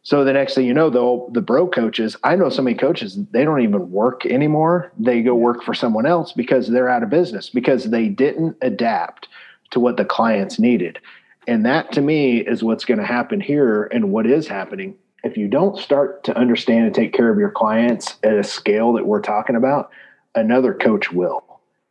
So 0.06 0.22
the 0.22 0.32
next 0.32 0.54
thing 0.54 0.66
you 0.66 0.72
know, 0.72 0.88
though, 0.88 1.28
the 1.32 1.40
bro 1.40 1.66
coaches, 1.66 2.14
I 2.22 2.36
know 2.36 2.48
so 2.48 2.62
many 2.62 2.76
coaches, 2.76 3.18
they 3.32 3.42
don't 3.42 3.62
even 3.62 3.90
work 3.90 4.24
anymore. 4.24 4.92
They 4.96 5.20
go 5.20 5.34
work 5.34 5.64
for 5.64 5.74
someone 5.74 6.06
else 6.06 6.30
because 6.30 6.68
they're 6.68 6.88
out 6.88 7.02
of 7.02 7.10
business 7.10 7.50
because 7.50 7.86
they 7.86 8.08
didn't 8.08 8.56
adapt 8.62 9.26
to 9.72 9.80
what 9.80 9.96
the 9.96 10.04
clients 10.04 10.60
needed. 10.60 11.00
And 11.48 11.66
that 11.66 11.90
to 11.90 12.00
me 12.00 12.38
is 12.38 12.62
what's 12.62 12.84
going 12.84 13.00
to 13.00 13.04
happen 13.04 13.40
here 13.40 13.82
and 13.82 14.12
what 14.12 14.28
is 14.28 14.46
happening. 14.46 14.94
If 15.24 15.36
you 15.36 15.48
don't 15.48 15.76
start 15.76 16.22
to 16.22 16.38
understand 16.38 16.86
and 16.86 16.94
take 16.94 17.12
care 17.12 17.32
of 17.32 17.40
your 17.40 17.50
clients 17.50 18.14
at 18.22 18.38
a 18.38 18.44
scale 18.44 18.92
that 18.92 19.06
we're 19.06 19.22
talking 19.22 19.56
about, 19.56 19.90
another 20.36 20.72
coach 20.72 21.10
will. 21.10 21.42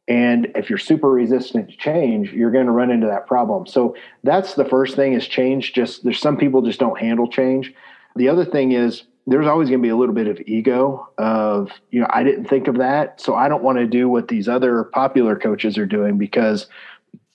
And 0.08 0.54
if 0.56 0.70
you're 0.70 0.80
super 0.80 1.10
resistant 1.10 1.70
to 1.70 1.76
change, 1.76 2.32
you're 2.32 2.52
going 2.52 2.68
to 2.68 2.72
run 2.72 2.92
into 2.92 3.08
that 3.08 3.28
problem. 3.28 3.68
So 3.68 3.98
that's 4.24 4.54
the 4.54 4.64
first 4.64 4.96
thing 4.96 5.14
is 5.14 5.28
change. 5.28 5.74
Just 5.74 6.06
there's 6.06 6.20
some 6.22 6.38
people 6.38 6.62
just 6.62 6.80
don't 6.80 6.98
handle 6.98 7.28
change. 7.28 7.74
The 8.16 8.30
other 8.30 8.46
thing 8.46 8.72
is 8.72 9.04
there's 9.28 9.48
always 9.48 9.70
going 9.70 9.82
to 9.82 9.86
be 9.86 9.90
a 9.90 9.96
little 9.96 10.16
bit 10.16 10.28
of 10.28 10.40
ego 10.46 11.10
of, 11.18 11.72
you 11.92 12.00
know, 12.00 12.08
I 12.10 12.24
didn't 12.24 12.46
think 12.46 12.68
of 12.68 12.78
that. 12.78 13.20
So 13.20 13.36
I 13.36 13.50
don't 13.50 13.64
want 13.64 13.80
to 13.80 13.88
do 13.88 14.08
what 14.08 14.28
these 14.28 14.48
other 14.48 14.84
popular 14.84 15.36
coaches 15.36 15.78
are 15.78 15.86
doing 15.86 16.18
because 16.18 16.68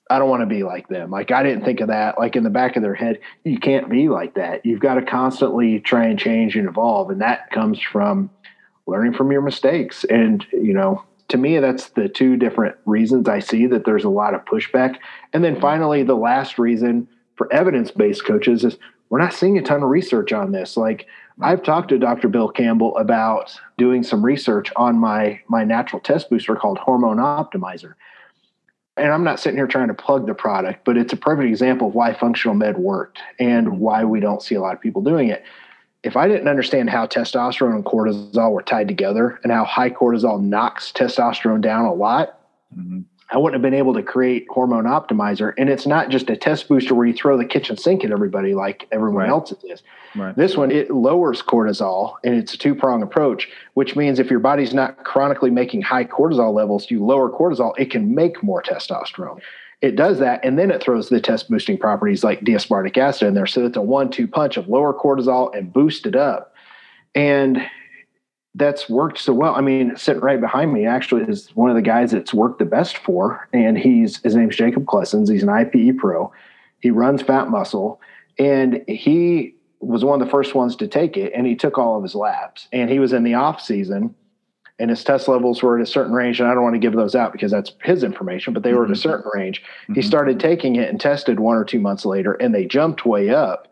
I 0.09 0.19
don't 0.19 0.29
want 0.29 0.43
to 0.43 0.47
be 0.47 0.63
like 0.63 0.89
them. 0.89 1.11
Like 1.11 1.31
I 1.31 1.43
didn't 1.43 1.65
think 1.65 1.81
of 1.81 1.89
that. 1.89 2.19
Like 2.19 2.37
in 2.37 2.45
the 2.45 2.51
back 2.51 2.77
of 2.77 2.83
their 2.83 2.95
head, 2.95 3.19
you 3.45 3.59
can't 3.59 3.89
be 3.89 4.09
like 4.09 4.35
that. 4.35 4.65
You've 4.65 4.81
got 4.81 4.95
to 4.95 5.03
constantly 5.03 5.81
try 5.81 6.07
and 6.07 6.19
change 6.19 6.57
and 6.57 6.69
evolve. 6.69 7.11
And 7.11 7.21
that 7.21 7.51
comes 7.51 7.81
from 7.81 8.31
learning 8.87 9.15
from 9.15 9.31
your 9.31 9.43
mistakes. 9.43 10.05
And, 10.05 10.45
you 10.53 10.75
know, 10.75 11.05
to 11.29 11.37
me, 11.37 11.59
that's 11.59 11.91
the 11.91 12.09
two 12.09 12.37
different 12.37 12.77
reasons 12.87 13.29
I 13.29 13.39
see 13.39 13.67
that 13.67 13.85
there's 13.85 14.05
a 14.05 14.09
lot 14.09 14.35
of 14.35 14.45
pushback. 14.45 14.97
And 15.33 15.45
then 15.45 15.61
finally, 15.61 16.03
the 16.03 16.17
last 16.17 16.59
reason 16.59 17.09
for 17.37 17.53
evidence 17.53 17.93
based 17.93 18.25
coaches 18.25 18.65
is 18.65 18.79
we're 19.11 19.19
not 19.19 19.35
seeing 19.35 19.59
a 19.59 19.63
ton 19.63 19.83
of 19.83 19.91
research 19.91 20.33
on 20.33 20.53
this. 20.53 20.77
Like 20.77 21.07
I've 21.43 21.63
talked 21.63 21.91
to 21.91 21.99
Dr. 21.99 22.29
Bill 22.29 22.49
Campbell 22.49 22.97
about 22.97 23.61
doing 23.77 24.03
some 24.03 24.25
research 24.25 24.73
on 24.77 24.99
my 24.99 25.41
my 25.49 25.65
natural 25.65 26.01
test 26.01 26.31
booster 26.31 26.57
called 26.57 26.79
Hormone 26.79 27.19
Optimizer. 27.19 27.95
And 28.97 29.13
I'm 29.13 29.25
not 29.25 29.41
sitting 29.41 29.57
here 29.57 29.67
trying 29.67 29.89
to 29.89 29.95
plug 29.95 30.27
the 30.27 30.35
product, 30.35 30.85
but 30.85 30.97
it's 30.97 31.13
a 31.13 31.17
perfect 31.17 31.49
example 31.49 31.89
of 31.89 31.95
why 31.95 32.13
functional 32.13 32.55
med 32.55 32.79
worked 32.79 33.21
and 33.39 33.81
why 33.81 34.05
we 34.05 34.21
don't 34.21 34.43
see 34.43 34.55
a 34.55 34.61
lot 34.61 34.75
of 34.75 34.81
people 34.81 35.03
doing 35.03 35.29
it. 35.29 35.45
If 36.03 36.17
I 36.17 36.29
didn't 36.29 36.49
understand 36.49 36.91
how 36.91 37.07
testosterone 37.07 37.75
and 37.75 37.85
cortisol 37.85 38.53
were 38.53 38.63
tied 38.63 38.89
together 38.89 39.39
and 39.43 39.53
how 39.53 39.65
high 39.65 39.91
cortisol 39.91 40.43
knocks 40.43 40.93
testosterone 40.93 41.61
down 41.61 41.85
a 41.85 41.93
lot, 41.93 42.41
mm-hmm. 42.77 43.01
I 43.33 43.39
wouldn't 43.39 43.55
have 43.55 43.63
been 43.63 43.79
able 43.79 43.95
to 43.95 44.03
create 44.03 44.47
hormone 44.51 44.85
optimizer. 44.85 45.53
And 45.57 45.69
it's 45.69 45.87
not 45.87 46.09
just 46.09 46.29
a 46.31 46.37
test 46.37 46.69
booster 46.69 46.95
where 46.95 47.07
you 47.07 47.15
throw 47.15 47.39
the 47.39 47.45
kitchen 47.45 47.77
sink 47.77 48.05
at 48.05 48.11
everybody 48.11 48.55
like 48.55 48.89
everyone 48.91 49.23
right. 49.23 49.31
else 49.31 49.53
is. 49.65 49.83
Right. 50.17 50.35
This 50.35 50.57
one, 50.57 50.73
it 50.73 50.91
lowers 50.91 51.43
cortisol 51.43 52.15
and 52.25 52.35
it's 52.35 52.55
a 52.55 52.59
two 52.59 52.75
prong 52.75 53.03
approach, 53.03 53.49
which 53.75 53.95
means 53.95 54.19
if 54.19 54.31
your 54.31 54.41
body's 54.41 54.75
not 54.75 55.05
chronically 55.05 55.51
making 55.51 55.83
high 55.83 56.05
cortisol 56.05 56.53
levels, 56.53 56.91
you 56.91 57.05
lower 57.05 57.31
cortisol, 57.31 57.73
it 57.79 57.91
can 57.91 58.15
make 58.15 58.43
more 58.43 58.63
testosterone. 58.63 59.41
It 59.81 59.97
does 59.97 60.19
that, 60.19 60.45
and 60.45 60.59
then 60.59 60.71
it 60.71 60.83
throws 60.83 61.09
the 61.09 61.23
test 61.23 61.49
boosting 61.49 61.79
properties 61.79 62.23
like 62.23 62.45
D-aspartic 62.45 62.99
acid 62.99 63.29
in 63.29 63.35
there. 63.35 63.47
So 63.47 63.65
it's 63.65 63.79
a 63.79 63.81
one 63.81 64.11
two 64.11 64.29
punch 64.29 64.59
of 64.59 64.69
lower 64.69 64.93
cortisol 64.93 65.57
and 65.57 65.73
boost 65.73 66.05
it 66.05 66.15
up. 66.15 66.53
And 67.15 67.67
that's 68.55 68.89
worked 68.89 69.19
so 69.19 69.33
well. 69.33 69.55
I 69.55 69.61
mean, 69.61 69.97
sitting 69.97 70.23
right 70.23 70.41
behind 70.41 70.73
me 70.73 70.87
actually 70.87 71.23
is 71.23 71.49
one 71.55 71.71
of 71.71 71.77
the 71.77 71.83
guys 71.83 72.11
that's 72.11 72.35
worked 72.35 72.59
the 72.59 72.65
best 72.65 72.99
for, 72.99 73.49
and 73.53 73.79
he's 73.79 74.21
his 74.23 74.35
name's 74.35 74.57
Jacob 74.57 74.85
Klessens. 74.87 75.31
He's 75.31 75.43
an 75.43 75.49
IPE 75.49 75.99
pro. 75.99 76.33
He 76.81 76.91
runs 76.91 77.23
PHAT 77.23 77.49
Muscle, 77.51 78.01
and 78.39 78.83
he 78.89 79.55
was 79.81 80.05
one 80.05 80.21
of 80.21 80.27
the 80.27 80.31
first 80.31 80.55
ones 80.55 80.77
to 80.77 80.89
take 80.89 81.17
it, 81.17 81.33
and 81.35 81.47
he 81.47 81.55
took 81.55 81.79
all 81.79 81.97
of 81.97 82.03
his 82.03 82.15
labs. 82.15 82.69
And 82.73 82.91
he 82.91 82.99
was 82.99 83.13
in 83.13 83.23
the 83.23 83.35
off 83.35 83.61
season, 83.61 84.15
and 84.79 84.91
his 84.91 85.05
test 85.05 85.29
levels 85.29 85.63
were 85.63 85.79
at 85.79 85.83
a 85.83 85.87
certain 85.87 86.13
range. 86.13 86.41
And 86.41 86.49
I 86.49 86.55
don't 86.55 86.63
want 86.63 86.75
to 86.75 86.81
give 86.81 86.95
those 86.95 87.15
out 87.15 87.33
because 87.33 87.51
that's 87.51 87.73
his 87.85 88.03
information, 88.03 88.53
but 88.53 88.63
they 88.63 88.71
mm-hmm. 88.71 88.79
were 88.79 88.85
at 88.85 88.91
a 88.91 88.95
mm-hmm. 88.95 89.01
certain 89.01 89.31
range. 89.33 89.63
Mm-hmm. 89.63 89.95
He 89.95 90.03
started 90.03 90.41
taking 90.41 90.77
it 90.77 90.89
and 90.89 91.01
tested 91.01 91.39
one 91.39 91.57
or 91.57 91.65
two 91.65 91.81
months 91.81 92.05
later, 92.05 92.33
and 92.35 92.55
they 92.55 92.65
jumped 92.65 93.07
way 93.07 93.31
up. 93.31 93.69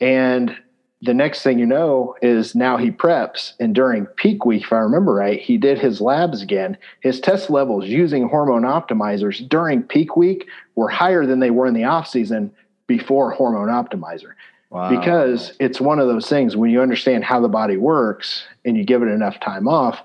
And 0.00 0.56
the 1.02 1.12
next 1.12 1.42
thing 1.42 1.58
you 1.58 1.66
know 1.66 2.14
is 2.22 2.54
now 2.54 2.76
he 2.76 2.90
preps 2.90 3.54
and 3.58 3.74
during 3.74 4.06
peak 4.06 4.44
week 4.44 4.62
if 4.62 4.72
i 4.72 4.78
remember 4.78 5.12
right 5.12 5.40
he 5.40 5.56
did 5.56 5.78
his 5.78 6.00
labs 6.00 6.40
again. 6.42 6.78
His 7.00 7.20
test 7.20 7.50
levels 7.50 7.86
using 7.86 8.28
hormone 8.28 8.62
optimizers 8.62 9.46
during 9.48 9.82
peak 9.82 10.16
week 10.16 10.48
were 10.76 10.88
higher 10.88 11.26
than 11.26 11.40
they 11.40 11.50
were 11.50 11.66
in 11.66 11.74
the 11.74 11.84
off 11.84 12.06
season 12.08 12.52
before 12.86 13.32
hormone 13.32 13.68
optimizer. 13.68 14.32
Wow. 14.70 14.88
because 14.88 15.52
it's 15.60 15.82
one 15.82 15.98
of 15.98 16.08
those 16.08 16.30
things 16.30 16.56
when 16.56 16.70
you 16.70 16.80
understand 16.80 17.24
how 17.24 17.40
the 17.40 17.48
body 17.48 17.76
works 17.76 18.46
and 18.64 18.74
you 18.74 18.84
give 18.84 19.02
it 19.02 19.08
enough 19.08 19.38
time 19.38 19.68
off 19.68 20.00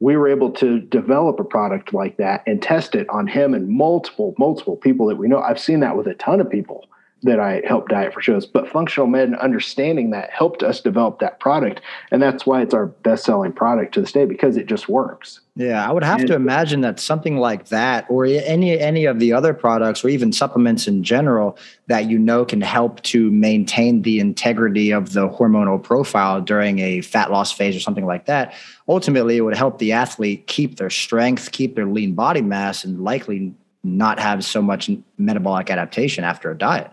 we 0.00 0.16
were 0.16 0.28
able 0.28 0.50
to 0.50 0.80
develop 0.80 1.38
a 1.38 1.44
product 1.44 1.94
like 1.94 2.16
that 2.16 2.42
and 2.46 2.60
test 2.60 2.96
it 2.96 3.08
on 3.08 3.28
him 3.28 3.54
and 3.54 3.68
multiple 3.68 4.34
multiple 4.38 4.76
people 4.76 5.06
that 5.06 5.16
we 5.16 5.28
know. 5.28 5.40
I've 5.40 5.60
seen 5.60 5.80
that 5.80 5.96
with 5.96 6.08
a 6.08 6.14
ton 6.14 6.40
of 6.40 6.50
people 6.50 6.86
that 7.22 7.38
I 7.38 7.62
helped 7.66 7.90
diet 7.90 8.14
for 8.14 8.22
shows. 8.22 8.46
But 8.46 8.68
functional 8.68 9.06
med 9.06 9.28
and 9.28 9.36
understanding 9.36 10.10
that 10.10 10.30
helped 10.30 10.62
us 10.62 10.80
develop 10.80 11.18
that 11.18 11.38
product. 11.38 11.82
And 12.10 12.22
that's 12.22 12.46
why 12.46 12.62
it's 12.62 12.72
our 12.72 12.86
best 12.86 13.24
selling 13.24 13.52
product 13.52 13.94
to 13.94 14.00
this 14.00 14.12
day 14.12 14.24
because 14.24 14.56
it 14.56 14.66
just 14.66 14.88
works. 14.88 15.40
Yeah, 15.56 15.86
I 15.86 15.92
would 15.92 16.04
have 16.04 16.20
and, 16.20 16.28
to 16.28 16.34
imagine 16.34 16.80
that 16.80 16.98
something 16.98 17.36
like 17.36 17.66
that 17.68 18.06
or 18.08 18.24
any 18.24 18.78
any 18.78 19.04
of 19.04 19.18
the 19.18 19.32
other 19.34 19.52
products 19.52 20.02
or 20.02 20.08
even 20.08 20.32
supplements 20.32 20.86
in 20.86 21.02
general 21.02 21.58
that 21.88 22.08
you 22.08 22.18
know 22.18 22.46
can 22.46 22.62
help 22.62 23.02
to 23.02 23.30
maintain 23.30 24.00
the 24.02 24.20
integrity 24.20 24.90
of 24.90 25.12
the 25.12 25.28
hormonal 25.28 25.82
profile 25.82 26.40
during 26.40 26.78
a 26.78 27.02
fat 27.02 27.30
loss 27.30 27.52
phase 27.52 27.76
or 27.76 27.80
something 27.80 28.06
like 28.06 28.26
that. 28.26 28.54
Ultimately, 28.88 29.36
it 29.36 29.42
would 29.42 29.56
help 29.56 29.78
the 29.78 29.92
athlete 29.92 30.46
keep 30.46 30.76
their 30.76 30.90
strength, 30.90 31.52
keep 31.52 31.74
their 31.74 31.86
lean 31.86 32.14
body 32.14 32.40
mass 32.40 32.84
and 32.84 33.02
likely 33.04 33.52
not 33.82 34.18
have 34.18 34.44
so 34.44 34.62
much 34.62 34.90
metabolic 35.18 35.70
adaptation 35.70 36.24
after 36.24 36.50
a 36.50 36.56
diet. 36.56 36.90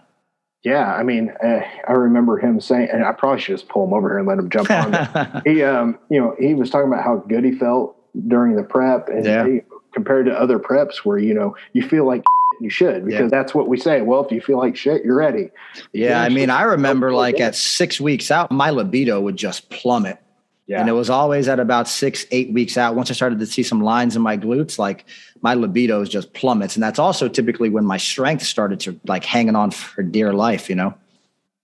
Yeah, 0.64 0.94
I 0.94 1.04
mean, 1.04 1.32
uh, 1.44 1.62
I 1.88 1.94
remember 1.94 2.38
him 2.38 2.60
saying, 2.60 2.90
and 2.92 3.04
I 3.04 3.14
probably 3.14 3.40
should 3.40 3.58
just 3.58 3.70
pull 3.70 3.86
him 3.86 3.94
over 3.94 4.10
here 4.10 4.18
and 4.18 4.28
let 4.28 4.40
him 4.40 4.50
jump 4.50 4.70
on. 4.70 5.42
he, 5.46 5.64
um, 5.64 5.98
you 6.10 6.20
know, 6.20 6.36
he 6.40 6.54
was 6.56 6.70
talking 6.70 6.92
about 6.92 7.04
how 7.04 7.18
good 7.18 7.46
he 7.46 7.52
felt 7.52 7.96
during 8.28 8.56
the 8.56 8.64
prep, 8.64 9.08
and 9.08 9.26
yeah. 9.26 9.48
he, 9.48 9.62
compared 9.94 10.26
to 10.28 10.40
other 10.40 10.60
preps 10.60 10.98
where 10.98 11.18
you 11.18 11.34
know 11.34 11.56
you 11.74 11.82
feel 11.82 12.06
like 12.06 12.24
you 12.60 12.70
should 12.70 13.06
because 13.06 13.22
yeah. 13.22 13.28
that's 13.28 13.54
what 13.54 13.68
we 13.68 13.78
say. 13.78 14.02
Well, 14.02 14.24
if 14.24 14.32
you 14.32 14.42
feel 14.42 14.58
like 14.58 14.76
shit, 14.76 15.04
you're 15.04 15.16
ready. 15.16 15.50
Yeah, 15.94 16.22
I 16.22 16.30
mean, 16.30 16.50
I 16.50 16.64
remember 16.64 17.14
like 17.14 17.40
at 17.40 17.56
six 17.56 18.00
weeks 18.00 18.32
out, 18.32 18.52
my 18.52 18.70
libido 18.70 19.22
would 19.22 19.38
just 19.38 19.70
plummet. 19.70 20.20
Yeah. 20.68 20.82
And 20.82 20.90
it 20.90 20.94
was 20.94 21.10
always 21.10 21.48
at 21.48 21.62
about 21.62 21.88
six, 21.88 22.26
eight 22.30 22.52
weeks 22.52 22.78
out. 22.78 22.94
Once 22.94 23.10
I 23.10 23.14
started 23.14 23.40
to 23.40 23.46
see 23.46 23.64
some 23.64 23.80
lines 23.80 24.18
in 24.18 24.22
my 24.22 24.38
glutes, 24.38 24.78
like 24.78 25.06
my 25.42 25.54
libido 25.54 26.02
is 26.02 26.10
just 26.10 26.34
plummets. 26.34 26.76
And 26.76 26.84
that's 26.84 27.00
also 27.00 27.28
typically 27.28 27.70
when 27.70 27.86
my 27.86 27.98
strength 27.98 28.44
started 28.44 28.80
to 28.82 29.00
like 29.06 29.24
hanging 29.24 29.56
on 29.56 29.72
for 29.72 30.04
dear 30.04 30.34
life, 30.34 30.70
you 30.70 30.76
know? 30.76 30.94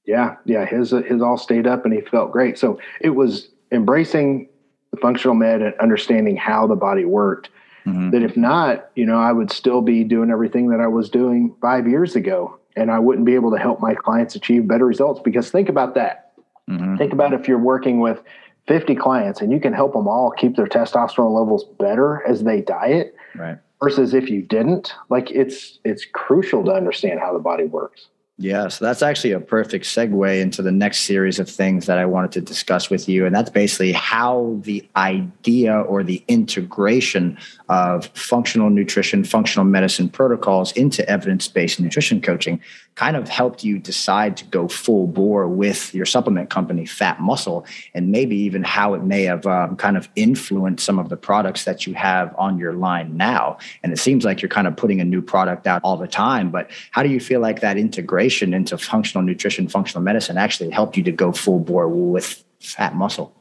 Yeah. 0.06 0.36
Yeah. 0.46 0.66
His, 0.66 0.92
his 0.92 1.22
all 1.22 1.38
stayed 1.38 1.68
up 1.68 1.86
and 1.86 1.94
he 1.94 2.02
felt 2.02 2.32
great. 2.32 2.58
So 2.58 2.80
it 3.00 3.12
was 3.12 3.50
embracing 3.72 4.50
the 4.92 4.98
functional 4.98 5.36
med 5.36 5.62
and 5.62 5.74
understanding 5.80 6.36
how 6.36 6.68
the 6.68 6.76
body 6.76 7.06
worked. 7.06 7.50
Mm-hmm. 7.86 8.12
That 8.12 8.24
if 8.24 8.38
not, 8.38 8.90
you 8.96 9.06
know, 9.06 9.18
I 9.18 9.34
would 9.34 9.52
still 9.52 9.82
be 9.82 10.04
doing 10.04 10.30
everything 10.30 10.70
that 10.70 10.80
I 10.80 10.88
was 10.88 11.10
doing 11.10 11.54
five 11.62 11.88
years 11.88 12.16
ago 12.16 12.58
and 12.78 12.90
I 12.90 13.00
wouldn't 13.00 13.26
be 13.26 13.36
able 13.36 13.52
to 13.52 13.58
help 13.58 13.82
my 13.82 13.94
clients 13.94 14.36
achieve 14.36 14.68
better 14.68 14.86
results. 14.86 15.22
Because 15.24 15.52
think 15.52 15.68
about 15.68 15.96
that. 15.96 16.32
Mm-hmm. 16.70 16.96
Think 16.98 17.12
about 17.12 17.34
if 17.34 17.48
you're 17.48 17.60
working 17.60 18.00
with 18.00 18.22
50 18.68 18.96
clients 18.96 19.42
and 19.42 19.52
you 19.52 19.60
can 19.60 19.74
help 19.74 19.94
them 19.94 20.08
all 20.08 20.32
keep 20.32 20.56
their 20.56 20.68
testosterone 20.68 21.38
levels 21.38 21.66
better 21.80 22.26
as 22.26 22.44
they 22.44 22.62
diet 22.62 23.16
right 23.36 23.58
versus 23.82 24.14
if 24.14 24.30
you 24.30 24.42
didn't 24.42 24.94
like 25.10 25.32
it's 25.32 25.80
it's 25.84 26.06
crucial 26.06 26.64
to 26.64 26.72
understand 26.72 27.20
how 27.20 27.34
the 27.34 27.40
body 27.40 27.66
works 27.66 28.08
yeah, 28.40 28.68
so 28.68 28.84
that's 28.84 29.04
actually 29.04 29.34
a 29.34 29.40
perfect 29.40 29.86
segue 29.86 30.42
into 30.42 30.64
the 30.64 30.72
next 30.72 31.02
series 31.02 31.38
of 31.38 31.48
things 31.48 31.86
that 31.86 32.00
I 32.00 32.06
wanted 32.06 32.32
to 32.32 32.42
discuss 32.42 32.90
with 32.90 33.08
you. 33.08 33.28
And 33.28 33.36
that's 33.36 33.52
basically 33.52 33.92
how 33.92 34.60
the 34.64 34.88
idea 34.96 35.80
or 35.82 36.04
the 36.04 36.24
integration 36.28 37.38
of 37.70 38.08
functional 38.16 38.72
nutrition, 38.72 39.24
functional 39.24 39.66
medicine 39.66 40.10
protocols 40.10 40.72
into 40.72 41.08
evidence 41.08 41.48
based 41.48 41.80
nutrition 41.80 42.22
coaching 42.22 42.60
kind 42.96 43.16
of 43.16 43.28
helped 43.28 43.64
you 43.64 43.80
decide 43.80 44.38
to 44.38 44.46
go 44.46 44.68
full 44.68 45.08
bore 45.08 45.48
with 45.48 45.94
your 45.94 46.06
supplement 46.06 46.50
company, 46.50 46.86
PHAT 46.86 47.20
Muscle, 47.20 47.66
and 47.94 48.12
maybe 48.12 48.36
even 48.36 48.64
how 48.64 48.94
it 48.94 49.04
may 49.04 49.24
have 49.24 49.46
um, 49.48 49.76
kind 49.76 49.98
of 49.98 50.10
influenced 50.16 50.86
some 50.86 51.00
of 51.00 51.10
the 51.10 51.18
products 51.18 51.66
that 51.66 51.88
you 51.88 51.94
have 51.96 52.36
on 52.38 52.58
your 52.58 52.74
line 52.74 53.18
now. 53.18 53.58
And 53.84 53.92
it 53.92 53.98
seems 53.98 54.26
like 54.26 54.42
you're 54.42 54.50
kind 54.50 54.68
of 54.68 54.76
putting 54.76 55.02
a 55.02 55.06
new 55.06 55.22
product 55.22 55.68
out 55.68 55.82
all 55.84 55.98
the 55.98 56.08
time. 56.08 56.52
But 56.52 56.70
how 56.92 57.04
do 57.04 57.10
you 57.10 57.20
feel 57.20 57.40
like 57.40 57.62
that 57.62 57.78
integration 57.78 58.54
into 58.54 58.78
functional 58.78 59.24
nutrition, 59.24 59.68
functional 59.68 60.04
medicine 60.04 60.38
actually 60.38 60.70
helped 60.70 60.98
you 60.98 61.04
to 61.04 61.12
go 61.12 61.32
full 61.32 61.60
bore 61.60 61.88
with 61.88 62.44
PHAT 62.60 62.96
Muscle? 62.96 63.36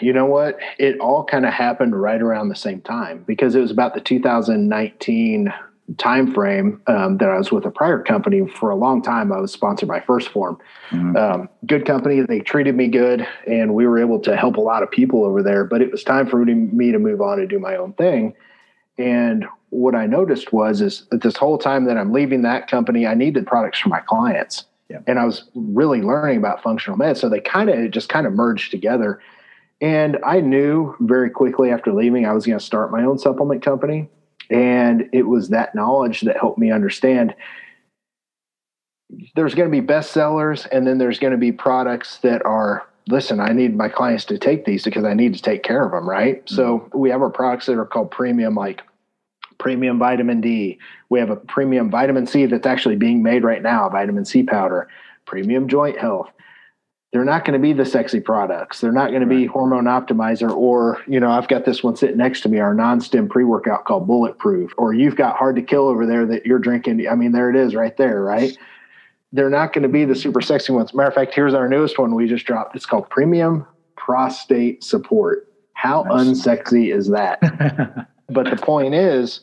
you 0.00 0.12
know 0.12 0.26
what? 0.26 0.58
It 0.78 0.98
all 1.00 1.24
kind 1.24 1.46
of 1.46 1.52
happened 1.52 2.00
right 2.00 2.20
around 2.20 2.48
the 2.48 2.56
same 2.56 2.80
time 2.80 3.24
because 3.26 3.54
it 3.54 3.60
was 3.60 3.70
about 3.70 3.94
the 3.94 4.00
2019 4.00 5.52
time 5.98 6.32
frame 6.34 6.80
um, 6.86 7.18
that 7.18 7.28
I 7.28 7.38
was 7.38 7.52
with 7.52 7.64
a 7.64 7.70
prior 7.70 8.02
company 8.02 8.46
for 8.46 8.70
a 8.70 8.76
long 8.76 9.02
time. 9.02 9.32
I 9.32 9.38
was 9.38 9.52
sponsored 9.52 9.88
by 9.88 10.00
1st 10.00 10.28
Phorm, 10.28 10.58
Mm-hmm. 10.90 11.16
Um, 11.16 11.48
good 11.66 11.84
company. 11.84 12.20
They 12.20 12.38
treated 12.40 12.76
me 12.76 12.86
good, 12.86 13.26
and 13.46 13.74
we 13.74 13.86
were 13.86 13.98
able 13.98 14.20
to 14.20 14.36
help 14.36 14.56
a 14.56 14.60
lot 14.60 14.84
of 14.84 14.90
people 14.90 15.24
over 15.24 15.42
there. 15.42 15.64
But 15.64 15.82
it 15.82 15.90
was 15.90 16.04
time 16.04 16.28
for 16.28 16.44
me 16.44 16.92
to 16.92 16.98
move 16.98 17.20
on 17.20 17.40
and 17.40 17.48
do 17.48 17.58
my 17.58 17.76
own 17.76 17.92
thing. 17.94 18.34
And 18.98 19.46
what 19.70 19.94
I 19.94 20.06
noticed 20.06 20.52
was 20.52 20.80
is 20.80 21.06
that 21.10 21.22
this 21.22 21.36
whole 21.36 21.58
time 21.58 21.84
that 21.86 21.96
I'm 21.96 22.12
leaving 22.12 22.42
that 22.42 22.68
company, 22.68 23.06
I 23.06 23.14
needed 23.14 23.46
products 23.46 23.80
for 23.80 23.88
my 23.88 24.00
clients. 24.00 24.64
Yeah. 24.88 25.00
And 25.06 25.18
I 25.18 25.24
was 25.24 25.44
really 25.54 26.02
learning 26.02 26.38
about 26.38 26.62
functional 26.62 26.96
med. 26.96 27.18
So 27.18 27.28
they 27.28 27.40
kind 27.40 27.68
of 27.68 27.90
just 27.90 28.08
kind 28.08 28.26
of 28.26 28.32
merged 28.32 28.70
together. 28.70 29.20
And 29.80 30.18
I 30.24 30.40
knew 30.40 30.94
very 31.00 31.28
quickly 31.28 31.70
after 31.70 31.92
leaving, 31.92 32.24
I 32.24 32.32
was 32.32 32.46
going 32.46 32.58
to 32.58 32.64
start 32.64 32.92
my 32.92 33.02
own 33.02 33.18
supplement 33.18 33.62
company. 33.62 34.08
And 34.50 35.08
it 35.12 35.22
was 35.22 35.48
that 35.48 35.74
knowledge 35.74 36.22
that 36.22 36.36
helped 36.36 36.58
me 36.58 36.70
understand 36.70 37.34
there's 39.34 39.54
going 39.54 39.70
to 39.70 39.80
be 39.80 39.86
bestsellers 39.86 40.66
and 40.72 40.86
then 40.86 40.98
there's 40.98 41.18
going 41.18 41.30
to 41.32 41.38
be 41.38 41.52
products 41.52 42.18
that 42.18 42.44
are 42.44 42.84
listen 43.06 43.38
i 43.38 43.52
need 43.52 43.76
my 43.76 43.88
clients 43.88 44.24
to 44.24 44.36
take 44.36 44.64
these 44.64 44.82
because 44.82 45.04
i 45.04 45.14
need 45.14 45.32
to 45.32 45.40
take 45.40 45.62
care 45.62 45.84
of 45.84 45.92
them 45.92 46.08
right? 46.08 46.44
Mm-hmm. 46.44 46.56
so 46.56 46.90
we 46.92 47.08
have 47.10 47.22
our 47.22 47.30
products 47.30 47.66
that 47.66 47.78
are 47.78 47.86
called 47.86 48.10
premium 48.10 48.56
like 48.56 48.82
premium 49.58 49.98
vitamin 49.98 50.40
d. 50.40 50.78
We 51.08 51.18
have 51.18 51.30
a 51.30 51.36
premium 51.36 51.90
vitamin 51.90 52.26
c 52.26 52.46
that's 52.46 52.66
actually 52.66 52.96
being 52.96 53.22
made 53.22 53.44
right 53.44 53.62
now 53.62 53.88
vitamin 53.88 54.24
c 54.24 54.42
powder. 54.42 54.88
Premium 55.24 55.68
joint 55.68 55.98
health 55.98 56.30
they're 57.12 57.24
not 57.24 57.44
going 57.44 57.54
to 57.54 57.58
be 57.58 57.72
the 57.72 57.84
sexy 57.84 58.20
products. 58.20 58.80
They're 58.80 58.92
not 58.92 59.10
going 59.10 59.22
to 59.22 59.28
be 59.28 59.46
hormone 59.46 59.84
optimizer 59.84 60.50
or, 60.50 61.00
you 61.06 61.20
know, 61.20 61.30
I've 61.30 61.48
got 61.48 61.64
this 61.64 61.82
one 61.82 61.96
sitting 61.96 62.16
next 62.16 62.40
to 62.42 62.48
me, 62.48 62.58
our 62.58 62.74
non-stim 62.74 63.28
pre-workout 63.28 63.84
called 63.84 64.06
Bulletproof, 64.06 64.72
or 64.76 64.92
you've 64.92 65.16
got 65.16 65.36
hard 65.36 65.56
to 65.56 65.62
kill 65.62 65.86
over 65.86 66.04
there 66.04 66.26
that 66.26 66.44
you're 66.44 66.58
drinking. 66.58 67.06
I 67.08 67.14
mean, 67.14 67.32
there 67.32 67.48
it 67.48 67.56
is 67.56 67.74
right 67.74 67.96
there, 67.96 68.22
right? 68.22 68.56
They're 69.32 69.50
not 69.50 69.72
going 69.72 69.82
to 69.82 69.88
be 69.88 70.04
the 70.04 70.14
super 70.14 70.40
sexy 70.40 70.72
ones. 70.72 70.94
Matter 70.94 71.08
of 71.08 71.14
fact, 71.14 71.34
here's 71.34 71.54
our 71.54 71.68
newest 71.68 71.98
one 71.98 72.14
we 72.14 72.26
just 72.26 72.44
dropped. 72.44 72.74
It's 72.74 72.86
called 72.86 73.08
Premium 73.08 73.66
Prostate 73.96 74.82
Support. 74.82 75.48
How 75.74 76.02
nice. 76.02 76.26
unsexy 76.26 76.94
is 76.94 77.08
that? 77.10 77.40
but 78.28 78.50
the 78.50 78.56
point 78.56 78.94
is, 78.94 79.40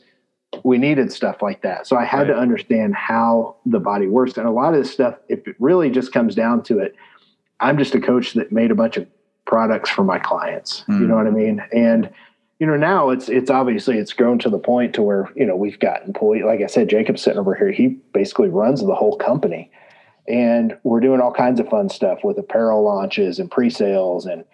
we 0.64 0.78
needed 0.78 1.12
stuff 1.12 1.42
like 1.42 1.62
that. 1.64 1.88
So 1.88 1.98
I 1.98 2.06
had 2.06 2.28
right. 2.28 2.28
to 2.28 2.36
understand 2.36 2.96
how 2.96 3.56
the 3.66 3.80
body 3.80 4.08
works. 4.08 4.38
And 4.38 4.48
a 4.48 4.52
lot 4.52 4.74
of 4.74 4.80
this 4.82 4.92
stuff, 4.92 5.16
if 5.30 5.48
it 5.48 5.56
really 5.60 5.90
just 5.90 6.12
comes 6.12 6.36
down 6.36 6.64
to 6.64 6.80
it, 6.80 6.96
I'm 7.64 7.78
just 7.78 7.96
a 7.96 8.02
coach 8.02 8.34
that 8.34 8.52
made 8.52 8.72
a 8.72 8.76
bunch 8.76 8.98
of 8.98 9.08
products 9.46 9.90
for 9.90 10.04
my 10.04 10.20
clients. 10.20 10.84
Mm. 10.88 11.00
You 11.00 11.08
know 11.08 11.18
hmm. 11.18 11.24
what 11.24 11.28
I 11.28 11.32
mean? 11.32 11.64
And 11.72 12.10
you 12.60 12.68
know 12.68 12.78
now 12.78 13.10
it's 13.10 13.28
it's 13.30 13.50
obviously 13.50 13.98
it's 13.98 14.14
grown 14.14 14.40
to 14.40 14.50
the 14.50 14.60
point 14.60 14.94
to 14.96 15.02
where 15.02 15.30
you 15.36 15.46
know 15.46 15.56
we've 15.56 15.80
got 15.80 16.06
employee 16.06 16.44
like 16.44 16.62
I 16.62 16.68
said 16.68 16.90
Jacob's 16.90 17.22
sitting 17.22 17.40
over 17.40 17.56
here 17.56 17.72
he 17.72 17.88
basically 18.14 18.48
runs 18.48 18.80
the 18.80 18.96
whole 18.96 19.18
company 19.18 19.70
and 20.30 20.78
we're 20.84 21.02
doing 21.02 21.20
all 21.20 21.34
kinds 21.34 21.60
of 21.60 21.68
fun 21.68 21.90
stuff 21.90 22.20
with 22.24 22.38
apparel 22.38 22.84
launches 22.84 23.40
and 23.40 23.52
pre-sales 23.52 24.26
and 24.26 24.46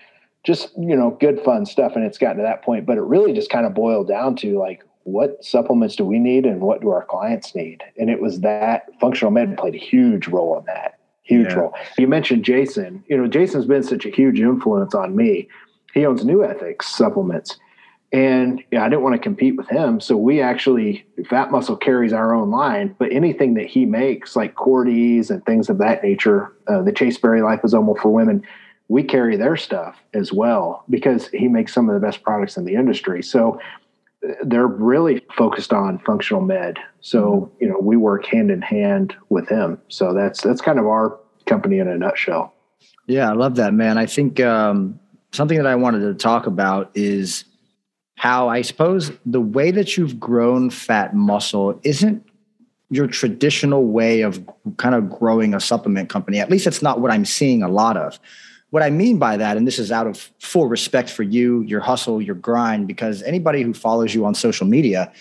just 0.43 0.71
you 0.75 0.95
know 0.95 1.11
good 1.19 1.39
fun 1.41 1.65
stuff 1.65 1.95
and 1.95 2.03
it's 2.03 2.17
gotten 2.17 2.37
to 2.37 2.43
that 2.43 2.63
point 2.63 2.85
but 2.85 2.97
it 2.97 3.01
really 3.01 3.33
just 3.33 3.51
kind 3.51 3.65
of 3.65 3.75
boiled 3.75 4.07
down 4.07 4.35
to 4.37 4.57
like 4.57 4.83
what 5.03 5.43
supplements 5.43 5.95
do 5.95 6.03
we 6.03 6.19
need 6.19 6.45
and 6.45 6.61
what 6.61 6.81
do 6.81 6.89
our 6.89 7.05
clients 7.05 7.53
need 7.53 7.83
and 7.97 8.09
it 8.09 8.21
was 8.21 8.39
that 8.39 8.87
functional 8.99 9.31
med 9.31 9.55
played 9.57 9.75
a 9.75 9.77
huge 9.77 10.27
role 10.27 10.57
in 10.57 10.65
that 10.65 10.98
huge 11.29 11.49
yeah. 11.49 11.55
role. 11.55 11.73
You 11.97 12.07
mentioned 12.07 12.43
Jason. 12.43 13.03
You 13.07 13.17
know, 13.17 13.27
Jason's 13.27 13.65
been 13.65 13.83
such 13.83 14.05
a 14.05 14.09
huge 14.09 14.39
influence 14.39 14.95
on 14.95 15.15
me. 15.15 15.47
He 15.93 16.05
owns 16.05 16.25
New 16.25 16.43
Ethics 16.43 16.87
supplements. 16.87 17.57
And 18.11 18.63
yeah, 18.71 18.83
I 18.83 18.89
didn't 18.89 19.03
want 19.03 19.13
to 19.13 19.21
compete 19.21 19.55
with 19.55 19.69
him. 19.69 20.01
So 20.01 20.17
we 20.17 20.41
actually, 20.41 21.05
PHAT 21.29 21.51
Muscle 21.51 21.77
carries 21.77 22.11
our 22.11 22.33
own 22.33 22.49
line, 22.49 22.95
but 22.97 23.11
anything 23.11 23.53
that 23.53 23.67
he 23.67 23.85
makes, 23.85 24.35
like 24.35 24.55
Cordy's 24.55 25.29
and 25.29 25.45
things 25.45 25.69
of 25.69 25.77
that 25.77 26.03
nature, 26.03 26.51
uh, 26.67 26.81
the 26.81 26.91
Chasteberry 26.91 27.41
Liposomal 27.41 27.99
for 27.99 28.09
women, 28.09 28.43
we 28.87 29.03
carry 29.03 29.37
their 29.37 29.55
stuff 29.55 30.01
as 30.15 30.33
well 30.33 30.83
because 30.89 31.27
he 31.27 31.47
makes 31.47 31.71
some 31.71 31.87
of 31.87 31.93
the 31.93 32.05
best 32.05 32.23
products 32.23 32.57
in 32.57 32.65
the 32.65 32.73
industry. 32.73 33.21
So 33.21 33.61
they're 34.43 34.67
really 34.67 35.21
focused 35.35 35.73
on 35.73 35.99
functional 35.99 36.41
med. 36.41 36.77
So, 37.01 37.21
mm-hmm. 37.23 37.63
you 37.63 37.69
know, 37.69 37.79
we 37.79 37.97
work 37.97 38.25
hand 38.25 38.51
in 38.51 38.61
hand 38.61 39.15
with 39.29 39.47
him. 39.49 39.79
So 39.87 40.13
that's 40.13 40.41
that's 40.41 40.61
kind 40.61 40.79
of 40.79 40.85
our 40.85 41.19
company 41.45 41.79
in 41.79 41.87
a 41.87 41.97
nutshell. 41.97 42.53
Yeah, 43.07 43.29
I 43.29 43.33
love 43.33 43.55
that, 43.55 43.73
man. 43.73 43.97
I 43.97 44.05
think 44.05 44.39
um, 44.39 44.99
something 45.31 45.57
that 45.57 45.65
I 45.65 45.75
wanted 45.75 46.01
to 46.01 46.13
talk 46.13 46.45
about 46.45 46.91
is 46.93 47.45
how 48.15 48.49
I 48.49 48.61
suppose 48.61 49.11
the 49.25 49.41
way 49.41 49.71
that 49.71 49.97
you've 49.97 50.19
grown 50.19 50.69
PHAT 50.69 51.15
Muscle 51.15 51.79
isn't 51.83 52.23
your 52.89 53.07
traditional 53.07 53.85
way 53.85 54.21
of 54.21 54.47
kind 54.77 54.95
of 54.95 55.09
growing 55.09 55.53
a 55.53 55.59
supplement 55.59 56.09
company. 56.09 56.39
At 56.39 56.49
least 56.49 56.67
it's 56.67 56.81
not 56.81 56.99
what 56.99 57.11
I'm 57.11 57.25
seeing 57.25 57.63
a 57.63 57.69
lot 57.69 57.97
of. 57.97 58.19
What 58.71 58.83
I 58.83 58.89
mean 58.89 59.17
by 59.17 59.37
that, 59.37 59.57
and 59.57 59.65
this 59.65 59.79
is 59.79 59.91
out 59.91 60.05
of 60.05 60.29
full 60.39 60.67
respect 60.67 61.09
for 61.09 61.23
you, 61.23 61.61
your 61.61 61.79
hustle, 61.79 62.21
your 62.21 62.35
grind, 62.35 62.87
because 62.87 63.23
anybody 63.23 63.63
who 63.63 63.73
follows 63.73 64.13
you 64.13 64.25
on 64.25 64.35
social 64.35 64.67
media, 64.67 65.11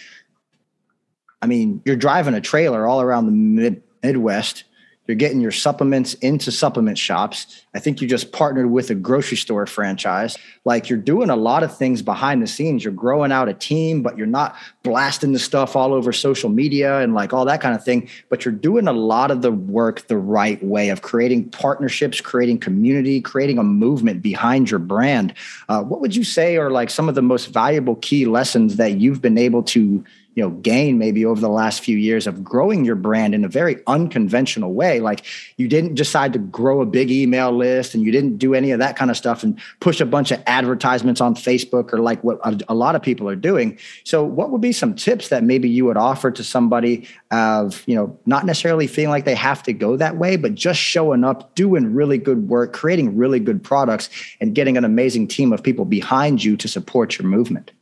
I 1.41 1.47
mean, 1.47 1.81
you're 1.85 1.97
driving 1.97 2.35
a 2.35 2.41
trailer 2.41 2.87
all 2.87 3.01
around 3.01 3.27
the 3.27 3.33
mid- 3.33 3.83
Midwest 4.03 4.65
you're 5.09 5.17
getting 5.17 5.41
your 5.41 5.51
supplements 5.51 6.13
into 6.15 6.53
supplement 6.53 6.99
shops. 6.99 7.65
I 7.75 7.81
think 7.81 8.03
you 8.03 8.07
just 8.07 8.31
partnered 8.31 8.71
with 8.71 8.91
a 8.91 8.95
grocery 8.95 9.39
store 9.39 9.67
franchise. 9.67 10.37
Like 10.67 10.91
you're 10.91 10.99
doing 10.99 11.31
a 11.31 11.37
lot 11.37 11.63
of 11.63 11.75
things 11.75 12.03
behind 12.03 12.43
the 12.43 12.47
scenes. 12.47 12.85
You're 12.85 12.93
growing 12.93 13.33
out 13.33 13.49
a 13.49 13.55
team, 13.55 14.03
but 14.03 14.19
you're 14.19 14.27
not 14.27 14.55
blasting 14.83 15.33
the 15.33 15.39
stuff 15.39 15.75
all 15.75 15.95
over 15.95 16.13
social 16.13 16.51
media 16.51 17.01
and 17.01 17.15
like 17.15 17.33
all 17.33 17.47
that 17.47 17.63
kind 17.63 17.75
of 17.75 17.83
thing. 17.83 18.07
But 18.29 18.45
you're 18.45 18.53
doing 18.53 18.87
a 18.87 18.93
lot 18.93 19.31
of 19.31 19.41
the 19.41 19.51
work 19.51 20.07
the 20.09 20.19
right 20.19 20.63
way 20.63 20.91
of 20.91 21.01
creating 21.01 21.49
partnerships, 21.49 22.21
creating 22.21 22.59
community, 22.59 23.23
creating 23.23 23.57
a 23.57 23.65
movement 23.65 24.21
behind 24.21 24.71
your 24.71 24.81
brand. 24.81 25.33
Uh, 25.71 25.83
what 25.83 26.03
would 26.03 26.15
you 26.15 26.25
say 26.25 26.59
are 26.59 26.71
like 26.71 26.91
some 26.91 27.09
of 27.09 27.15
the 27.15 27.23
most 27.23 27.47
valuable 27.47 27.97
key 27.97 28.27
lessons 28.27 28.77
that 28.77 28.99
you've 28.99 29.23
been 29.23 29.39
able 29.39 29.63
to 29.63 30.05
you 30.39 30.45
know 30.45 30.51
gain 30.51 30.99
maybe 30.99 31.25
over 31.25 31.41
the 31.41 31.49
last 31.49 31.81
few 31.81 31.97
years 31.97 32.29
of 32.29 32.45
growing 32.45 32.85
your 32.85 32.95
brand 32.95 33.35
in 33.35 33.45
a 33.45 33.49
very 33.49 33.83
unconventional 33.89 34.73
way. 34.73 35.01
Like 35.01 35.25
you 35.57 35.67
didn't 35.67 35.95
decide 35.95 36.33
to 36.35 36.39
grow 36.39 36.81
a 36.81 36.87
big 36.87 37.11
email 37.11 37.51
list 37.51 37.93
and 37.93 38.05
you 38.05 38.13
didn't 38.13 38.39
do 38.39 38.55
any 38.55 38.71
of 38.71 38.79
that 38.79 38.95
kind 38.95 39.11
of 39.11 39.17
stuff 39.17 39.43
and 39.43 39.59
push 39.81 40.01
a 40.01 40.07
bunch 40.07 40.31
of 40.31 40.41
advertisements 40.47 41.21
on 41.21 41.35
facebook 41.35 41.93
or 41.93 41.99
like 41.99 42.23
what 42.23 42.39
a, 42.69 42.75
lot 42.75 42.95
of 42.95 43.03
people 43.03 43.29
are 43.29 43.35
doing. 43.35 43.77
So 44.05 44.23
what 44.23 44.51
would 44.51 44.61
be 44.61 44.73
some 44.73 44.95
tips 44.95 45.29
that 45.31 45.43
maybe 45.43 45.69
you 45.69 45.85
would 45.87 45.97
offer 45.97 46.31
to 46.31 46.45
somebody 46.45 47.09
of 47.33 47.83
you 47.89 47.97
know 47.97 48.17
not 48.25 48.47
necessarily 48.47 48.87
feeling 48.87 49.11
like 49.11 49.25
they 49.25 49.35
have 49.35 49.65
to 49.65 49.73
go 49.73 49.97
that 49.97 50.19
way 50.19 50.37
but 50.37 50.55
just 50.55 50.79
showing 50.79 51.25
up 51.25 51.53
doing 51.57 51.93
really 51.93 52.17
good 52.17 52.49
work 52.49 52.73
creating 52.73 53.17
really 53.17 53.41
good 53.41 53.63
products 53.65 54.09
and 54.41 54.55
getting 54.55 54.77
an 54.77 54.85
amazing 54.85 55.27
team 55.27 55.53
of 55.53 55.65
people 55.65 55.85
behind 55.85 56.45
you 56.45 56.57
to 56.57 56.69
support 56.69 57.19
your 57.19 57.27
movement? 57.27 57.73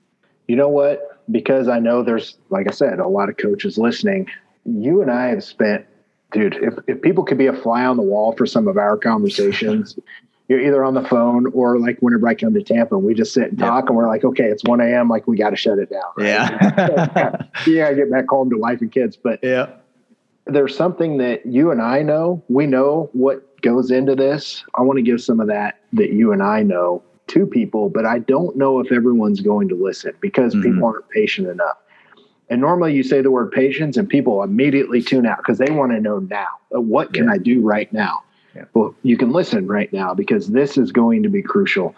You 0.49 0.57
know 0.57 0.69
what 0.69 1.16
because 1.31 1.69
I 1.69 1.79
know 1.79 2.03
there's, 2.03 2.39
like 2.51 2.69
I 2.69 2.73
said, 2.73 2.99
a 2.99 3.09
lot 3.09 3.29
of 3.29 3.37
coaches 3.37 3.79
listening. 3.79 4.29
You 4.65 5.03
and 5.03 5.11
I 5.11 5.29
have 5.29 5.45
spent, 5.45 5.87
dude, 6.33 6.57
if, 6.61 6.75
if 6.87 7.03
people 7.03 7.25
could 7.25 7.39
be 7.39 7.47
a 7.47 7.53
fly 7.53 7.85
on 7.85 7.97
the 7.97 8.03
wall 8.03 8.33
for 8.33 8.47
some 8.47 8.69
of 8.69 8.77
our 8.77 8.97
conversations, 8.97 9.99
you're 10.49 10.61
either 10.61 10.85
on 10.85 10.95
the 10.95 11.03
phone 11.03 11.47
or 11.53 11.79
like 11.79 11.99
whenever 12.01 12.29
I 12.29 12.35
come 12.35 12.55
to 12.55 12.63
Tampa 12.63 12.95
and 12.95 13.05
we 13.05 13.15
just 13.15 13.35
sit 13.35 13.51
and 13.51 13.59
talk 13.59 13.89
and 13.89 13.97
we're 13.97 14.07
like, 14.07 14.25
okay, 14.25 14.45
it's 14.45 14.63
1 14.65 14.81
a.m. 14.81 15.09
Like 15.09 15.27
we 15.27 15.37
got 15.37 15.51
to 15.51 15.57
shut 15.57 15.79
it 15.79 15.91
down. 15.91 16.03
Right? 16.17 16.27
Yeah. 16.27 17.43
yeah. 17.67 17.89
I 17.89 17.95
get 17.95 18.11
back 18.11 18.27
home 18.29 18.51
to 18.51 18.57
wife 18.57 18.81
and 18.81 18.93
kids. 18.93 19.17
But 19.17 19.41
yeah, 19.43 19.71
there's 20.47 20.77
something 20.77 21.19
that 21.19 21.47
you 21.47 21.73
and 21.73 21.83
I 21.83 22.03
know. 22.03 22.45
We 22.49 22.67
know 22.67 23.11
what 23.13 23.61
goes 23.61 23.91
into 23.91 24.15
this. 24.15 24.65
I 24.77 24.83
want 24.83 24.99
to 24.99 25.03
give 25.03 25.21
some 25.21 25.41
of 25.41 25.49
that 25.49 25.81
that 25.95 26.13
you 26.13 26.33
and 26.33 26.43
I 26.43 26.63
know 26.63 27.03
to 27.29 27.47
people, 27.47 27.89
but 27.89 28.07
I 28.07 28.19
don't 28.19 28.57
know 28.57 28.81
if 28.81 28.93
everyone's 28.93 29.41
going 29.41 29.69
to 29.69 29.75
listen 29.75 30.13
because 30.21 30.55
mm-hmm. 30.55 30.73
people 30.73 30.85
aren't 30.87 31.09
patient 31.11 31.49
enough. 31.49 31.77
And 32.49 32.61
normally 32.61 32.95
you 32.95 33.03
say 33.03 33.23
the 33.23 33.31
word 33.31 33.51
patience 33.51 33.97
and 33.97 34.09
people 34.09 34.43
immediately 34.43 35.03
tune 35.03 35.27
out 35.27 35.39
because 35.39 35.59
they 35.59 35.71
want 35.71 35.93
to 35.93 36.01
know 36.01 36.21
now. 36.21 36.47
Uh, 36.75 36.81
what 36.81 37.13
can 37.13 37.25
yeah. 37.25 37.33
I 37.33 37.39
do 37.39 37.61
right 37.61 37.93
now? 37.93 38.23
Yeah. 38.55 38.65
Well, 38.73 38.95
you 39.03 39.17
can 39.17 39.33
listen 39.33 39.67
right 39.67 39.93
now 39.93 40.15
because 40.15 40.49
this 40.49 40.79
is 40.79 40.93
going 40.93 41.23
to 41.25 41.29
be 41.29 41.43
crucial. 41.43 41.95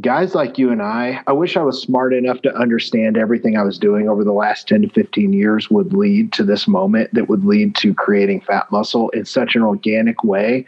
Guys 0.00 0.34
like 0.34 0.58
you 0.58 0.70
and 0.70 0.82
I, 0.82 1.22
I 1.26 1.32
wish 1.32 1.56
I 1.56 1.62
was 1.62 1.80
smart 1.80 2.12
enough 2.12 2.42
to 2.42 2.54
understand 2.54 3.16
everything 3.16 3.56
I 3.56 3.62
was 3.62 3.78
doing 3.78 4.08
over 4.08 4.24
the 4.24 4.32
last 4.32 4.68
10 4.68 4.82
to 4.82 4.88
15 4.90 5.32
years 5.32 5.70
would 5.70 5.94
lead 5.94 6.32
to 6.34 6.44
this 6.44 6.68
moment 6.68 7.12
that 7.14 7.28
would 7.28 7.44
lead 7.44 7.74
to 7.76 7.94
creating 7.94 8.42
PHAT 8.42 8.70
Muscle 8.70 9.08
in 9.10 9.24
such 9.24 9.56
an 9.56 9.62
organic 9.62 10.22
way 10.22 10.66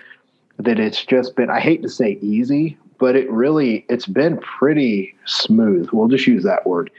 that 0.57 0.81
it's 0.81 1.05
just 1.05 1.37
been, 1.37 1.51
I 1.51 1.61
hate 1.61 1.83
to 1.83 1.89
say 1.89 2.18
easy, 2.20 2.79
but 2.99 3.16
it 3.16 3.30
really 3.30 3.86
it's 3.88 4.07
been 4.07 4.38
pretty 4.38 5.14
smooth. 5.24 5.90
We'll 5.92 6.09
just 6.09 6.26
use 6.26 6.44
that 6.44 6.66
word. 6.66 6.90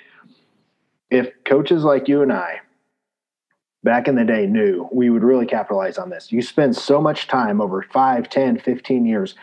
If 1.10 1.32
coaches 1.44 1.84
like 1.84 2.08
you 2.08 2.22
and 2.22 2.32
I 2.32 2.62
back 3.84 4.08
in 4.08 4.16
the 4.16 4.26
day 4.26 4.46
knew 4.46 4.88
we 4.92 5.10
would 5.10 5.24
really 5.24 5.46
capitalize 5.46 5.98
on 5.98 6.10
this. 6.10 6.32
You 6.32 6.42
spend 6.42 6.76
so 6.76 7.02
much 7.02 7.28
time 7.28 7.62
over 7.62 7.82
5, 7.82 8.30
10, 8.30 8.60
15 8.60 9.06
years 9.06 9.36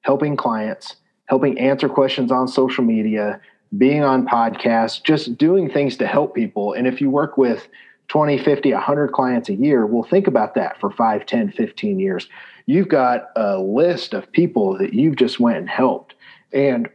helping 0.00 0.36
clients, 0.36 0.96
helping 1.26 1.58
answer 1.58 1.88
questions 1.88 2.32
on 2.32 2.48
social 2.48 2.84
media, 2.84 3.40
being 3.78 4.02
on 4.02 4.26
podcasts, 4.26 5.02
just 5.02 5.38
doing 5.38 5.70
things 5.70 5.96
to 5.98 6.06
help 6.06 6.34
people. 6.34 6.72
And 6.72 6.86
if 6.86 7.00
you 7.00 7.10
work 7.10 7.38
with 7.38 7.68
20, 8.08 8.38
50, 8.38 8.72
100 8.72 9.12
clients 9.12 9.48
a 9.48 9.54
year, 9.54 9.86
well, 9.86 10.02
think 10.02 10.26
about 10.26 10.54
that 10.54 10.78
for 10.80 10.90
5, 10.90 11.24
10, 11.26 11.52
15 11.52 11.98
years 11.98 12.28
you've 12.66 12.88
got 12.88 13.28
a 13.36 13.58
list 13.58 14.14
of 14.14 14.30
people 14.32 14.78
that 14.78 14.94
you've 14.94 15.16
just 15.16 15.40
went 15.40 15.58
and 15.58 15.68
helped. 15.68 16.14
And 16.52 16.88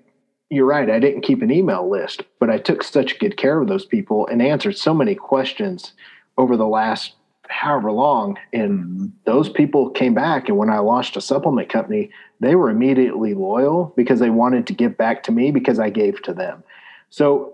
you're 0.49 0.65
right, 0.65 0.89
I 0.89 0.99
didn't 0.99 1.21
keep 1.21 1.41
an 1.41 1.51
email 1.51 1.87
list, 1.89 2.23
but 2.39 2.49
I 2.49 2.57
took 2.57 2.81
such 2.81 3.19
good 3.19 3.37
care 3.37 3.61
of 3.61 3.67
those 3.67 3.85
people 3.85 4.27
and 4.27 4.41
answered 4.41 4.77
so 4.77 4.93
many 4.93 5.13
questions 5.13 5.93
over 6.37 6.57
the 6.57 6.67
last 6.67 7.13
however 7.49 7.91
long. 7.91 8.37
And 8.53 9.11
those 9.25 9.49
people 9.49 9.89
came 9.91 10.13
back. 10.13 10.47
And 10.49 10.57
when 10.57 10.69
I 10.69 10.79
launched 10.79 11.17
a 11.17 11.21
supplement 11.21 11.69
company, 11.69 12.09
they 12.39 12.55
were 12.55 12.69
immediately 12.69 13.33
loyal 13.33 13.93
because 13.95 14.19
they 14.19 14.29
wanted 14.29 14.65
to 14.67 14.73
give 14.73 14.97
back 14.97 15.23
to 15.23 15.31
me 15.31 15.51
because 15.51 15.79
I 15.79 15.89
gave 15.89 16.21
to 16.23 16.33
them. 16.33 16.63
So 17.09 17.53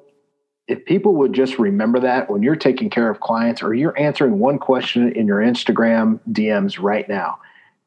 if 0.67 0.85
people 0.85 1.15
would 1.15 1.33
just 1.33 1.59
remember 1.59 1.99
that 1.99 2.29
when 2.29 2.43
you're 2.43 2.55
taking 2.55 2.89
care 2.89 3.09
of 3.09 3.19
clients 3.19 3.61
or 3.61 3.73
you're 3.73 3.97
answering 3.99 4.39
one 4.39 4.57
question 4.57 5.11
in 5.11 5.27
your 5.27 5.39
Instagram 5.39 6.19
DMs 6.31 6.81
right 6.81 7.07
now, 7.07 7.39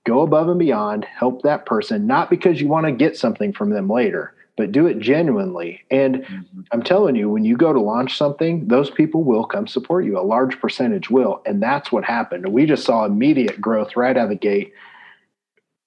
go 0.09 0.23
above 0.23 0.49
and 0.49 0.59
beyond, 0.59 1.05
help 1.05 1.43
that 1.43 1.67
person, 1.67 2.07
not 2.07 2.31
because 2.31 2.61
you 2.61 2.67
want 2.67 2.87
to 2.87 2.93
get 2.93 3.17
something 3.17 3.53
from 3.53 3.71
them 3.71 3.91
later, 3.91 4.33
but 4.57 4.73
do 4.73 4.87
it 4.87 4.99
genuinely. 4.99 5.83
And 5.91 6.17
mm-hmm. 6.17 6.61
I'm 6.73 6.83
telling 6.83 7.15
you, 7.15 7.29
when 7.29 7.45
you 7.45 7.57
go 7.57 7.75
to 7.75 7.81
launch 7.81 8.17
something, 8.17 8.69
those 8.69 8.89
people 8.89 9.23
will 9.23 9.45
come 9.45 9.67
support 9.67 10.07
you. 10.07 10.19
A 10.19 10.21
large 10.21 10.59
percentage 10.61 11.11
will. 11.11 11.43
And 11.45 11.63
that's 11.63 11.93
what 11.93 12.05
happened. 12.05 12.49
We 12.49 12.65
just 12.65 12.85
saw 12.85 13.05
immediate 13.05 13.61
growth 13.61 13.97
right 13.97 14.17
out 14.17 14.25
of 14.25 14.31
the 14.31 14.37
gate. 14.37 14.73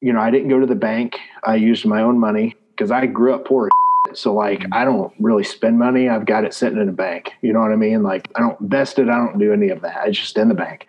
You 0.02 0.14
know, 0.14 0.22
I 0.22 0.30
didn't 0.30 0.50
go 0.50 0.60
to 0.60 0.68
the 0.68 0.76
bank, 0.76 1.18
I 1.44 1.56
used 1.56 1.86
my 1.86 2.02
own 2.02 2.20
money 2.20 2.56
because 2.70 2.92
I 2.92 3.08
grew 3.08 3.34
up 3.34 3.46
poor. 3.46 3.70
So, 4.14 4.34
like, 4.34 4.60
mm-hmm. 4.60 4.74
I 4.74 4.86
don't 4.86 5.12
really 5.20 5.44
spend 5.44 5.80
money. 5.80 6.10
I've 6.10 6.26
got 6.26 6.44
it 6.44 6.54
sitting 6.54 6.80
in 6.80 6.90
a 6.90 6.94
bank. 6.94 7.34
You 7.42 7.54
know 7.54 7.60
what 7.62 7.72
I 7.72 7.76
mean? 7.76 8.04
Like, 8.04 8.32
I 8.36 8.40
don't 8.40 8.60
invest 8.62 9.00
it. 9.00 9.10
I 9.10 9.18
don't 9.18 9.40
do 9.40 9.52
any 9.52 9.70
of 9.70 9.82
that. 9.82 10.08
It's 10.08 10.20
just 10.20 10.38
in 10.38 10.50
the 10.50 10.56
bank 10.56 10.88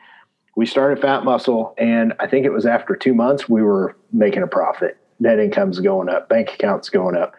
we 0.55 0.66
started 0.66 1.00
PHAT 1.00 1.24
Muscle, 1.24 1.74
and 1.78 2.12
I 2.20 2.26
think 2.26 2.44
it 2.44 2.53
was 2.53 2.66
after 2.66 2.94
two 2.94 3.14
months 3.14 3.48
we 3.48 3.62
were 3.62 3.96
making 4.12 4.42
a 4.42 4.46
profit. 4.46 4.98
Net 5.18 5.38
income's 5.38 5.80
going 5.80 6.09
up, 6.09 6.28
bank 6.28 6.53
accounts 6.53 6.90
going 6.90 7.16
up. 7.16 7.34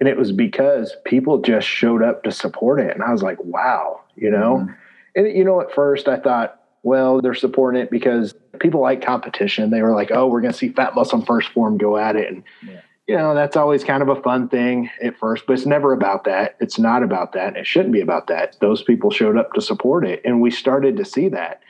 And 0.00 0.08
it 0.08 0.16
was 0.16 0.32
because 0.32 0.94
people 1.04 1.40
just 1.40 1.66
showed 1.66 2.02
up 2.02 2.24
to 2.24 2.32
support 2.32 2.80
it. 2.80 2.92
And 2.92 3.02
I 3.02 3.12
was 3.12 3.22
like, 3.22 3.42
wow, 3.42 4.00
you 4.16 4.30
know? 4.30 4.58
Mm-hmm. 4.58 4.72
And, 5.14 5.36
you 5.36 5.44
know, 5.44 5.60
at 5.60 5.72
first 5.72 6.08
I 6.08 6.18
thought, 6.18 6.60
well, 6.82 7.20
they're 7.20 7.34
supporting 7.34 7.80
it 7.80 7.90
because 7.90 8.34
people 8.60 8.80
like 8.80 9.02
competition. 9.02 9.70
They 9.70 9.82
were 9.82 9.94
like, 9.94 10.10
oh, 10.10 10.26
we're 10.26 10.40
going 10.40 10.52
to 10.52 10.58
see 10.58 10.68
PHAT 10.68 10.94
Muscle 10.94 11.22
1st 11.22 11.52
Phorm 11.52 11.78
go 11.78 11.96
at 11.96 12.16
it. 12.16 12.30
And, 12.30 12.42
yeah. 12.66 12.80
you 13.06 13.16
know, 13.16 13.34
that's 13.34 13.56
always 13.56 13.84
kind 13.84 14.02
of 14.02 14.08
a 14.08 14.20
fun 14.22 14.48
thing 14.48 14.90
at 15.02 15.18
first, 15.18 15.44
but 15.46 15.54
it's 15.54 15.66
never 15.66 15.92
about 15.92 16.24
that. 16.24 16.56
It's 16.60 16.78
not 16.78 17.02
about 17.02 17.32
that. 17.32 17.56
It 17.56 17.66
shouldn't 17.66 17.92
be 17.92 18.02
about 18.02 18.26
that. 18.26 18.56
Those 18.60 18.82
people 18.82 19.10
showed 19.10 19.38
up 19.38 19.54
to 19.54 19.62
support 19.62 20.06
it. 20.06 20.20
And 20.24 20.40
we 20.40 20.50
started 20.50 20.96
to 20.98 21.04
see 21.04 21.28
that 21.30 21.60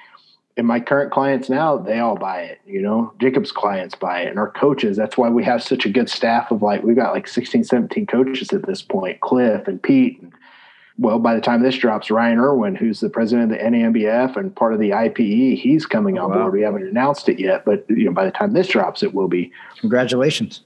and 0.57 0.67
my 0.67 0.81
current 0.81 1.13
clients 1.13 1.51
now, 1.51 1.77
they 1.77 1.99
all 1.99 2.17
buy 2.17 2.43
it. 2.43 2.61
You 2.67 2.81
know, 2.81 3.13
Jacob's 3.21 3.53
clients 3.53 3.95
buy 3.95 4.23
it, 4.23 4.29
and 4.29 4.39
our 4.39 4.51
coaches. 4.51 4.97
That's 4.97 5.17
why 5.17 5.29
we 5.29 5.45
have 5.45 5.63
such 5.63 5.85
a 5.85 5.91
good 5.91 6.09
staff 6.09 6.51
of 6.51 6.63
like 6.63 6.83
we've 6.83 6.97
got 6.97 7.13
like 7.13 7.29
16, 7.29 7.65
17 7.65 8.07
coaches 8.07 8.53
at 8.53 8.67
this 8.67 8.83
point. 8.83 9.21
Cliff 9.21 9.69
and 9.69 9.83
Pete. 9.83 10.21
And, 10.21 10.33
well, 10.99 11.19
by 11.19 11.35
the 11.35 11.43
time 11.43 11.63
this 11.63 11.77
drops, 11.77 12.11
Ryan 12.11 12.39
Irwin, 12.39 12.75
who's 12.75 13.01
the 13.01 13.11
president 13.11 13.53
of 13.53 13.59
the 13.59 13.65
NAMBF 13.65 14.35
and 14.37 14.57
part 14.57 14.73
of 14.73 14.81
the 14.81 14.91
IPE, 14.91 15.59
he's 15.59 15.85
coming 15.85 16.19
oh, 16.19 16.25
on 16.25 16.31
wow. 16.31 16.37
board. 16.37 16.55
We 16.55 16.63
haven't 16.63 16.89
announced 16.89 17.29
it 17.29 17.39
yet, 17.39 17.67
but 17.67 17.85
you 17.91 18.07
know, 18.07 18.13
by 18.13 18.25
the 18.25 18.31
time 18.31 18.55
this 18.55 18.69
drops, 18.69 19.03
it 19.03 19.13
will 19.13 19.29
be. 19.29 19.53
Congratulations. 19.81 20.63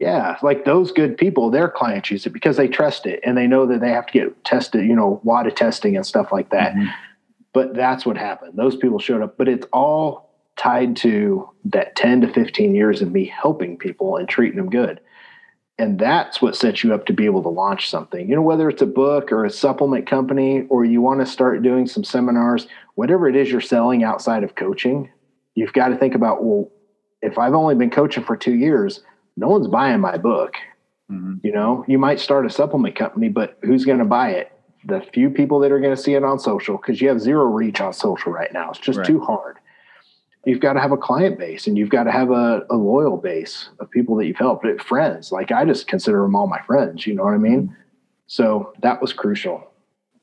Yeah, 0.00 0.38
like 0.42 0.64
those 0.64 0.90
good 0.90 1.18
people, 1.18 1.50
their 1.50 1.68
clients 1.68 2.10
use 2.10 2.24
it 2.26 2.30
because 2.30 2.56
they 2.56 2.66
trust 2.66 3.06
it 3.06 3.20
and 3.22 3.36
they 3.36 3.46
know 3.46 3.66
that 3.66 3.80
they 3.80 3.90
have 3.90 4.06
to 4.06 4.12
get 4.12 4.44
tested, 4.44 4.86
you 4.86 4.96
know, 4.96 5.20
WADA 5.22 5.52
testing 5.52 5.96
and 5.96 6.06
stuff 6.06 6.32
like 6.32 6.48
that. 6.50 6.72
Mm-hmm 6.72 6.88
but 7.54 7.74
that's 7.74 8.04
what 8.04 8.18
happened. 8.18 8.58
Those 8.58 8.76
people 8.76 8.98
showed 8.98 9.22
up, 9.22 9.38
but 9.38 9.48
it's 9.48 9.66
all 9.72 10.34
tied 10.56 10.96
to 10.96 11.48
that 11.64 11.96
10 11.96 12.20
to 12.20 12.32
15 12.32 12.74
years 12.74 13.00
of 13.00 13.10
me 13.10 13.24
helping 13.24 13.78
people 13.78 14.16
and 14.16 14.28
treating 14.28 14.56
them 14.56 14.68
good. 14.68 15.00
And 15.78 15.98
that's 15.98 16.40
what 16.40 16.54
sets 16.54 16.84
you 16.84 16.94
up 16.94 17.06
to 17.06 17.12
be 17.12 17.24
able 17.24 17.42
to 17.42 17.48
launch 17.48 17.88
something. 17.90 18.28
You 18.28 18.36
know, 18.36 18.42
whether 18.42 18.68
it's 18.68 18.82
a 18.82 18.86
book 18.86 19.32
or 19.32 19.44
a 19.44 19.50
supplement 19.50 20.06
company, 20.06 20.66
or 20.68 20.84
you 20.84 21.00
want 21.00 21.20
to 21.20 21.26
start 21.26 21.62
doing 21.62 21.88
some 21.88 22.04
seminars, 22.04 22.68
whatever 22.94 23.28
it 23.28 23.34
is 23.34 23.50
you're 23.50 23.60
selling 23.60 24.04
outside 24.04 24.44
of 24.44 24.54
coaching, 24.54 25.10
you've 25.54 25.72
got 25.72 25.88
to 25.88 25.96
think 25.96 26.14
about, 26.14 26.44
well, 26.44 26.70
if 27.22 27.38
I've 27.38 27.54
only 27.54 27.74
been 27.74 27.90
coaching 27.90 28.22
for 28.22 28.36
two 28.36 28.54
years, 28.54 29.00
no 29.36 29.48
one's 29.48 29.66
buying 29.66 30.00
my 30.00 30.16
book. 30.16 30.54
Mm-hmm. 31.10 31.38
You 31.42 31.52
know, 31.52 31.84
you 31.88 31.98
might 31.98 32.20
start 32.20 32.46
a 32.46 32.50
supplement 32.50 32.94
company, 32.94 33.28
but 33.28 33.58
who's 33.62 33.84
going 33.84 33.98
to 33.98 34.04
buy 34.04 34.30
it? 34.30 34.52
The 34.86 35.00
few 35.12 35.30
people 35.30 35.58
that 35.60 35.72
are 35.72 35.80
going 35.80 35.94
to 35.94 36.00
see 36.00 36.14
it 36.14 36.24
on 36.24 36.38
social 36.38 36.76
because 36.76 37.00
you 37.00 37.08
have 37.08 37.20
zero 37.20 37.44
reach 37.44 37.80
on 37.80 37.92
social 37.92 38.32
right 38.32 38.52
now. 38.52 38.70
It's 38.70 38.78
just 38.78 38.98
right. 38.98 39.06
too 39.06 39.20
hard. 39.20 39.58
You've 40.44 40.60
got 40.60 40.74
to 40.74 40.80
have 40.80 40.92
a 40.92 40.96
client 40.96 41.38
base 41.38 41.66
and 41.66 41.78
you've 41.78 41.88
got 41.88 42.04
to 42.04 42.12
have 42.12 42.30
a, 42.30 42.66
a 42.68 42.76
loyal 42.76 43.16
base 43.16 43.70
of 43.80 43.90
people 43.90 44.16
that 44.16 44.26
you've 44.26 44.36
helped, 44.36 44.66
friends. 44.82 45.32
Like 45.32 45.50
I 45.50 45.64
just 45.64 45.86
consider 45.86 46.20
them 46.22 46.36
all 46.36 46.46
my 46.46 46.60
friends. 46.62 47.06
You 47.06 47.14
know 47.14 47.24
what 47.24 47.34
I 47.34 47.38
mean? 47.38 47.62
Mm-hmm. 47.62 47.74
So 48.26 48.72
that 48.82 49.00
was 49.00 49.12
crucial. 49.12 49.70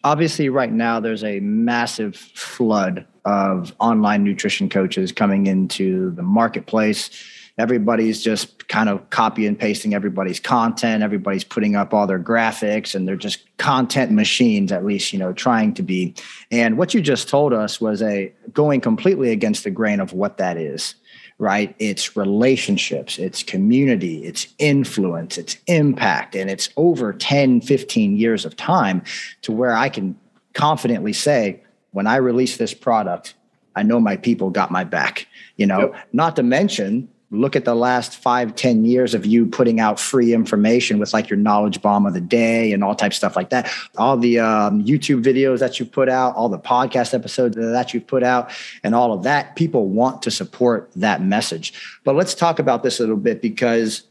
Obviously, 0.04 0.50
right 0.50 0.72
now 0.72 1.00
there's 1.00 1.24
a 1.24 1.40
massive 1.40 2.16
flood 2.16 3.06
of 3.26 3.76
online 3.80 4.24
nutrition 4.24 4.68
coaches 4.68 5.12
coming 5.12 5.48
into 5.48 6.12
the 6.12 6.24
marketplace 6.24 7.10
everybody's 7.58 8.22
just 8.22 8.68
kind 8.68 8.90
of 8.90 9.10
copy 9.10 9.46
and 9.46 9.60
pasting 9.60 9.94
everybody's 9.94 10.40
content 10.40 11.04
everybody's 11.04 11.44
putting 11.44 11.76
up 11.76 11.94
all 11.94 12.08
their 12.08 12.20
graphics 12.20 12.96
and 12.96 13.08
they're 13.08 13.16
just 13.16 13.46
content 13.58 14.12
machines 14.12 14.72
at 14.72 14.86
least 14.86 15.12
you 15.14 15.20
know 15.20 15.34
trying 15.34 15.74
to 15.74 15.84
be 15.84 16.14
and 16.52 16.78
what 16.78 16.94
you 16.94 17.02
just 17.02 17.28
told 17.28 17.54
us 17.54 17.82
was 17.82 18.02
a 18.02 18.32
going 18.54 18.82
completely 18.82 19.32
against 19.32 19.64
the 19.64 19.72
grain 19.72 20.00
of 20.00 20.14
what 20.14 20.38
that 20.38 20.58
is 20.58 20.96
right 21.38 21.76
it's 21.80 22.16
relationships 22.16 23.20
it's 23.20 23.44
community 23.44 24.24
it's 24.24 24.48
influence 24.58 25.38
it's 25.38 25.58
impact 25.68 26.36
and 26.36 26.50
it's 26.50 26.70
over 26.78 27.12
10 27.14 27.62
15 27.62 28.16
years 28.16 28.46
of 28.46 28.56
time 28.56 29.02
to 29.42 29.52
where 29.52 29.74
i 29.74 29.90
can 29.90 30.16
confidently 30.54 31.14
say 31.14 31.62
when 31.92 32.08
I 32.08 32.18
release 32.18 32.58
this 32.58 32.74
product, 32.74 33.36
I 33.76 33.84
know 33.84 34.00
my 34.00 34.18
people 34.18 34.50
got 34.50 34.72
my 34.72 34.84
back. 34.84 35.28
You 35.58 35.68
know, 35.68 35.94
yep. 35.94 36.08
not 36.14 36.36
to 36.38 36.44
mention 36.44 37.10
look 37.32 37.56
at 37.56 37.66
the 37.66 37.76
last 37.76 38.18
five, 38.18 38.56
ten 38.56 38.84
years 38.86 39.14
of 39.14 39.26
you 39.26 39.46
putting 39.46 39.80
out 39.80 40.00
free 40.00 40.34
information 40.34 41.00
with 41.00 41.14
like 41.14 41.30
your 41.30 41.38
knowledge 41.38 41.82
bomb 41.82 42.06
of 42.06 42.14
the 42.14 42.22
day 42.22 42.74
and 42.74 42.84
all 42.84 42.94
types 42.94 43.16
of 43.16 43.18
stuff 43.18 43.36
like 43.36 43.50
that. 43.50 43.72
All 43.98 44.18
the 44.18 44.40
um, 44.40 44.84
YouTube 44.84 45.24
videos 45.24 45.60
that 45.60 45.80
you've 45.80 45.92
put 45.92 46.10
out, 46.10 46.36
all 46.36 46.50
the 46.50 46.60
podcast 46.60 47.14
episodes 47.14 47.56
that 47.56 47.94
you've 47.94 48.06
put 48.06 48.24
out, 48.24 48.52
and 48.84 48.94
all 48.94 49.14
of 49.14 49.24
that. 49.24 49.56
People 49.56 49.88
want 49.88 50.22
to 50.24 50.32
support 50.32 50.92
that 50.96 51.24
message. 51.24 51.74
But 52.04 52.16
let's 52.16 52.36
talk 52.36 52.60
about 52.60 52.84
this 52.84 53.00
a 53.00 53.04
little 53.04 53.16
bit 53.16 53.42
because 53.42 54.04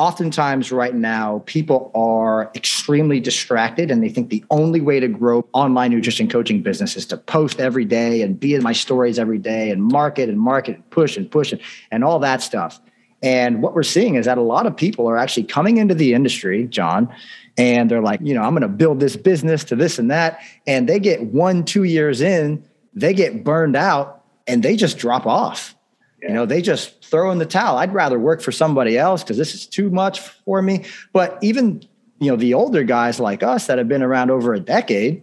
oftentimes 0.00 0.72
right 0.72 0.94
now 0.94 1.42
people 1.44 1.90
are 1.94 2.50
extremely 2.54 3.20
distracted 3.20 3.90
and 3.90 4.02
they 4.02 4.08
think 4.08 4.30
the 4.30 4.42
only 4.50 4.80
way 4.80 4.98
to 4.98 5.06
grow 5.06 5.46
online 5.52 5.90
nutrition 5.90 6.26
coaching 6.26 6.62
business 6.62 6.96
is 6.96 7.04
to 7.04 7.18
post 7.18 7.60
every 7.60 7.84
day 7.84 8.22
and 8.22 8.40
be 8.40 8.54
in 8.54 8.62
my 8.62 8.72
stories 8.72 9.18
every 9.18 9.36
day 9.36 9.68
and 9.68 9.82
market 9.82 10.30
and 10.30 10.40
market 10.40 10.76
and 10.76 10.88
push 10.88 11.18
and 11.18 11.30
push 11.30 11.52
and, 11.52 11.60
and 11.90 12.02
all 12.02 12.18
that 12.18 12.40
stuff. 12.40 12.80
And 13.22 13.62
what 13.62 13.74
we're 13.74 13.82
seeing 13.82 14.14
is 14.14 14.24
that 14.24 14.38
a 14.38 14.40
lot 14.40 14.64
of 14.64 14.74
people 14.74 15.06
are 15.06 15.18
actually 15.18 15.44
coming 15.44 15.76
into 15.76 15.94
the 15.94 16.14
industry 16.14 16.64
john 16.64 17.14
and 17.58 17.90
they're 17.90 18.00
like 18.00 18.20
you 18.22 18.32
know 18.32 18.42
i'm 18.42 18.52
going 18.52 18.62
to 18.62 18.68
build 18.68 19.00
this 19.00 19.16
business 19.16 19.64
to 19.64 19.76
this 19.76 19.98
and 19.98 20.10
that 20.10 20.40
and 20.66 20.88
they 20.88 20.98
get 20.98 21.24
one 21.24 21.62
two 21.62 21.84
years 21.84 22.22
in 22.22 22.64
they 22.94 23.12
get 23.12 23.44
burned 23.44 23.76
out 23.76 24.24
and 24.46 24.62
they 24.62 24.76
just 24.76 24.96
drop 24.96 25.26
off 25.26 25.74
yeah. 26.22 26.28
You 26.28 26.34
know, 26.34 26.46
they 26.46 26.62
just 26.62 27.04
throw 27.04 27.30
in 27.30 27.38
the 27.38 27.46
towel. 27.46 27.78
I'd 27.78 27.94
rather 27.94 28.18
work 28.18 28.40
for 28.40 28.52
somebody 28.52 28.98
else 28.98 29.22
because 29.22 29.36
this 29.36 29.54
is 29.54 29.66
too 29.66 29.90
much 29.90 30.20
for 30.20 30.60
me. 30.62 30.84
But 31.12 31.38
even, 31.42 31.82
you 32.18 32.30
know, 32.30 32.36
the 32.36 32.54
older 32.54 32.84
guys 32.84 33.20
like 33.20 33.42
us 33.42 33.66
that 33.66 33.78
have 33.78 33.88
been 33.88 34.02
around 34.02 34.30
over 34.30 34.54
a 34.54 34.60
decade, 34.60 35.22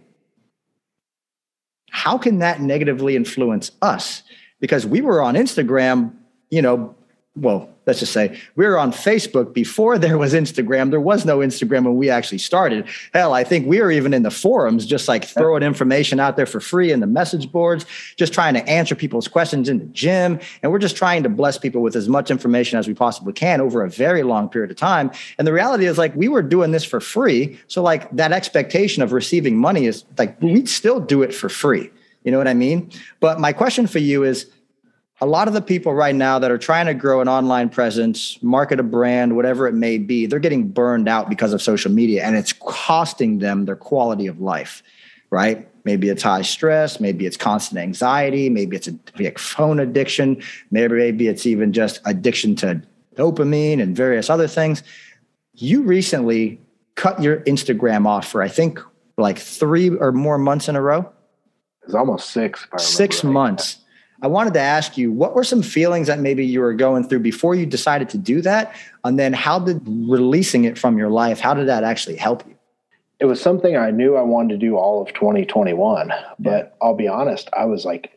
how 1.90 2.18
can 2.18 2.40
that 2.40 2.60
negatively 2.60 3.16
influence 3.16 3.70
us? 3.80 4.22
Because 4.60 4.86
we 4.86 5.00
were 5.00 5.22
on 5.22 5.34
Instagram, 5.34 6.12
you 6.50 6.62
know, 6.62 6.94
well, 7.36 7.70
let's 7.88 8.00
just 8.00 8.12
say 8.12 8.38
we 8.54 8.66
were 8.66 8.78
on 8.78 8.92
Facebook 8.92 9.54
before 9.54 9.98
there 9.98 10.18
was 10.18 10.34
Instagram. 10.34 10.90
There 10.90 11.00
was 11.00 11.24
no 11.24 11.38
Instagram 11.38 11.84
when 11.84 11.96
we 11.96 12.10
actually 12.10 12.36
started. 12.36 12.86
Hell, 13.14 13.32
I 13.32 13.42
think 13.42 13.66
we 13.66 13.80
were 13.80 13.90
even 13.90 14.12
in 14.12 14.22
the 14.22 14.30
forums, 14.30 14.84
just 14.84 15.08
like 15.08 15.24
throwing 15.24 15.62
information 15.62 16.20
out 16.20 16.36
there 16.36 16.44
for 16.44 16.60
free 16.60 16.92
in 16.92 17.00
the 17.00 17.06
message 17.06 17.50
boards, 17.50 17.86
just 18.16 18.34
trying 18.34 18.52
to 18.54 18.68
answer 18.68 18.94
people's 18.94 19.26
questions 19.26 19.70
in 19.70 19.78
the 19.78 19.86
gym. 19.86 20.38
And 20.62 20.70
we're 20.70 20.78
just 20.78 20.96
trying 20.96 21.22
to 21.22 21.30
bless 21.30 21.56
people 21.56 21.80
with 21.80 21.96
as 21.96 22.10
much 22.10 22.30
information 22.30 22.78
as 22.78 22.86
we 22.86 22.92
possibly 22.92 23.32
can 23.32 23.60
over 23.62 23.82
a 23.82 23.88
very 23.88 24.22
long 24.22 24.50
period 24.50 24.70
of 24.70 24.76
time. 24.76 25.10
And 25.38 25.48
the 25.48 25.52
reality 25.54 25.86
is, 25.86 25.96
like, 25.96 26.14
we 26.14 26.28
were 26.28 26.42
doing 26.42 26.72
this 26.72 26.84
for 26.84 27.00
free. 27.00 27.58
So, 27.68 27.82
like, 27.82 28.14
that 28.14 28.32
expectation 28.32 29.02
of 29.02 29.12
receiving 29.12 29.56
money 29.56 29.86
is 29.86 30.04
like, 30.18 30.40
we'd 30.42 30.68
still 30.68 31.00
do 31.00 31.22
it 31.22 31.34
for 31.34 31.48
free. 31.48 31.90
You 32.22 32.32
know 32.32 32.38
what 32.38 32.48
I 32.48 32.54
mean? 32.54 32.90
But 33.20 33.40
my 33.40 33.54
question 33.54 33.86
for 33.86 33.98
you 33.98 34.24
is, 34.24 34.50
a 35.20 35.26
lot 35.26 35.48
of 35.48 35.54
the 35.54 35.62
people 35.62 35.94
right 35.94 36.14
now 36.14 36.38
that 36.38 36.50
are 36.50 36.58
trying 36.58 36.86
to 36.86 36.94
grow 36.94 37.20
an 37.20 37.28
online 37.28 37.68
presence, 37.68 38.40
market 38.42 38.78
a 38.78 38.84
brand, 38.84 39.34
whatever 39.34 39.66
it 39.66 39.74
may 39.74 39.98
be, 39.98 40.26
they're 40.26 40.38
getting 40.38 40.68
burned 40.68 41.08
out 41.08 41.28
because 41.28 41.52
of 41.52 41.60
social 41.60 41.90
media 41.90 42.24
and 42.24 42.36
it's 42.36 42.52
costing 42.52 43.38
them 43.38 43.64
their 43.64 43.76
quality 43.76 44.28
of 44.28 44.40
life, 44.40 44.82
right? 45.30 45.68
Maybe 45.84 46.08
it's 46.08 46.22
high 46.22 46.42
stress, 46.42 47.00
maybe 47.00 47.26
it's 47.26 47.36
constant 47.36 47.80
anxiety, 47.80 48.48
maybe 48.48 48.76
it's 48.76 48.86
a 48.86 48.98
like 49.18 49.38
phone 49.38 49.80
addiction, 49.80 50.40
maybe 50.70 50.94
maybe 50.94 51.26
it's 51.26 51.46
even 51.46 51.72
just 51.72 52.00
addiction 52.04 52.54
to 52.56 52.82
dopamine 53.16 53.82
and 53.82 53.96
various 53.96 54.30
other 54.30 54.46
things. 54.46 54.84
You 55.54 55.82
recently 55.82 56.60
cut 56.94 57.20
your 57.20 57.38
Instagram 57.40 58.06
off 58.06 58.28
for 58.28 58.40
I 58.40 58.48
think 58.48 58.80
like 59.16 59.38
3 59.38 59.96
or 59.96 60.12
more 60.12 60.38
months 60.38 60.68
in 60.68 60.76
a 60.76 60.80
row. 60.80 61.10
It's 61.82 61.94
almost 61.94 62.30
6. 62.30 62.68
6 62.76 63.24
right. 63.24 63.32
months. 63.32 63.78
I 64.20 64.26
wanted 64.26 64.54
to 64.54 64.60
ask 64.60 64.98
you 64.98 65.12
what 65.12 65.34
were 65.34 65.44
some 65.44 65.62
feelings 65.62 66.08
that 66.08 66.18
maybe 66.18 66.44
you 66.44 66.60
were 66.60 66.74
going 66.74 67.08
through 67.08 67.20
before 67.20 67.54
you 67.54 67.66
decided 67.66 68.08
to 68.10 68.18
do 68.18 68.40
that? 68.42 68.74
And 69.04 69.18
then 69.18 69.32
how 69.32 69.58
did 69.58 69.80
releasing 69.86 70.64
it 70.64 70.76
from 70.76 70.98
your 70.98 71.10
life, 71.10 71.38
how 71.40 71.54
did 71.54 71.68
that 71.68 71.84
actually 71.84 72.16
help 72.16 72.46
you? 72.46 72.56
It 73.20 73.26
was 73.26 73.40
something 73.40 73.76
I 73.76 73.90
knew 73.90 74.16
I 74.16 74.22
wanted 74.22 74.60
to 74.60 74.66
do 74.66 74.76
all 74.76 75.02
of 75.02 75.12
2021. 75.14 76.12
But 76.38 76.50
yeah. 76.50 76.86
I'll 76.86 76.94
be 76.94 77.08
honest, 77.08 77.48
I 77.56 77.64
was 77.64 77.84
like, 77.84 78.12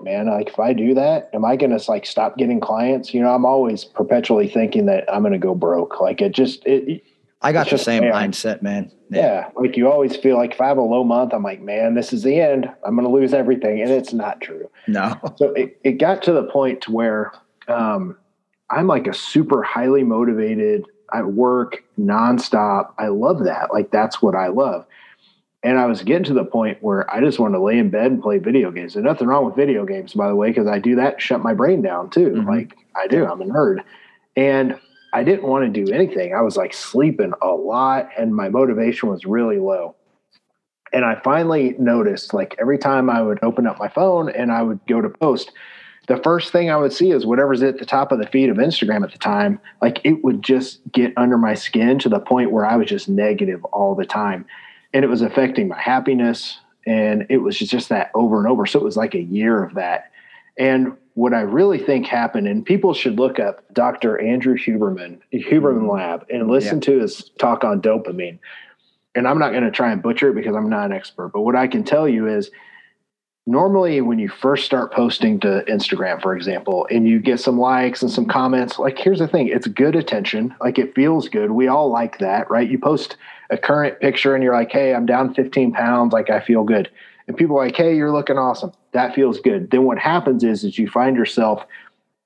man, 0.00 0.26
like 0.26 0.48
if 0.48 0.58
I 0.58 0.72
do 0.72 0.94
that, 0.94 1.30
am 1.32 1.44
I 1.44 1.56
going 1.56 1.76
to 1.76 1.90
like 1.90 2.06
stop 2.06 2.36
getting 2.36 2.60
clients? 2.60 3.12
You 3.14 3.20
know, 3.20 3.34
I'm 3.34 3.44
always 3.44 3.84
perpetually 3.84 4.48
thinking 4.48 4.86
that 4.86 5.12
I'm 5.12 5.22
going 5.22 5.32
to 5.32 5.38
go 5.38 5.54
broke. 5.54 6.00
Like 6.00 6.20
it 6.20 6.32
just, 6.32 6.64
it, 6.66 7.02
I 7.40 7.52
got 7.52 7.70
the 7.70 7.78
same 7.78 8.02
mindset, 8.02 8.62
man. 8.62 8.90
Yeah. 9.10 9.20
yeah. 9.20 9.50
Like 9.54 9.76
you 9.76 9.90
always 9.90 10.16
feel 10.16 10.36
like 10.36 10.54
if 10.54 10.60
I 10.60 10.66
have 10.66 10.78
a 10.78 10.82
low 10.82 11.04
month, 11.04 11.32
I'm 11.32 11.42
like, 11.42 11.60
man, 11.60 11.94
this 11.94 12.12
is 12.12 12.22
the 12.24 12.40
end. 12.40 12.70
I'm 12.84 12.96
going 12.96 13.06
to 13.06 13.12
lose 13.12 13.32
everything. 13.32 13.80
And 13.80 13.90
it's 13.90 14.12
not 14.12 14.40
true. 14.40 14.68
No. 14.88 15.14
So 15.36 15.52
it, 15.52 15.78
it 15.84 15.92
got 15.92 16.22
to 16.24 16.32
the 16.32 16.44
point 16.44 16.80
to 16.82 16.92
where 16.92 17.32
um, 17.68 18.16
I'm 18.70 18.86
like 18.86 19.06
a 19.06 19.14
super 19.14 19.62
highly 19.62 20.02
motivated. 20.02 20.84
I 21.12 21.22
work 21.22 21.84
nonstop. 21.98 22.92
I 22.98 23.08
love 23.08 23.44
that. 23.44 23.72
Like 23.72 23.90
that's 23.90 24.20
what 24.20 24.34
I 24.34 24.48
love. 24.48 24.84
And 25.62 25.78
I 25.78 25.86
was 25.86 26.02
getting 26.02 26.24
to 26.24 26.34
the 26.34 26.44
point 26.44 26.78
where 26.82 27.12
I 27.12 27.20
just 27.20 27.38
wanted 27.38 27.58
to 27.58 27.64
lay 27.64 27.78
in 27.78 27.90
bed 27.90 28.06
and 28.06 28.22
play 28.22 28.38
video 28.38 28.70
games. 28.70 28.94
There's 28.94 29.04
nothing 29.04 29.26
wrong 29.26 29.44
with 29.44 29.56
video 29.56 29.84
games, 29.84 30.14
by 30.14 30.28
the 30.28 30.36
way, 30.36 30.50
because 30.50 30.68
I 30.68 30.78
do 30.78 30.96
that, 30.96 31.20
shut 31.20 31.42
my 31.42 31.54
brain 31.54 31.82
down 31.82 32.10
too. 32.10 32.30
Mm-hmm. 32.30 32.48
Like 32.48 32.76
I 32.96 33.06
do. 33.06 33.26
I'm 33.26 33.40
a 33.40 33.44
nerd. 33.44 33.82
And 34.36 34.78
I 35.12 35.24
didn't 35.24 35.48
want 35.48 35.64
to 35.64 35.84
do 35.84 35.92
anything. 35.92 36.34
I 36.34 36.42
was 36.42 36.56
like 36.56 36.74
sleeping 36.74 37.32
a 37.40 37.48
lot 37.48 38.10
and 38.16 38.34
my 38.34 38.48
motivation 38.48 39.08
was 39.08 39.24
really 39.24 39.58
low. 39.58 39.94
And 40.92 41.04
I 41.04 41.20
finally 41.22 41.74
noticed 41.78 42.32
like 42.34 42.54
every 42.58 42.78
time 42.78 43.10
I 43.10 43.22
would 43.22 43.38
open 43.42 43.66
up 43.66 43.78
my 43.78 43.88
phone 43.88 44.30
and 44.30 44.50
I 44.50 44.62
would 44.62 44.80
go 44.86 45.00
to 45.00 45.08
post, 45.08 45.52
the 46.08 46.16
first 46.18 46.52
thing 46.52 46.70
I 46.70 46.76
would 46.76 46.92
see 46.92 47.10
is 47.10 47.26
whatever's 47.26 47.62
at 47.62 47.78
the 47.78 47.84
top 47.84 48.12
of 48.12 48.18
the 48.18 48.26
feed 48.26 48.48
of 48.48 48.56
Instagram 48.56 49.04
at 49.04 49.12
the 49.12 49.18
time. 49.18 49.60
Like 49.82 50.00
it 50.04 50.24
would 50.24 50.42
just 50.42 50.80
get 50.90 51.12
under 51.16 51.36
my 51.36 51.54
skin 51.54 51.98
to 52.00 52.08
the 52.08 52.20
point 52.20 52.50
where 52.50 52.64
I 52.64 52.76
was 52.76 52.88
just 52.88 53.08
negative 53.08 53.62
all 53.66 53.94
the 53.94 54.06
time. 54.06 54.46
And 54.94 55.04
it 55.04 55.08
was 55.08 55.20
affecting 55.20 55.68
my 55.68 55.80
happiness. 55.80 56.58
And 56.86 57.26
it 57.28 57.38
was 57.38 57.58
just 57.58 57.90
that 57.90 58.10
over 58.14 58.38
and 58.38 58.48
over. 58.48 58.64
So 58.64 58.78
it 58.78 58.84
was 58.84 58.96
like 58.96 59.14
a 59.14 59.22
year 59.22 59.62
of 59.62 59.74
that. 59.74 60.10
And 60.58 60.96
what 61.18 61.34
I 61.34 61.40
really 61.40 61.80
think 61.80 62.06
happened, 62.06 62.46
and 62.46 62.64
people 62.64 62.94
should 62.94 63.18
look 63.18 63.40
up 63.40 63.64
Dr. 63.74 64.20
Andrew 64.20 64.56
Huberman, 64.56 65.18
Huberman 65.32 65.78
mm-hmm. 65.78 65.90
Lab, 65.90 66.24
and 66.30 66.46
listen 66.46 66.76
yeah. 66.76 66.82
to 66.82 67.00
his 67.00 67.30
talk 67.40 67.64
on 67.64 67.82
dopamine. 67.82 68.38
And 69.16 69.26
I'm 69.26 69.40
not 69.40 69.50
going 69.50 69.64
to 69.64 69.72
try 69.72 69.90
and 69.90 70.00
butcher 70.00 70.30
it 70.30 70.36
because 70.36 70.54
I'm 70.54 70.70
not 70.70 70.86
an 70.86 70.92
expert, 70.92 71.30
but 71.30 71.40
what 71.40 71.56
I 71.56 71.66
can 71.66 71.82
tell 71.82 72.08
you 72.08 72.28
is 72.28 72.52
normally 73.48 74.00
when 74.00 74.20
you 74.20 74.28
first 74.28 74.64
start 74.64 74.92
posting 74.92 75.40
to 75.40 75.64
Instagram, 75.68 76.22
for 76.22 76.36
example, 76.36 76.86
and 76.88 77.08
you 77.08 77.18
get 77.18 77.40
some 77.40 77.58
likes 77.58 78.00
and 78.00 78.12
some 78.12 78.26
comments, 78.26 78.78
like 78.78 78.96
here's 78.96 79.18
the 79.18 79.26
thing 79.26 79.48
it's 79.48 79.66
good 79.66 79.96
attention. 79.96 80.54
Like 80.60 80.78
it 80.78 80.94
feels 80.94 81.28
good. 81.28 81.50
We 81.50 81.66
all 81.66 81.90
like 81.90 82.18
that, 82.18 82.48
right? 82.48 82.70
You 82.70 82.78
post 82.78 83.16
a 83.50 83.58
current 83.58 83.98
picture 83.98 84.36
and 84.36 84.44
you're 84.44 84.54
like, 84.54 84.70
hey, 84.70 84.94
I'm 84.94 85.04
down 85.04 85.34
15 85.34 85.72
pounds. 85.72 86.12
Like 86.12 86.30
I 86.30 86.38
feel 86.38 86.62
good 86.62 86.88
and 87.28 87.36
people 87.36 87.56
are 87.58 87.66
like, 87.66 87.76
hey, 87.76 87.94
you're 87.94 88.10
looking 88.10 88.38
awesome. 88.38 88.72
That 88.92 89.14
feels 89.14 89.38
good. 89.38 89.70
Then 89.70 89.84
what 89.84 89.98
happens 89.98 90.42
is, 90.42 90.64
is 90.64 90.78
you 90.78 90.88
find 90.88 91.14
yourself 91.14 91.64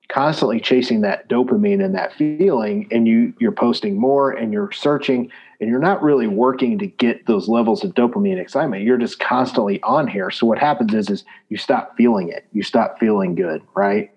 constantly 0.07 0.59
chasing 0.59 1.01
that 1.01 1.27
dopamine 1.27 1.83
and 1.83 1.93
that 1.95 2.13
feeling, 2.13 2.87
and 2.89 3.07
you 3.07 3.33
you're 3.39 3.51
posting 3.51 3.99
more 3.99 4.31
and 4.31 4.53
you're 4.53 4.71
searching 4.71 5.29
and 5.59 5.69
you're 5.69 5.79
not 5.79 6.01
really 6.01 6.27
working 6.27 6.77
to 6.79 6.87
get 6.87 7.25
those 7.25 7.47
levels 7.47 7.83
of 7.83 7.93
dopamine 7.93 8.39
excitement. 8.39 8.83
You're 8.83 8.97
just 8.97 9.19
constantly 9.19 9.81
on 9.83 10.07
here. 10.07 10.29
So 10.31 10.45
what 10.45 10.57
happens 10.57 10.93
is, 10.93 11.09
is 11.09 11.23
you 11.49 11.57
stop 11.57 11.95
feeling 11.97 12.29
it. 12.29 12.45
You 12.53 12.63
stop 12.63 12.99
feeling 12.99 13.35
good, 13.35 13.61
right? 13.75 14.11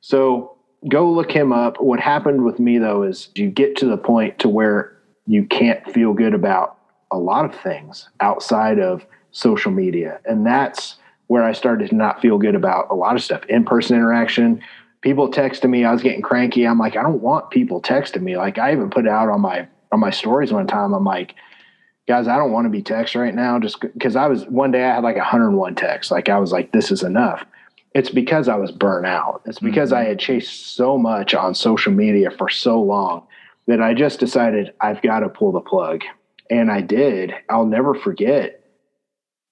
So 0.00 0.56
go 0.88 1.10
look 1.10 1.30
him 1.30 1.52
up. 1.52 1.80
What 1.80 2.00
happened 2.00 2.44
with 2.44 2.58
me 2.58 2.78
though 2.78 3.02
is 3.02 3.28
you 3.34 3.50
get 3.50 3.76
to 3.76 3.86
the 3.86 3.98
point 3.98 4.38
to 4.40 4.48
where 4.48 4.96
you 5.26 5.44
can't 5.44 5.84
feel 5.92 6.12
good 6.12 6.34
about 6.34 6.78
a 7.10 7.18
lot 7.18 7.44
of 7.44 7.54
things 7.54 8.08
outside 8.20 8.78
of 8.78 9.06
social 9.36 9.70
media. 9.70 10.18
And 10.24 10.46
that's 10.46 10.96
where 11.26 11.44
I 11.44 11.52
started 11.52 11.90
to 11.90 11.94
not 11.94 12.22
feel 12.22 12.38
good 12.38 12.54
about 12.54 12.86
a 12.90 12.94
lot 12.94 13.16
of 13.16 13.22
stuff 13.22 13.44
in 13.46 13.64
person 13.64 13.94
interaction. 13.94 14.62
People 15.02 15.30
texting 15.30 15.68
me, 15.68 15.84
I 15.84 15.92
was 15.92 16.02
getting 16.02 16.22
cranky. 16.22 16.66
I'm 16.66 16.78
like, 16.78 16.96
I 16.96 17.02
don't 17.02 17.20
want 17.20 17.50
people 17.50 17.82
texting 17.82 18.22
me. 18.22 18.38
Like 18.38 18.56
I 18.56 18.72
even 18.72 18.88
put 18.88 19.04
it 19.04 19.10
out 19.10 19.28
on 19.28 19.42
my 19.42 19.68
on 19.92 20.00
my 20.00 20.10
stories 20.10 20.52
one 20.52 20.66
time. 20.66 20.94
I'm 20.94 21.04
like, 21.04 21.34
guys, 22.08 22.28
I 22.28 22.38
don't 22.38 22.50
want 22.50 22.64
to 22.64 22.70
be 22.70 22.82
text 22.82 23.14
right 23.14 23.34
now 23.34 23.58
just 23.58 23.80
because 23.80 24.16
I 24.16 24.26
was 24.26 24.46
one 24.46 24.70
day 24.70 24.82
I 24.82 24.94
had 24.94 25.04
like 25.04 25.16
101 25.16 25.74
texts. 25.74 26.10
Like 26.10 26.30
I 26.30 26.38
was 26.38 26.50
like, 26.50 26.72
this 26.72 26.90
is 26.90 27.02
enough. 27.02 27.44
It's 27.94 28.10
because 28.10 28.48
I 28.48 28.56
was 28.56 28.72
burnt 28.72 29.06
out. 29.06 29.42
It's 29.44 29.60
because 29.60 29.90
mm-hmm. 29.90 30.00
I 30.00 30.08
had 30.08 30.18
chased 30.18 30.74
so 30.76 30.96
much 30.96 31.34
on 31.34 31.54
social 31.54 31.92
media 31.92 32.30
for 32.30 32.48
so 32.48 32.80
long 32.80 33.26
that 33.66 33.82
I 33.82 33.92
just 33.92 34.18
decided 34.18 34.72
I've 34.80 35.02
got 35.02 35.20
to 35.20 35.28
pull 35.28 35.52
the 35.52 35.60
plug. 35.60 36.02
And 36.48 36.70
I 36.70 36.80
did. 36.80 37.34
I'll 37.50 37.66
never 37.66 37.94
forget 37.94 38.65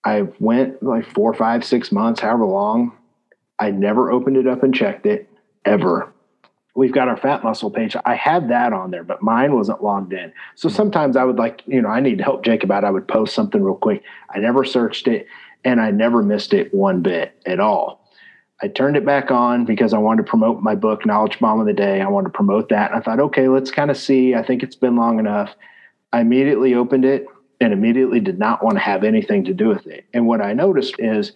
I 0.05 0.22
went 0.38 0.82
like 0.82 1.07
four, 1.07 1.32
five, 1.32 1.64
six 1.64 1.90
months, 1.90 2.20
however 2.20 2.44
long. 2.44 2.92
I 3.59 3.70
never 3.70 4.11
opened 4.11 4.36
it 4.36 4.46
up 4.46 4.62
and 4.62 4.74
checked 4.74 5.07
it 5.07 5.28
ever. 5.64 6.12
We've 6.76 6.92
got 6.92 7.09
our 7.09 7.16
PHAT 7.16 7.44
Muscle 7.44 7.70
page. 7.70 7.96
I 8.05 8.16
had 8.16 8.48
that 8.48 8.72
on 8.72 8.90
there, 8.90 9.05
but 9.05 9.22
mine 9.22 9.55
wasn't 9.55 9.82
logged 9.82 10.12
in. 10.12 10.32
So 10.57 10.68
hmm. 10.68 10.74
sometimes 10.74 11.16
I 11.16 11.24
would 11.24 11.36
like, 11.36 11.62
you 11.66 11.80
know, 11.80 11.88
I 11.88 12.00
need 12.00 12.18
to 12.18 12.24
help 12.24 12.44
Jacob 12.44 12.70
out. 12.70 12.84
I 12.84 12.90
would 12.90 13.09
post 13.09 13.34
something 13.34 13.62
real 13.62 13.76
quick. 13.76 14.02
I 14.30 14.38
never 14.38 14.64
searched 14.64 15.09
it. 15.09 15.26
and 15.64 15.80
I 15.80 15.90
never 15.90 16.22
missed 16.22 16.52
it 16.52 16.74
one 16.74 17.00
bit 17.00 17.40
at 17.46 17.59
all. 17.59 18.05
I 18.61 18.68
turned 18.68 18.96
it 18.96 19.05
back 19.07 19.30
on 19.30 19.64
because 19.64 19.94
I 19.94 19.98
wanted 19.98 20.24
to 20.24 20.28
promote 20.28 20.62
my 20.62 20.74
book, 20.74 21.07
Knowledge 21.07 21.38
Bomb 21.38 21.61
of 21.61 21.66
the 21.66 21.72
Day. 21.72 22.00
I 22.00 22.09
wanted 22.09 22.28
to 22.28 22.36
promote 22.36 22.68
that. 22.68 22.90
And 22.90 23.00
I 23.00 23.02
thought, 23.02 23.20
okay, 23.20 23.48
let's 23.48 23.70
kind 23.70 23.90
of 23.90 23.96
see. 23.96 24.34
I 24.34 24.42
think 24.42 24.62
it's 24.62 24.76
been 24.76 24.96
long 24.96 25.18
enough. 25.18 25.55
I 26.12 26.20
immediately 26.20 26.74
opened 26.74 27.05
it 27.05 27.26
and 27.61 27.72
immediately 27.72 28.20
did 28.20 28.38
not 28.38 28.62
want 28.62 28.76
to 28.76 28.80
have 28.80 29.05
anything 29.05 29.44
to 29.44 29.55
do 29.55 29.68
with 29.68 29.86
it. 29.86 30.05
And 30.12 30.26
what 30.26 30.40
I 30.40 30.52
noticed 30.52 30.96
is 30.98 31.32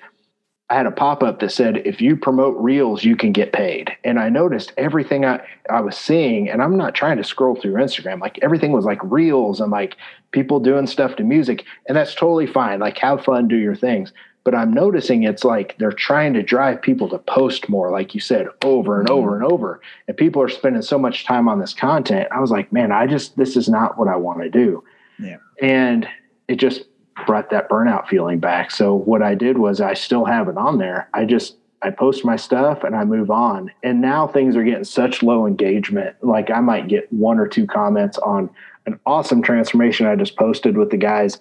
I 0.71 0.75
had 0.75 0.87
a 0.87 0.91
pop 0.91 1.23
up 1.23 1.41
that 1.41 1.51
said, 1.51 1.79
if 1.87 2.01
you 2.03 2.15
promote 2.15 2.55
reels, 2.59 3.03
you 3.03 3.17
can 3.17 3.33
get 3.33 3.55
paid. 3.55 3.97
And 4.05 4.19
I 4.19 4.29
noticed 4.29 4.75
everything 4.77 5.25
I, 5.25 5.41
I 5.71 5.81
was 5.81 5.97
seeing, 5.97 6.51
and 6.51 6.63
I'm 6.63 6.77
not 6.77 6.95
trying 6.95 7.17
to 7.17 7.25
scroll 7.25 7.55
through 7.55 7.73
Instagram, 7.73 8.21
like 8.21 8.39
everything 8.43 8.73
was 8.73 8.85
like 8.85 9.01
reels 9.03 9.61
and 9.61 9.71
like 9.71 9.97
people 10.31 10.61
doing 10.61 10.87
stuff 10.87 11.17
to 11.17 11.25
music. 11.25 11.65
And 11.87 11.97
that's 11.97 12.15
totally 12.15 12.47
fine. 12.47 12.81
Like, 12.81 12.99
have 12.99 13.25
fun, 13.25 13.49
do 13.49 13.57
your 13.57 13.77
things. 13.77 14.13
But 14.45 14.55
I'm 14.55 14.73
noticing 14.73 15.23
it's 15.23 15.45
like 15.45 15.77
they're 15.79 15.91
trying 15.91 16.35
to 16.35 16.43
drive 16.43 16.83
people 16.83 17.09
to 17.11 17.19
post 17.19 17.69
more, 17.69 17.91
like 17.91 18.15
you 18.15 18.21
said, 18.21 18.47
over 18.63 19.01
and 19.01 19.09
over 19.11 19.37
and 19.37 19.45
over. 19.45 19.81
And 20.07 20.17
people 20.17 20.43
are 20.43 20.49
spending 20.49 20.83
so 20.83 20.99
much 20.99 21.25
time 21.25 21.49
on 21.49 21.61
this 21.61 21.75
content. 21.75 22.29
I 22.31 22.41
was 22.41 22.51
like, 22.51 22.73
man, 22.73 22.93
I 22.93 23.07
just, 23.07 23.37
this 23.37 23.57
is 23.57 23.69
not 23.69 23.99
what 23.99 24.09
I 24.09 24.17
want 24.17 24.41
to 24.43 24.51
do. 24.51 24.85
Yeah. 25.19 25.39
And 25.61 26.09
it 26.47 26.57
just 26.57 26.85
brought 27.27 27.51
that 27.51 27.69
burnout 27.69 28.07
feeling 28.09 28.39
back. 28.39 28.71
So 28.71 28.95
what 28.95 29.23
I 29.23 29.35
did 29.35 29.59
was 29.59 29.81
I 29.81 29.95
still 29.95 30.25
have 30.25 30.49
it 30.49 30.57
on 30.57 30.79
there. 30.79 31.09
I 31.15 31.25
just 31.25 31.57
I 31.83 31.91
post 31.91 32.25
my 32.25 32.37
stuff 32.37 32.83
and 32.83 32.97
I 32.97 33.05
move 33.05 33.31
on. 33.31 33.71
And 33.83 34.01
now 34.01 34.27
things 34.27 34.57
are 34.57 34.65
getting 34.65 34.85
such 34.85 35.23
low 35.23 35.47
engagement. 35.47 36.17
Like 36.23 36.51
I 36.51 36.61
might 36.61 36.89
get 36.89 37.13
one 37.13 37.39
or 37.39 37.47
two 37.47 37.67
comments 37.67 38.19
on 38.19 38.51
an 38.87 38.99
awesome 39.07 39.43
transformation 39.43 40.07
I 40.07 40.17
just 40.17 40.37
posted 40.37 40.77
with 40.77 40.91
the 40.91 40.97
guys 40.97 41.39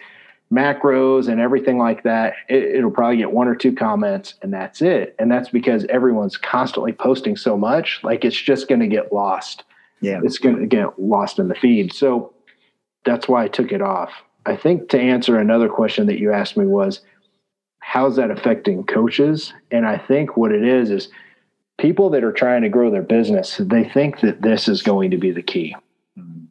macros 0.51 1.28
and 1.28 1.41
everything 1.41 1.78
like 1.78 2.03
that. 2.03 2.36
It, 2.49 2.84
will 2.84 2.91
probably 2.91 3.17
get 3.17 3.32
one 3.32 3.47
or 3.47 3.55
two 3.55 3.73
comments 3.73 4.36
and 4.41 4.53
that's 4.53 4.82
it. 4.82 5.15
And 5.19 5.32
that's 5.32 5.49
because 5.49 5.86
everyone's 5.86 6.38
constantly 6.38 6.93
posting 6.93 7.36
so 7.36 7.57
much, 7.57 7.99
like 8.03 8.23
it's 8.23 8.39
just 8.39 8.67
going 8.67 8.82
to 8.82 8.88
get 8.88 9.11
lost. 9.11 9.63
Yeah. 10.01 10.21
It's 10.23 10.38
going 10.38 10.59
to 10.59 10.67
get 10.67 10.99
lost 10.99 11.39
in 11.39 11.47
the 11.47 11.55
feed. 11.55 11.93
So 11.93 12.34
that's 13.06 13.28
why 13.28 13.43
I 13.43 13.48
took 13.48 13.72
it 13.72 13.82
off. 13.82 14.12
I 14.45 14.56
think 14.56 14.89
to 14.89 15.00
answer 15.00 15.38
another 15.38 15.70
question 15.70 16.08
that 16.08 16.20
you 16.20 16.32
asked 16.32 16.58
me 16.58 16.66
was, 16.66 17.02
how's 17.80 18.16
that 18.16 18.32
affecting 18.32 18.86
coaches? 18.86 19.54
And 19.72 19.86
I 19.86 19.98
think 19.98 20.38
what 20.38 20.52
it 20.52 20.64
is 20.64 20.89
is 20.89 21.10
people 21.78 22.10
that 22.12 22.24
are 22.24 22.32
trying 22.32 22.62
to 22.64 22.70
grow 22.70 22.89
their 22.89 23.02
business, 23.02 23.58
they 23.64 23.84
think 23.84 24.22
that 24.22 24.41
this 24.41 24.68
is 24.68 24.82
going 24.82 25.12
to 25.12 25.18
be 25.18 25.32
the 25.32 25.41
key. 25.41 25.76
Mm-hmm. 26.18 26.45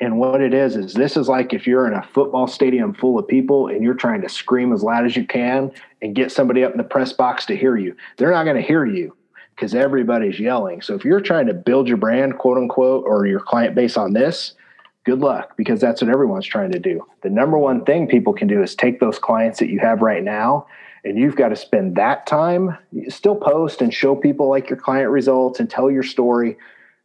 And 0.00 0.18
what 0.18 0.40
it 0.40 0.52
is, 0.52 0.76
is 0.76 0.92
this 0.92 1.16
is 1.16 1.28
like 1.28 1.54
if 1.54 1.66
you're 1.66 1.86
in 1.86 1.94
a 1.94 2.06
football 2.12 2.46
stadium 2.46 2.92
full 2.92 3.18
of 3.18 3.26
people 3.26 3.68
and 3.68 3.82
you're 3.82 3.94
trying 3.94 4.22
to 4.22 4.28
scream 4.28 4.72
as 4.72 4.82
loud 4.82 5.06
as 5.06 5.16
you 5.16 5.26
can 5.26 5.72
and 6.02 6.14
get 6.14 6.30
somebody 6.30 6.62
up 6.64 6.72
in 6.72 6.78
the 6.78 6.84
press 6.84 7.12
box 7.12 7.46
to 7.46 7.56
hear 7.56 7.76
you. 7.76 7.96
They're 8.16 8.32
not 8.32 8.44
going 8.44 8.56
to 8.56 8.62
hear 8.62 8.84
you 8.84 9.16
because 9.54 9.74
everybody's 9.74 10.38
yelling. 10.38 10.82
So 10.82 10.94
if 10.94 11.04
you're 11.04 11.20
trying 11.20 11.46
to 11.46 11.54
build 11.54 11.88
your 11.88 11.96
brand, 11.96 12.38
quote 12.38 12.58
unquote, 12.58 13.04
or 13.06 13.26
your 13.26 13.40
client 13.40 13.74
base 13.74 13.96
on 13.96 14.12
this, 14.12 14.54
good 15.06 15.20
luck 15.20 15.56
because 15.56 15.80
that's 15.80 16.02
what 16.02 16.10
everyone's 16.10 16.46
trying 16.46 16.72
to 16.72 16.80
do. 16.80 17.06
The 17.22 17.30
number 17.30 17.56
one 17.56 17.84
thing 17.84 18.08
people 18.08 18.34
can 18.34 18.48
do 18.48 18.62
is 18.62 18.74
take 18.74 19.00
those 19.00 19.18
clients 19.18 19.60
that 19.60 19.70
you 19.70 19.78
have 19.78 20.02
right 20.02 20.22
now 20.22 20.66
and 21.04 21.16
you've 21.16 21.36
got 21.36 21.50
to 21.50 21.56
spend 21.56 21.94
that 21.94 22.26
time 22.26 22.76
still 23.08 23.36
post 23.36 23.80
and 23.80 23.94
show 23.94 24.16
people 24.16 24.50
like 24.50 24.68
your 24.68 24.78
client 24.78 25.08
results 25.10 25.60
and 25.60 25.70
tell 25.70 25.90
your 25.90 26.02
story 26.02 26.58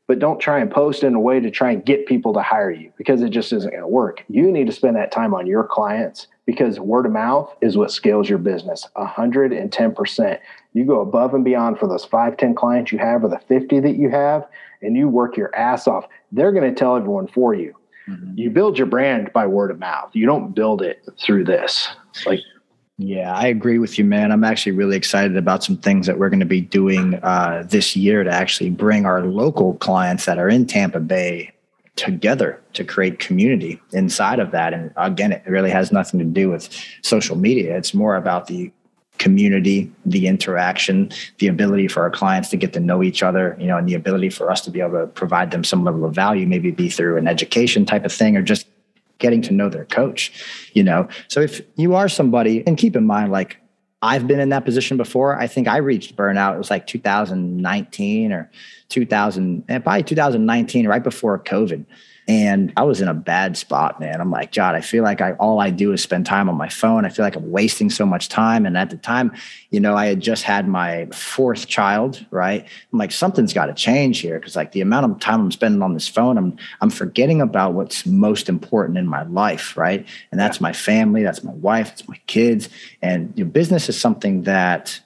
but 0.08 0.20
don't 0.20 0.39
try 0.39 0.60
and 0.60 0.70
post 0.70 1.04
in 1.04 1.14
a 1.14 1.20
way 1.20 1.39
to 1.39 1.49
try 1.49 1.72
and 1.72 1.86
get 1.86 2.06
people 2.08 2.34
to 2.34 2.41
hire 2.41 2.72
you 2.72 2.91
because 2.97 3.22
it 3.22 3.30
just 3.30 3.54
isn't 3.54 3.70
going 3.70 3.82
to 3.82 3.88
work. 3.88 4.26
You 4.28 4.52
need 4.52 4.68
to 4.68 4.74
spend 4.74 4.97
that 4.97 5.12
time 5.12 5.34
on 5.34 5.47
your 5.47 5.64
clients 5.64 6.28
because 6.45 6.82
word 6.82 7.06
of 7.06 7.14
mouth 7.14 7.56
is 7.62 7.78
what 7.78 7.91
scales 7.91 8.28
your 8.28 8.39
business 8.39 8.86
110% 8.97 10.39
you 10.74 10.86
go 10.86 10.99
above 10.99 11.34
and 11.34 11.45
beyond 11.45 11.80
for 11.80 11.88
those 11.88 12.04
5 12.04 12.36
10 12.36 12.56
clients 12.56 12.91
you 12.91 12.97
have 12.97 13.24
or 13.24 13.30
the 13.30 13.39
50 13.47 13.80
that 13.82 13.95
you 13.95 14.10
have 14.10 14.47
and 14.82 14.97
you 14.97 15.08
work 15.08 15.38
your 15.38 15.56
ass 15.56 15.88
off. 15.88 16.08
They're 16.32 16.52
going 16.52 16.68
to 16.68 16.78
tell 16.78 16.97
everyone 16.97 17.28
for 17.28 17.54
you 17.54 17.76
Mm-hmm. 18.12 18.38
You 18.38 18.49
build 18.49 18.78
your 18.78 18.88
brand 18.88 19.32
by 19.34 19.47
word 19.47 19.72
of 19.72 19.80
mouth. 19.80 20.09
You 20.14 20.26
don't 20.26 20.53
build 20.53 20.82
it 20.82 21.07
through 21.20 21.45
this. 21.45 21.88
Like 22.26 22.41
yeah, 23.03 23.34
I 23.34 23.47
agree 23.47 23.80
with 23.80 23.97
you, 23.97 24.05
man. 24.05 24.32
I'm 24.32 24.43
actually 24.43 24.74
really 24.74 24.95
excited 24.95 25.36
about 25.36 25.64
some 25.64 25.76
things 25.78 26.05
that 26.05 26.20
we're 26.20 26.30
going 26.30 26.39
to 26.41 26.45
be 26.45 26.62
doing 26.62 27.16
uh, 27.24 27.64
this 27.68 27.95
year 27.95 28.24
to 28.24 28.30
actually 28.30 28.70
bring 28.70 29.07
our 29.07 29.26
local 29.26 29.74
clients 29.76 30.26
that 30.26 30.38
are 30.38 30.47
in 30.47 30.68
Tampa 30.68 30.99
Bay 30.99 31.51
together 31.95 32.62
to 32.74 32.84
create 32.84 33.18
community 33.18 33.82
inside 33.91 34.39
of 34.39 34.51
that. 34.51 34.74
And 34.74 34.93
again, 34.97 35.32
it 35.32 35.47
really 35.47 35.72
has 35.72 35.91
nothing 35.91 36.20
to 36.20 36.26
do 36.26 36.51
with 36.51 36.70
social 37.01 37.36
media. 37.36 37.76
It's 37.76 37.95
more 37.95 38.16
about 38.16 38.45
the 38.45 38.72
community, 39.22 39.89
the 40.05 40.26
interaction, 40.26 41.11
the 41.38 41.47
ability 41.47 41.88
for 41.88 42.01
our 42.01 42.09
clients 42.09 42.49
to 42.49 42.57
get 42.57 42.74
to 42.74 42.80
know 42.80 43.03
each 43.03 43.22
other, 43.22 43.55
you 43.59 43.67
know, 43.67 43.78
and 43.78 43.88
the 43.88 43.93
ability 43.93 44.30
for 44.30 44.49
us 44.49 44.61
to 44.61 44.72
be 44.72 44.82
able 44.82 44.99
to 44.99 45.07
provide 45.07 45.51
them 45.51 45.63
some 45.63 45.84
level 45.84 46.03
of 46.03 46.13
value, 46.13 46.47
maybe 46.47 46.72
be 46.72 46.89
through 46.89 47.17
an 47.17 47.28
education 47.28 47.86
type 47.86 48.03
of 48.03 48.11
thing 48.11 48.36
or 48.36 48.41
just 48.41 48.65
getting 49.19 49.41
to 49.43 49.53
know 49.53 49.69
their 49.69 49.86
coach, 49.86 50.34
you 50.74 50.84
know. 50.84 51.07
So 51.28 51.39
if 51.39 51.61
you 51.76 51.93
are 51.93 52.09
somebody, 52.09 52.65
and 52.65 52.76
keep 52.78 52.95
in 52.95 53.05
mind, 53.05 53.32
like 53.32 53.57
I've 54.01 54.26
been 54.28 54.39
in 54.39 54.49
that 54.49 54.65
position 54.65 54.97
before. 54.97 55.39
I 55.39 55.45
think 55.45 55.67
I 55.67 55.78
reached 55.78 56.15
burnout. 56.15 56.55
It 56.55 56.57
was 56.57 56.72
like 56.72 56.88
2019 56.88 58.32
or 58.32 58.49
2000, 58.89 59.43
and 59.43 59.63
eh, 59.69 59.80
probably 59.80 60.03
2019, 60.03 60.88
right 60.88 61.03
before 61.03 61.38
COVID. 61.38 61.86
And 62.28 62.72
I 62.78 62.84
was 62.84 63.01
in 63.01 63.07
a 63.07 63.13
bad 63.13 63.57
spot, 63.57 63.99
man. 63.99 64.22
I'm 64.22 64.32
like, 64.32 64.53
God, 64.53 64.76
I 64.76 64.82
feel 64.82 65.03
like 65.03 65.22
I 65.22 65.34
all 65.34 65.59
I 65.59 65.69
do 65.69 65.91
is 65.91 66.01
spend 66.03 66.26
time 66.26 66.49
on 66.49 66.55
my 66.55 66.69
phone. 66.69 67.05
I 67.05 67.09
feel 67.09 67.26
like 67.26 67.36
I'm 67.36 67.51
wasting 67.51 67.89
so 67.89 68.05
much 68.05 68.30
time. 68.30 68.65
And 68.65 68.78
at 68.78 68.89
the 68.89 68.97
time, 68.97 69.34
you 69.72 69.80
know, 69.80 69.95
I 69.95 70.05
had 70.05 70.19
just 70.19 70.43
had 70.43 70.67
my 70.67 71.07
fourth 71.07 71.67
child, 71.67 72.26
right? 72.30 72.65
I'm 72.93 72.99
like, 72.99 73.11
something's 73.11 73.53
got 73.53 73.65
to 73.65 73.74
change 73.74 74.19
here 74.19 74.39
because 74.39 74.55
like 74.55 74.72
the 74.72 74.82
amount 74.82 75.11
of 75.11 75.19
time 75.19 75.41
I'm 75.41 75.51
spending 75.51 75.82
on 75.82 75.93
this 75.93 76.07
phone, 76.07 76.38
I'm 76.38 76.57
I'm 76.80 76.91
forgetting 76.91 77.41
about 77.41 77.74
what's 77.74 78.05
most 78.05 78.49
important 78.49 78.97
in 78.97 79.07
my 79.07 79.24
life, 79.24 79.76
right? 79.76 80.07
And 80.32 80.39
that's 80.39 80.61
my 80.61 80.74
family, 80.74 81.24
that's 81.24 81.43
my 81.43 81.53
wife, 81.53 81.91
it's 81.91 82.07
my 82.07 82.19
kids. 82.28 82.69
And 83.01 83.34
your 83.36 83.47
business 83.47 83.89
is 83.89 83.99
something 83.99 84.43
that 84.43 85.01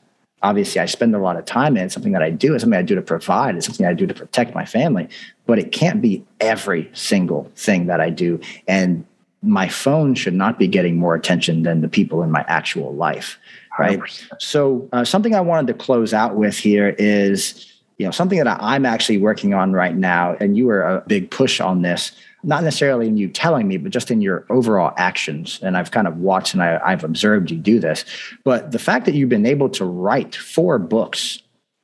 obviously 0.46 0.80
I 0.80 0.86
spend 0.86 1.16
a 1.16 1.20
lot 1.20 1.38
of 1.38 1.46
time 1.46 1.76
in. 1.76 1.86
It's 1.86 1.94
something 1.96 2.12
that 2.12 2.22
I 2.22 2.30
do. 2.30 2.54
It's 2.54 2.62
something 2.62 2.78
I 2.78 2.84
do 2.84 2.94
to 2.94 3.02
provide. 3.02 3.56
It's 3.56 3.66
something 3.66 3.86
I 3.86 3.94
do 3.94 4.06
to 4.06 4.14
protect 4.14 4.54
my 4.54 4.64
family. 4.64 5.10
But 5.48 5.58
it 5.58 5.72
can't 5.72 6.02
be 6.02 6.24
every 6.40 6.90
single 6.94 7.52
thing 7.56 7.88
that 7.88 8.00
I 8.00 8.12
do. 8.12 8.40
And 8.68 9.06
my 9.42 9.68
phone 9.68 10.14
should 10.14 10.36
not 10.36 10.60
be 10.60 10.68
getting 10.68 10.98
more 10.98 11.16
attention 11.16 11.64
than 11.64 11.82
the 11.82 11.90
people 11.90 12.22
in 12.22 12.30
my 12.30 12.46
actual 12.48 12.94
life. 12.94 13.40
Right. 13.80 14.00
100%. 14.00 14.40
So 14.40 14.88
uh, 14.94 15.04
something 15.04 15.34
I 15.34 15.42
wanted 15.42 15.68
to 15.68 15.74
close 15.74 16.14
out 16.14 16.36
with 16.36 16.58
here 16.58 16.96
is, 17.00 17.74
you 17.98 18.06
know, 18.06 18.12
something 18.12 18.38
that 18.38 18.62
I'm 18.62 18.86
actually 18.86 19.18
working 19.18 19.56
on 19.56 19.74
right 19.74 19.96
now, 19.96 20.36
and 20.40 20.56
you 20.56 20.68
were 20.68 20.84
a 20.84 21.04
big 21.08 21.32
push 21.32 21.60
on 21.60 21.82
this 21.82 22.12
not 22.46 22.64
necessarily 22.64 23.08
in 23.08 23.18
you 23.18 23.28
telling 23.28 23.68
me, 23.68 23.78
but 23.78 23.92
just 23.92 24.12
in 24.12 24.22
your 24.22 24.46
overall 24.50 24.94
actions. 24.98 25.60
And 25.64 25.76
I've 25.76 25.92
kind 25.92 26.08
of 26.08 26.18
watched 26.18 26.54
and 26.54 26.62
I, 26.62 26.80
I've 26.84 27.04
observed 27.04 27.52
you 27.52 27.58
do 27.58 27.80
this. 27.80 28.06
But 28.44 28.72
the 28.72 28.80
fact 28.80 29.06
that 29.06 29.16
you've 29.16 29.30
been 29.30 29.46
able 29.46 29.70
to 29.70 29.86
write 29.86 30.36
four 30.36 30.78
books 30.78 31.42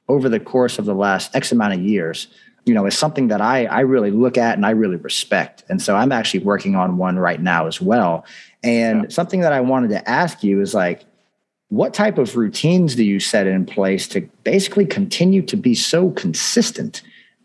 over 0.08 0.30
the 0.30 0.40
course 0.40 0.78
of 0.78 0.86
the 0.86 0.94
last 0.94 1.36
X 1.36 1.52
amount 1.52 1.74
of 1.74 1.82
years, 1.82 2.28
you 2.66 2.74
know, 2.74 2.86
is 2.86 2.98
something 2.98 3.30
that 3.30 3.42
I, 3.42 3.66
I 3.66 3.80
really 3.82 4.12
look 4.12 4.38
at 4.38 4.56
and 4.56 4.66
I 4.66 4.72
really 4.72 4.98
respect. 4.98 5.64
And 5.68 5.82
so 5.82 5.96
I'm 5.96 6.12
actually 6.12 6.44
working 6.44 6.76
on 6.76 6.98
one 6.98 7.18
right 7.18 7.42
now 7.42 7.66
as 7.66 7.82
well. 7.82 8.24
And 8.62 9.04
yeah. 9.04 9.10
something 9.10 9.42
that 9.42 9.54
I 9.54 9.62
wanted 9.62 9.90
to 9.90 10.10
ask 10.10 10.44
you 10.44 10.62
is 10.62 10.74
like, 10.74 11.06
what 11.70 11.94
type 11.94 12.18
of 12.18 12.36
routines 12.36 12.96
do 12.96 13.04
you 13.04 13.20
set 13.20 13.48
in 13.48 13.66
place 13.66 14.08
to 14.10 14.22
basically 14.44 14.86
continue 14.86 15.42
to 15.44 15.56
be 15.56 15.74
so 15.74 16.12
consistent 16.12 17.02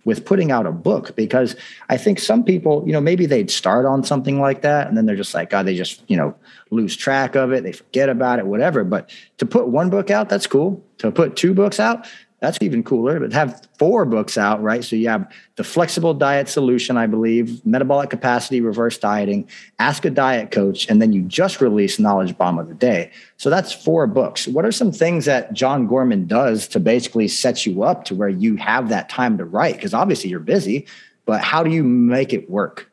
with 0.07 0.25
putting 0.25 0.53
out 0.53 0.67
a 0.67 0.73
book 0.73 1.17
because 1.17 1.57
I 1.89 1.97
think 1.97 2.21
some 2.21 2.45
people, 2.45 2.85
you 2.87 2.93
know, 2.93 3.01
maybe 3.01 3.27
they'd 3.27 3.51
start 3.51 3.85
on 3.85 4.05
something 4.05 4.41
like 4.41 4.63
that 4.63 4.87
and 4.87 4.97
then 4.97 5.05
they're 5.05 5.17
just 5.17 5.35
like, 5.35 5.51
God, 5.51 5.67
they 5.67 5.75
just, 5.75 6.01
you 6.07 6.17
know, 6.17 6.33
lose 6.71 6.97
track 6.97 7.35
of 7.35 7.53
it, 7.53 7.65
they 7.65 7.73
forget 7.73 8.09
about 8.09 8.39
it, 8.39 8.47
whatever. 8.47 8.85
But 8.85 9.11
to 9.39 9.47
put 9.47 9.67
one 9.67 9.91
book 9.91 10.09
out, 10.09 10.29
that's 10.29 10.47
cool. 10.47 10.81
To 10.99 11.11
put 11.11 11.35
two 11.35 11.55
books 11.55 11.81
out, 11.81 12.07
that's 12.47 12.63
even 12.63 12.85
cooler. 12.85 13.19
But 13.19 13.33
have 13.33 13.67
four 13.77 14.05
books 14.05 14.39
out, 14.39 14.63
right? 14.63 14.85
So 14.85 14.95
you 14.95 15.09
have 15.09 15.31
the 15.57 15.65
flexible 15.65 16.15
diet 16.15 16.49
solution, 16.49 16.97
I 16.97 17.07
believe, 17.07 17.65
metabolic 17.67 18.09
capacity, 18.09 18.61
reverse 18.61 18.97
dieting, 18.99 19.49
ask 19.81 20.05
a 20.05 20.11
diet 20.11 20.53
coach, 20.53 20.89
and 20.89 21.03
then 21.03 21.13
you 21.13 21.23
just 21.23 21.61
released 21.61 21.99
knowledge 21.99 22.39
bomb 22.39 22.59
of 22.59 22.69
the 22.69 22.75
day. 22.75 23.11
So 23.37 23.51
that's 23.51 23.73
four 23.73 24.07
books. 24.07 24.47
What 24.47 24.65
are 24.65 24.73
some 24.73 24.93
things 24.93 25.25
that 25.25 25.53
John 25.55 25.89
Gorman 25.89 26.27
does 26.27 26.69
to 26.69 26.81
basically 26.81 27.27
set 27.27 27.67
you 27.67 27.83
up 27.83 28.05
to 28.05 28.15
where 28.15 28.29
you 28.29 28.57
have 28.57 28.89
that 28.91 29.09
time 29.09 29.37
to 29.39 29.45
write? 29.45 29.75
Because 29.75 29.93
obviously 29.93 30.31
you're 30.31 30.39
busy, 30.39 30.87
but 31.25 31.41
how 31.41 31.65
do 31.65 31.71
you 31.71 31.83
make 31.83 32.33
it 32.33 32.49
work? 32.49 32.91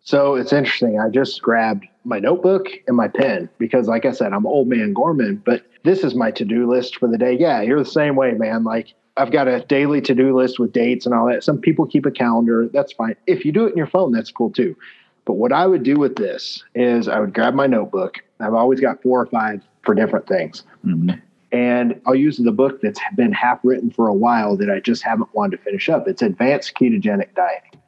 So 0.00 0.36
it's 0.36 0.52
interesting. 0.52 0.98
I 0.98 1.10
just 1.10 1.42
grabbed 1.42 1.86
my 2.04 2.18
notebook 2.18 2.68
and 2.86 2.96
my 2.96 3.08
pen 3.08 3.50
because, 3.58 3.88
like 3.88 4.06
I 4.06 4.12
said, 4.12 4.32
I'm 4.32 4.46
old 4.46 4.68
man 4.68 4.94
Gorman, 4.94 5.42
but 5.44 5.64
this 5.84 6.02
is 6.02 6.14
my 6.14 6.30
to 6.32 6.44
do 6.44 6.68
list 6.68 6.96
for 6.96 7.08
the 7.08 7.18
day. 7.18 7.36
Yeah, 7.38 7.60
you're 7.60 7.78
the 7.78 7.84
same 7.84 8.16
way, 8.16 8.32
man. 8.32 8.64
Like 8.64 8.94
I've 9.16 9.30
got 9.30 9.46
a 9.46 9.60
daily 9.60 10.00
to 10.02 10.14
do 10.14 10.36
list 10.36 10.58
with 10.58 10.72
dates 10.72 11.06
and 11.06 11.14
all 11.14 11.26
that. 11.28 11.44
Some 11.44 11.60
people 11.60 11.86
keep 11.86 12.04
a 12.04 12.10
calendar. 12.10 12.68
That's 12.72 12.92
fine. 12.92 13.14
If 13.26 13.44
you 13.44 13.52
do 13.52 13.66
it 13.66 13.70
in 13.70 13.76
your 13.76 13.86
phone, 13.86 14.10
that's 14.10 14.32
cool 14.32 14.50
too. 14.50 14.76
But 15.24 15.34
what 15.34 15.52
I 15.52 15.66
would 15.66 15.82
do 15.82 15.96
with 15.96 16.16
this 16.16 16.64
is 16.74 17.06
I 17.06 17.20
would 17.20 17.32
grab 17.32 17.54
my 17.54 17.66
notebook. 17.66 18.22
I've 18.40 18.54
always 18.54 18.80
got 18.80 19.02
four 19.02 19.20
or 19.20 19.26
five 19.26 19.62
for 19.82 19.94
different 19.94 20.26
things. 20.26 20.64
Mm-hmm. 20.84 21.18
And 21.52 22.00
I'll 22.04 22.16
use 22.16 22.36
the 22.36 22.50
book 22.50 22.80
that's 22.82 23.00
been 23.16 23.32
half 23.32 23.60
written 23.62 23.90
for 23.90 24.08
a 24.08 24.12
while 24.12 24.56
that 24.56 24.70
I 24.70 24.80
just 24.80 25.02
haven't 25.04 25.32
wanted 25.34 25.58
to 25.58 25.62
finish 25.62 25.88
up. 25.88 26.08
It's 26.08 26.20
Advanced 26.20 26.74
Ketogenic 26.74 27.34
Dieting. 27.34 27.80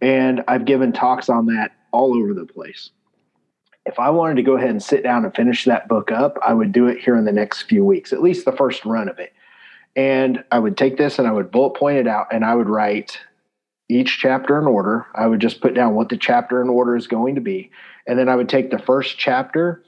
And 0.00 0.44
I've 0.46 0.66
given 0.66 0.92
talks 0.92 1.28
on 1.28 1.46
that 1.46 1.72
all 1.90 2.16
over 2.16 2.32
the 2.32 2.46
place. 2.46 2.90
If 3.86 3.98
I 4.00 4.10
wanted 4.10 4.34
to 4.36 4.42
go 4.42 4.56
ahead 4.56 4.70
and 4.70 4.82
sit 4.82 5.02
down 5.02 5.24
and 5.24 5.34
finish 5.34 5.64
that 5.64 5.88
book 5.88 6.10
up, 6.10 6.38
I 6.46 6.52
would 6.52 6.72
do 6.72 6.88
it 6.88 6.98
here 6.98 7.16
in 7.16 7.24
the 7.24 7.32
next 7.32 7.62
few 7.62 7.84
weeks, 7.84 8.12
at 8.12 8.20
least 8.20 8.44
the 8.44 8.52
first 8.52 8.84
run 8.84 9.08
of 9.08 9.18
it. 9.18 9.32
And 9.94 10.44
I 10.50 10.58
would 10.58 10.76
take 10.76 10.98
this 10.98 11.18
and 11.18 11.26
I 11.26 11.32
would 11.32 11.50
bullet 11.50 11.78
point 11.78 11.98
it 11.98 12.06
out 12.06 12.26
and 12.32 12.44
I 12.44 12.54
would 12.54 12.68
write 12.68 13.18
each 13.88 14.18
chapter 14.18 14.58
in 14.58 14.66
order. 14.66 15.06
I 15.14 15.26
would 15.26 15.40
just 15.40 15.60
put 15.60 15.74
down 15.74 15.94
what 15.94 16.08
the 16.08 16.16
chapter 16.16 16.60
in 16.60 16.68
order 16.68 16.96
is 16.96 17.06
going 17.06 17.36
to 17.36 17.40
be. 17.40 17.70
And 18.06 18.18
then 18.18 18.28
I 18.28 18.36
would 18.36 18.48
take 18.48 18.70
the 18.70 18.78
first 18.78 19.18
chapter 19.18 19.82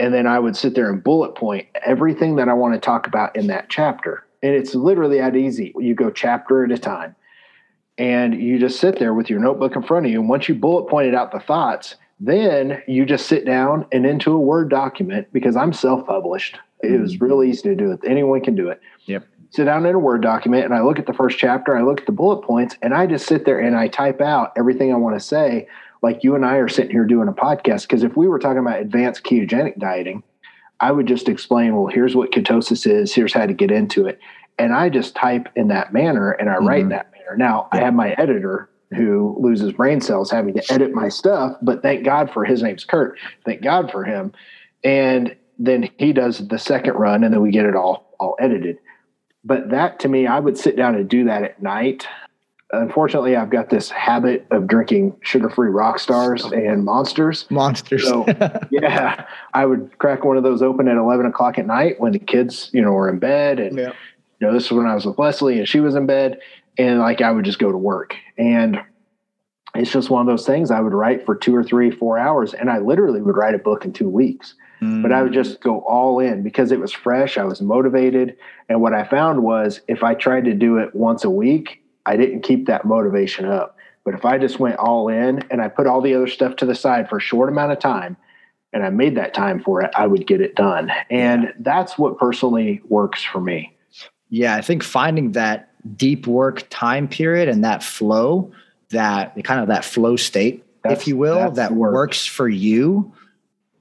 and 0.00 0.12
then 0.12 0.26
I 0.26 0.38
would 0.38 0.56
sit 0.56 0.74
there 0.74 0.90
and 0.90 1.04
bullet 1.04 1.34
point 1.34 1.68
everything 1.84 2.36
that 2.36 2.48
I 2.48 2.54
want 2.54 2.74
to 2.74 2.80
talk 2.80 3.06
about 3.06 3.36
in 3.36 3.46
that 3.48 3.68
chapter. 3.68 4.26
And 4.42 4.54
it's 4.54 4.74
literally 4.74 5.18
that 5.18 5.36
easy. 5.36 5.72
You 5.78 5.94
go 5.94 6.10
chapter 6.10 6.64
at 6.64 6.72
a 6.72 6.78
time 6.78 7.14
and 7.96 8.34
you 8.34 8.58
just 8.58 8.80
sit 8.80 8.98
there 8.98 9.14
with 9.14 9.30
your 9.30 9.38
notebook 9.38 9.76
in 9.76 9.82
front 9.82 10.06
of 10.06 10.12
you. 10.12 10.20
And 10.20 10.28
once 10.28 10.48
you 10.48 10.54
bullet 10.54 10.88
pointed 10.88 11.14
out 11.14 11.30
the 11.30 11.40
thoughts, 11.40 11.94
then 12.20 12.82
you 12.86 13.04
just 13.04 13.26
sit 13.26 13.44
down 13.44 13.86
and 13.92 14.06
into 14.06 14.32
a 14.32 14.38
Word 14.38 14.70
document 14.70 15.28
because 15.32 15.56
I'm 15.56 15.72
self 15.72 16.06
published. 16.06 16.58
It 16.82 17.00
was 17.00 17.14
mm-hmm. 17.14 17.24
real 17.24 17.42
easy 17.42 17.62
to 17.62 17.74
do 17.74 17.92
it. 17.92 18.00
Anyone 18.06 18.42
can 18.42 18.54
do 18.54 18.68
it. 18.68 18.80
Yep. 19.06 19.26
Sit 19.50 19.64
down 19.64 19.86
in 19.86 19.94
a 19.94 19.98
Word 19.98 20.22
document 20.22 20.64
and 20.64 20.74
I 20.74 20.82
look 20.82 20.98
at 20.98 21.06
the 21.06 21.14
first 21.14 21.38
chapter, 21.38 21.76
I 21.76 21.82
look 21.82 22.00
at 22.00 22.06
the 22.06 22.12
bullet 22.12 22.42
points, 22.42 22.76
and 22.82 22.94
I 22.94 23.06
just 23.06 23.26
sit 23.26 23.44
there 23.44 23.60
and 23.60 23.76
I 23.76 23.88
type 23.88 24.20
out 24.20 24.52
everything 24.56 24.92
I 24.92 24.96
want 24.96 25.16
to 25.16 25.20
say 25.20 25.68
like 26.04 26.22
you 26.22 26.34
and 26.34 26.44
I 26.44 26.56
are 26.56 26.68
sitting 26.68 26.90
here 26.90 27.06
doing 27.06 27.28
a 27.28 27.32
podcast. 27.32 27.82
Because 27.82 28.02
if 28.02 28.16
we 28.16 28.28
were 28.28 28.38
talking 28.38 28.58
about 28.58 28.80
advanced 28.80 29.24
ketogenic 29.24 29.78
dieting, 29.78 30.22
I 30.78 30.92
would 30.92 31.06
just 31.06 31.28
explain, 31.28 31.74
well, 31.74 31.86
here's 31.86 32.14
what 32.14 32.30
ketosis 32.30 32.86
is, 32.86 33.14
here's 33.14 33.32
how 33.32 33.46
to 33.46 33.54
get 33.54 33.70
into 33.70 34.06
it. 34.06 34.20
And 34.58 34.74
I 34.74 34.90
just 34.90 35.16
type 35.16 35.48
in 35.56 35.68
that 35.68 35.92
manner 35.92 36.32
and 36.32 36.50
I 36.50 36.56
mm-hmm. 36.56 36.66
write 36.68 36.80
in 36.82 36.88
that 36.90 37.10
manner. 37.12 37.36
Now, 37.36 37.68
yeah. 37.72 37.80
I 37.80 37.84
have 37.84 37.94
my 37.94 38.10
editor 38.12 38.68
who 38.94 39.36
loses 39.40 39.72
brain 39.72 40.00
cells 40.00 40.30
having 40.30 40.54
to 40.54 40.72
edit 40.72 40.92
my 40.92 41.08
stuff, 41.08 41.56
but 41.62 41.82
thank 41.82 42.04
God 42.04 42.30
for 42.32 42.44
his 42.44 42.62
name's 42.62 42.84
Kurt. 42.84 43.18
Thank 43.44 43.62
God 43.62 43.90
for 43.90 44.04
him. 44.04 44.32
And 44.82 45.36
then 45.58 45.90
he 45.98 46.12
does 46.12 46.46
the 46.48 46.58
second 46.58 46.94
run 46.94 47.24
and 47.24 47.32
then 47.32 47.40
we 47.40 47.50
get 47.50 47.66
it 47.66 47.76
all 47.76 48.14
all 48.20 48.36
edited. 48.40 48.78
But 49.44 49.70
that 49.70 50.00
to 50.00 50.08
me, 50.08 50.26
I 50.26 50.40
would 50.40 50.56
sit 50.56 50.76
down 50.76 50.94
and 50.94 51.08
do 51.08 51.24
that 51.24 51.42
at 51.42 51.62
night 51.62 52.06
unfortunately, 52.80 53.36
I've 53.36 53.50
got 53.50 53.70
this 53.70 53.90
habit 53.90 54.46
of 54.50 54.66
drinking 54.66 55.16
sugar-free 55.22 55.68
rock 55.68 55.98
stars 55.98 56.44
and 56.44 56.84
monsters. 56.84 57.46
Monsters. 57.50 58.06
So, 58.06 58.26
yeah, 58.70 59.26
I 59.52 59.66
would 59.66 59.96
crack 59.98 60.24
one 60.24 60.36
of 60.36 60.42
those 60.42 60.62
open 60.62 60.88
at 60.88 60.96
11 60.96 61.26
o'clock 61.26 61.58
at 61.58 61.66
night 61.66 62.00
when 62.00 62.12
the 62.12 62.18
kids, 62.18 62.70
you 62.72 62.82
know, 62.82 62.92
were 62.92 63.08
in 63.08 63.18
bed. 63.18 63.60
And, 63.60 63.78
yeah. 63.78 63.92
you 64.40 64.46
know, 64.46 64.52
this 64.52 64.66
is 64.66 64.72
when 64.72 64.86
I 64.86 64.94
was 64.94 65.06
with 65.06 65.18
Leslie 65.18 65.58
and 65.58 65.68
she 65.68 65.80
was 65.80 65.94
in 65.94 66.06
bed. 66.06 66.40
And 66.78 66.98
like, 66.98 67.20
I 67.20 67.30
would 67.30 67.44
just 67.44 67.58
go 67.58 67.70
to 67.70 67.78
work. 67.78 68.16
And 68.36 68.80
it's 69.74 69.92
just 69.92 70.10
one 70.10 70.20
of 70.20 70.26
those 70.26 70.46
things 70.46 70.70
I 70.70 70.80
would 70.80 70.92
write 70.92 71.26
for 71.26 71.34
two 71.34 71.54
or 71.54 71.64
three, 71.64 71.90
four 71.90 72.18
hours. 72.18 72.54
And 72.54 72.70
I 72.70 72.78
literally 72.78 73.20
would 73.20 73.36
write 73.36 73.54
a 73.54 73.58
book 73.58 73.84
in 73.84 73.92
two 73.92 74.08
weeks. 74.08 74.54
But 75.02 75.12
I 75.12 75.22
would 75.22 75.32
mm. 75.32 75.34
just 75.34 75.60
go 75.60 75.78
all 75.80 76.20
in 76.20 76.42
because 76.42 76.70
it 76.70 76.78
was 76.78 76.92
fresh. 76.92 77.38
I 77.38 77.44
was 77.44 77.62
motivated. 77.62 78.36
And 78.68 78.82
what 78.82 78.92
I 78.92 79.04
found 79.04 79.42
was 79.42 79.80
if 79.88 80.02
I 80.02 80.14
tried 80.14 80.44
to 80.44 80.52
do 80.52 80.76
it 80.78 80.94
once 80.94 81.24
a 81.24 81.30
week, 81.30 81.82
I 82.04 82.16
didn't 82.16 82.42
keep 82.42 82.66
that 82.66 82.84
motivation 82.84 83.46
up. 83.46 83.78
But 84.04 84.14
if 84.14 84.26
I 84.26 84.36
just 84.36 84.60
went 84.60 84.76
all 84.76 85.08
in 85.08 85.42
and 85.50 85.62
I 85.62 85.68
put 85.68 85.86
all 85.86 86.02
the 86.02 86.14
other 86.14 86.26
stuff 86.26 86.56
to 86.56 86.66
the 86.66 86.74
side 86.74 87.08
for 87.08 87.16
a 87.16 87.20
short 87.20 87.48
amount 87.48 87.72
of 87.72 87.78
time 87.78 88.18
and 88.74 88.84
I 88.84 88.90
made 88.90 89.16
that 89.16 89.32
time 89.32 89.62
for 89.62 89.80
it, 89.80 89.90
I 89.96 90.06
would 90.06 90.26
get 90.26 90.42
it 90.42 90.54
done. 90.54 90.92
And 91.08 91.54
that's 91.60 91.96
what 91.96 92.18
personally 92.18 92.82
works 92.88 93.22
for 93.22 93.40
me. 93.40 93.74
Yeah, 94.28 94.54
I 94.56 94.60
think 94.60 94.82
finding 94.82 95.32
that 95.32 95.70
deep 95.96 96.26
work 96.26 96.66
time 96.70 97.08
period 97.08 97.48
and 97.48 97.64
that 97.64 97.82
flow, 97.82 98.52
that 98.90 99.42
kind 99.44 99.60
of 99.60 99.68
that 99.68 99.84
flow 99.84 100.16
state, 100.16 100.64
that's, 100.82 101.02
if 101.02 101.08
you 101.08 101.16
will, 101.16 101.50
that 101.52 101.72
works. 101.72 101.94
works 101.94 102.26
for 102.26 102.48
you 102.48 103.12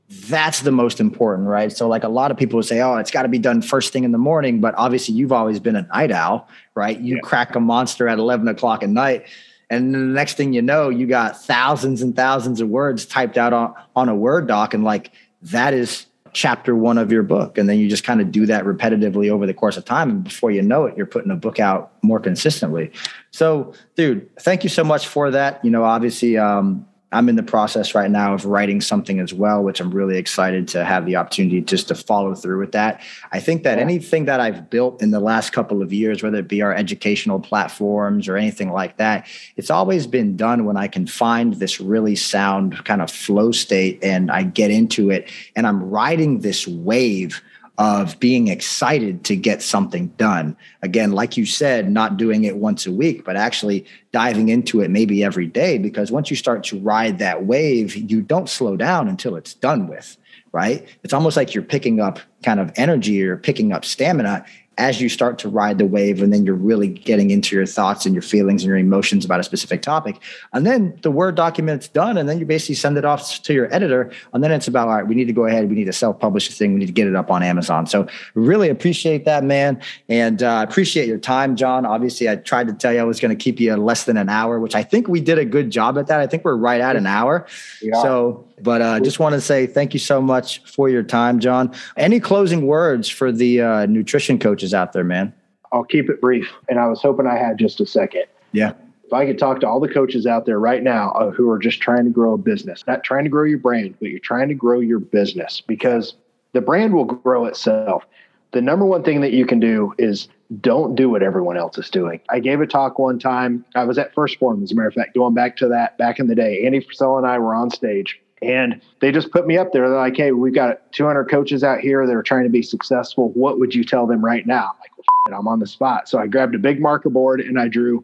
that's 0.10 0.62
the 0.62 0.72
most 0.72 1.00
important, 1.00 1.48
right? 1.48 1.72
So, 1.72 1.88
like 1.88 2.04
a 2.04 2.10
lot 2.10 2.32
of 2.32 2.38
people 2.38 2.62
say, 2.62 2.82
oh, 2.82 2.98
it's 2.98 3.12
got 3.12 3.24
to 3.24 3.28
be 3.28 3.40
done 3.40 3.62
first 3.62 3.94
thing 3.94 4.04
in 4.04 4.12
the 4.12 4.18
morning. 4.18 4.62
But 4.62 4.76
obviously, 4.78 5.16
you've 5.16 5.32
always 5.32 5.60
been 5.60 5.76
a 5.76 5.84
night 5.84 6.12
owl, 6.12 6.48
right? 6.76 7.00
You 7.00 7.16
yeah. 7.16 7.22
crack 7.22 7.56
a 7.56 7.60
monster 7.60 8.08
at 8.08 8.20
11 8.20 8.48
o'clock 8.48 8.84
at 8.84 8.90
night. 8.90 9.26
And 9.70 9.94
then 9.94 10.10
the 10.10 10.14
next 10.14 10.38
thing 10.38 10.54
you 10.54 10.62
know, 10.62 10.90
you 10.90 11.08
got 11.08 11.42
thousands 11.42 12.02
and 12.02 12.16
thousands 12.16 12.62
of 12.62 12.70
words 12.70 13.06
typed 13.06 13.38
out 13.38 13.54
on, 13.54 13.74
on 13.96 14.10
a 14.10 14.16
Word 14.16 14.48
doc. 14.48 14.74
And 14.74 14.84
like 14.84 15.12
that 15.44 15.74
is 15.74 16.06
chapter 16.34 16.76
one 16.76 16.98
of 16.98 17.12
your 17.12 17.24
book. 17.24 17.58
And 17.58 17.70
then 17.70 17.78
you 17.78 17.88
just 17.88 18.04
kind 18.04 18.22
of 18.22 18.32
do 18.32 18.46
that 18.48 18.66
repetitively 18.66 19.30
over 19.30 19.46
the 19.46 19.54
course 19.54 19.78
of 19.78 19.86
time. 19.86 20.10
And 20.10 20.24
before 20.24 20.52
you 20.52 20.62
know 20.62 20.86
it, 20.86 20.98
you're 20.98 21.06
putting 21.06 21.32
a 21.32 21.36
book 21.36 21.60
out 21.60 21.94
more 22.02 22.20
consistently. 22.20 22.92
So, 23.32 23.74
dude, 23.96 24.36
thank 24.38 24.64
you 24.64 24.70
so 24.70 24.84
much 24.84 25.08
for 25.08 25.32
that. 25.32 25.64
You 25.64 25.72
know, 25.72 25.84
obviously, 25.84 26.38
um, 26.38 26.86
I'm 27.14 27.30
in 27.30 27.36
the 27.36 27.44
process 27.44 27.96
right 27.96 28.10
now 28.10 28.34
of 28.34 28.46
writing 28.46 28.82
something 28.82 29.20
as 29.20 29.34
well, 29.34 29.64
which 29.64 29.80
I'm 29.80 29.92
really 29.92 30.18
excited 30.18 30.68
to 30.70 30.84
have 30.84 31.06
the 31.06 31.16
opportunity 31.16 31.62
just 31.62 31.88
to 31.90 31.96
follow 31.96 32.36
through 32.36 32.60
with 32.60 32.72
that. 32.74 33.02
I 33.32 33.40
think 33.40 33.64
that 33.64 33.80
anything 33.80 34.26
that 34.26 34.40
I've 34.40 34.70
built 34.70 35.02
in 35.02 35.12
the 35.12 35.20
last 35.20 35.52
couple 35.52 35.82
of 35.82 35.94
years, 35.94 36.24
whether 36.24 36.40
it 36.40 36.48
be 36.48 36.62
our 36.62 36.74
educational 36.74 37.40
platforms 37.40 38.28
or 38.28 38.36
anything 38.36 38.72
like 38.72 38.98
that, 38.98 39.28
it's 39.56 39.70
always 39.70 40.08
been 40.08 40.36
done 40.36 40.66
when 40.66 40.78
I 40.78 40.88
can 40.88 41.08
find 41.08 41.54
this 41.54 41.80
really 41.80 42.16
sound 42.16 42.84
kind 42.86 43.02
of 43.02 43.12
flow 43.12 43.52
state 43.52 44.00
and 44.04 44.32
I 44.32 44.44
get 44.44 44.72
into 44.72 45.12
it 45.12 45.30
and 45.56 45.68
I'm 45.68 45.90
riding 45.90 46.40
this 46.40 46.68
wave 46.68 47.42
of 47.80 48.20
being 48.20 48.50
excited 48.50 49.24
to 49.24 49.36
get 49.36 49.62
something 49.62 50.08
done. 50.18 50.56
Again, 50.84 51.12
like 51.12 51.38
you 51.38 51.46
said, 51.46 51.90
not 51.90 52.18
doing 52.18 52.44
it 52.44 52.58
once 52.58 52.86
a 52.86 52.92
week, 52.92 53.26
but 53.26 53.36
actually 53.36 53.86
diving 54.12 54.50
into 54.50 54.82
it 54.82 54.92
maybe 54.92 55.24
every 55.24 55.48
day, 55.48 55.80
because 55.80 56.12
once 56.12 56.30
you 56.30 56.36
start 56.36 56.64
to 56.66 56.80
ride 56.80 57.18
that 57.18 57.46
wave, 57.46 57.96
you 57.96 58.22
don't 58.22 58.48
slow 58.48 58.78
down 58.78 59.08
until 59.08 59.36
it's 59.36 59.56
done 59.56 59.88
with, 59.88 60.18
right? 60.52 60.88
It's 61.04 61.14
almost 61.14 61.36
like 61.36 61.56
you're 61.56 61.64
picking 61.64 62.00
up 62.00 62.20
kind 62.44 62.60
of 62.60 62.72
energy 62.76 63.24
or 63.24 63.38
picking 63.38 63.72
up 63.72 63.86
stamina 63.86 64.46
as 64.78 65.02
you 65.02 65.10
start 65.10 65.38
to 65.40 65.50
ride 65.50 65.78
the 65.78 65.86
wave 65.86 66.22
and 66.22 66.34
then 66.34 66.46
you're 66.46 66.56
really 66.56 66.88
getting 66.88 67.32
into 67.32 67.56
your 67.56 67.66
thoughts 67.66 68.06
and 68.06 68.16
your 68.16 68.22
feelings 68.22 68.64
and 68.64 68.68
your 68.68 68.78
emotions 68.78 69.24
about 69.24 69.40
a 69.40 69.44
specific 69.44 69.82
topic 69.82 70.20
and 70.54 70.66
then 70.66 70.98
the 71.02 71.12
word 71.12 71.36
document's 71.36 71.88
done 71.88 72.18
and 72.18 72.28
then 72.28 72.40
you 72.40 72.46
basically 72.46 72.76
send 72.76 72.98
it 72.98 73.06
off 73.06 73.42
to 73.42 73.54
your 73.54 73.74
editor 73.74 74.12
and 74.34 74.44
then 74.44 74.52
it's 74.52 74.68
about 74.68 74.88
all 74.88 74.96
right 74.96 75.08
we 75.08 75.16
need 75.16 75.26
to 75.26 75.34
go 75.34 75.46
ahead 75.46 75.70
we 75.70 75.76
need 75.76 75.86
to 75.86 75.94
self-publish 75.94 76.48
the 76.50 76.56
thing 76.56 76.74
we 76.74 76.80
need 76.80 76.88
to 76.88 76.92
get 76.92 77.08
it 77.08 77.16
up 77.16 77.30
on 77.30 77.44
amazon. 77.44 77.86
So 77.86 78.08
really 78.34 78.70
appreciate 78.70 79.26
that 79.26 79.44
man 79.44 79.82
and 80.10 80.42
uh, 80.42 80.66
appreciate 80.68 81.08
your 81.08 81.20
time 81.20 81.56
john. 81.56 81.86
Obviously 81.86 82.30
i 82.30 82.36
tried 82.36 82.68
to 82.68 82.74
tell 82.74 82.94
you 82.94 83.00
i 83.00 83.04
was 83.04 83.20
going 83.20 83.36
to 83.36 83.42
keep 83.42 83.60
you 83.60 83.76
less 83.76 84.06
than 84.06 84.18
an 84.18 84.30
hour 84.30 84.60
which 84.60 84.76
i 84.76 84.84
think 84.84 85.08
we 85.08 85.22
did 85.22 85.38
a 85.38 85.46
good 85.46 85.70
job 85.70 85.98
at 85.98 86.08
that. 86.08 86.20
I 86.20 86.28
think 86.28 86.44
we're 86.46 86.56
right 86.56 86.82
at 86.82 86.96
an 86.96 87.06
hour. 87.06 87.46
Yeah. 87.82 88.02
so 88.02 88.48
but 88.62 88.82
uh, 88.82 89.00
just 89.00 89.20
want 89.20 89.34
to 89.34 89.42
say 89.42 89.68
thank 89.68 89.94
you 89.94 90.00
so 90.00 90.22
much 90.22 90.64
for 90.64 90.90
your 90.90 91.04
time, 91.04 91.40
John. 91.40 91.74
Any 91.98 92.20
closing 92.20 92.68
words 92.68 93.10
for 93.10 93.32
the 93.32 93.62
uh, 93.62 93.86
nutrition 93.86 94.40
coaches 94.40 94.74
out 94.74 94.94
there, 94.94 95.04
man? 95.04 95.34
I'll 95.72 95.84
keep 95.84 96.10
it 96.10 96.22
brief. 96.22 96.52
And 96.70 96.80
I 96.80 96.88
was 96.88 97.02
hoping 97.02 97.28
I 97.28 97.38
had 97.38 97.58
just 97.58 97.82
a 97.82 97.86
second. 97.86 98.26
Yeah. 98.52 98.74
If 99.04 99.12
I 99.12 99.26
could 99.26 99.40
talk 99.40 99.60
to 99.62 99.68
all 99.68 99.80
the 99.80 99.92
coaches 99.92 100.26
out 100.26 100.46
there 100.46 100.60
right 100.60 100.82
now 100.82 101.12
uh, 101.12 101.32
who 101.32 101.50
are 101.50 101.60
just 101.60 101.82
trying 101.82 102.06
to 102.06 102.12
grow 102.12 102.34
a 102.34 102.38
business, 102.38 102.84
not 102.88 103.04
trying 103.04 103.24
to 103.24 103.30
grow 103.30 103.44
your 103.44 103.58
brand, 103.58 103.96
but 104.00 104.10
you're 104.10 104.20
trying 104.20 104.48
to 104.50 104.54
grow 104.54 104.80
your 104.80 105.00
business 105.00 105.62
because 105.62 106.16
the 106.54 106.62
brand 106.62 106.94
will 106.94 107.06
grow 107.06 107.46
itself. 107.46 108.06
The 108.52 108.62
number 108.62 108.86
one 108.86 109.04
thing 109.04 109.22
that 109.22 109.34
you 109.34 109.46
can 109.46 109.60
do 109.60 109.94
is 109.98 110.28
don't 110.62 110.96
do 110.96 111.10
what 111.10 111.24
everyone 111.24 111.58
else 111.58 111.78
is 111.80 111.90
doing. 111.90 112.20
I 112.30 112.40
gave 112.40 112.62
a 112.62 112.68
talk 112.68 113.00
one 113.00 113.18
time. 113.18 113.66
I 113.76 113.84
was 113.84 113.98
at 113.98 114.14
1st 114.14 114.38
Phorm, 114.38 114.64
as 114.64 114.72
a 114.72 114.76
matter 114.76 114.88
of 114.88 114.94
fact, 114.94 115.16
going 115.16 115.34
back 115.34 115.58
to 115.58 115.68
that 115.70 115.98
back 115.98 116.20
in 116.20 116.28
the 116.28 116.36
day. 116.36 116.64
Andy 116.66 116.80
Frisella 116.80 117.18
and 117.18 117.28
I 117.28 117.40
were 117.40 117.56
on 117.56 117.72
stage 117.72 118.22
and 118.44 118.82
they 119.00 119.12
just 119.12 119.32
put 119.32 119.48
me 119.48 119.58
up 119.58 119.72
there. 119.72 119.90
They're 119.90 119.98
like, 119.98 120.18
hey, 120.18 120.32
we've 120.32 120.54
got 120.54 120.92
200 120.92 121.26
coaches 121.26 121.64
out 121.64 121.80
here 121.80 122.06
that 122.06 122.14
are 122.14 122.24
trying 122.24 122.44
to 122.44 122.50
be 122.50 122.62
successful. 122.62 123.30
What 123.32 123.60
would 123.60 123.74
you 123.74 123.84
tell 123.84 124.06
them 124.06 124.24
right 124.24 124.46
now? 124.46 124.72
I'm 124.74 124.80
like, 124.80 124.98
well, 124.98 125.40
I'm 125.40 125.48
on 125.48 125.60
the 125.60 125.68
spot. 125.68 126.10
So 126.10 126.20
I 126.20 126.28
grabbed 126.28 126.56
a 126.56 126.60
big 126.60 126.82
marker 126.82 127.10
board 127.10 127.40
and 127.40 127.60
I 127.60 127.68
drew 127.68 128.04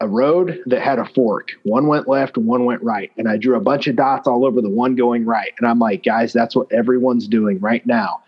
a 0.00 0.08
road 0.08 0.62
that 0.66 0.82
had 0.82 0.98
a 0.98 1.04
fork. 1.04 1.50
One 1.62 1.86
went 1.86 2.08
left 2.08 2.36
and 2.36 2.46
one 2.46 2.64
went 2.64 2.82
right. 2.82 3.12
And 3.16 3.28
I 3.28 3.36
drew 3.36 3.56
a 3.56 3.60
bunch 3.60 3.86
of 3.86 3.96
dots 3.96 4.26
all 4.26 4.44
over 4.44 4.60
the 4.60 4.70
one 4.70 4.96
going 4.96 5.24
right. 5.24 5.52
And 5.58 5.68
I'm 5.68 5.78
like, 5.78 6.02
guys, 6.02 6.32
that's 6.32 6.56
what 6.56 6.72
everyone's 6.72 7.28
doing 7.28 7.60
right 7.60 7.86
now. 7.86 8.22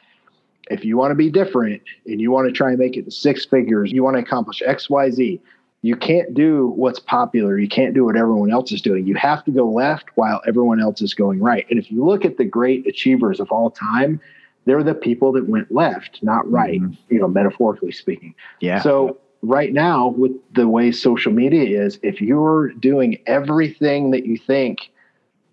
If 0.70 0.84
you 0.84 0.96
want 0.96 1.10
to 1.10 1.16
be 1.16 1.30
different 1.30 1.82
and 2.06 2.20
you 2.20 2.30
want 2.30 2.46
to 2.46 2.52
try 2.52 2.70
and 2.70 2.78
make 2.78 2.96
it 2.96 3.04
to 3.06 3.10
six 3.10 3.44
figures, 3.44 3.90
you 3.90 4.04
want 4.04 4.16
to 4.16 4.22
accomplish 4.22 4.62
X, 4.64 4.88
Y, 4.88 5.10
Z, 5.10 5.40
you 5.82 5.96
can't 5.96 6.32
do 6.32 6.68
what's 6.68 7.00
popular. 7.00 7.58
You 7.58 7.68
can't 7.68 7.92
do 7.92 8.04
what 8.04 8.16
everyone 8.16 8.52
else 8.52 8.70
is 8.70 8.80
doing. 8.80 9.06
You 9.06 9.16
have 9.16 9.44
to 9.44 9.50
go 9.50 9.68
left 9.68 10.06
while 10.14 10.40
everyone 10.46 10.80
else 10.80 11.02
is 11.02 11.12
going 11.12 11.40
right. 11.40 11.66
And 11.68 11.78
if 11.78 11.90
you 11.90 12.04
look 12.04 12.24
at 12.24 12.38
the 12.38 12.44
great 12.44 12.86
achievers 12.86 13.40
of 13.40 13.50
all 13.50 13.70
time, 13.70 14.20
they're 14.64 14.84
the 14.84 14.94
people 14.94 15.32
that 15.32 15.48
went 15.48 15.72
left, 15.72 16.20
not 16.22 16.48
right, 16.50 16.80
mm-hmm. 16.80 16.94
you 17.12 17.20
know, 17.20 17.26
metaphorically 17.26 17.90
speaking. 17.90 18.32
Yeah. 18.60 18.80
So 18.80 19.18
right 19.42 19.72
now, 19.72 20.08
with 20.08 20.32
the 20.52 20.68
way 20.68 20.92
social 20.92 21.32
media 21.32 21.82
is, 21.84 21.98
if 22.04 22.20
you're 22.20 22.68
doing 22.74 23.18
everything 23.26 24.12
that 24.12 24.24
you 24.24 24.36
think 24.36 24.92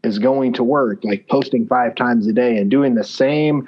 is 0.04 0.20
going 0.20 0.54
to 0.54 0.64
work, 0.64 1.04
like 1.04 1.28
posting 1.28 1.68
five 1.68 1.96
times 1.96 2.28
a 2.28 2.34
day 2.34 2.58
and 2.58 2.70
doing 2.70 2.94
the 2.94 3.04
same 3.04 3.68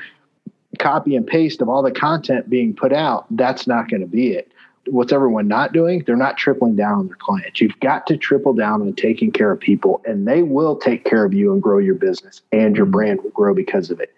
copy 0.78 1.16
and 1.16 1.26
paste 1.26 1.60
of 1.62 1.70
all 1.70 1.82
the 1.82 1.92
content 1.92 2.50
being 2.50 2.76
put 2.76 2.94
out, 2.94 3.26
that's 3.32 3.66
not 3.66 3.90
going 3.90 4.02
to 4.02 4.08
be 4.08 4.34
it. 4.34 4.51
What's 4.88 5.14
everyone 5.14 5.48
not 5.48 5.74
doing? 5.74 6.04
They're 6.06 6.16
not 6.16 6.38
tripling 6.38 6.76
down 6.76 7.00
on 7.00 7.08
their 7.08 7.18
clients. 7.18 7.62
You've 7.62 7.80
got 7.80 8.08
to 8.08 8.18
triple 8.18 8.54
down 8.54 8.82
on 8.82 8.94
taking 8.94 9.32
care 9.32 9.52
of 9.52 9.60
people, 9.60 10.02
and 10.06 10.28
they 10.28 10.42
will 10.42 10.76
take 10.76 11.06
care 11.06 11.24
of 11.24 11.34
you 11.34 11.54
and 11.54 11.62
grow 11.62 11.78
your 11.78 11.96
business, 11.96 12.42
and 12.52 12.76
your 12.76 12.86
mm-hmm. 12.86 12.92
brand 12.92 13.24
will 13.24 13.32
grow 13.32 13.54
because 13.54 13.92
of 13.92 14.00
it. 14.00 14.14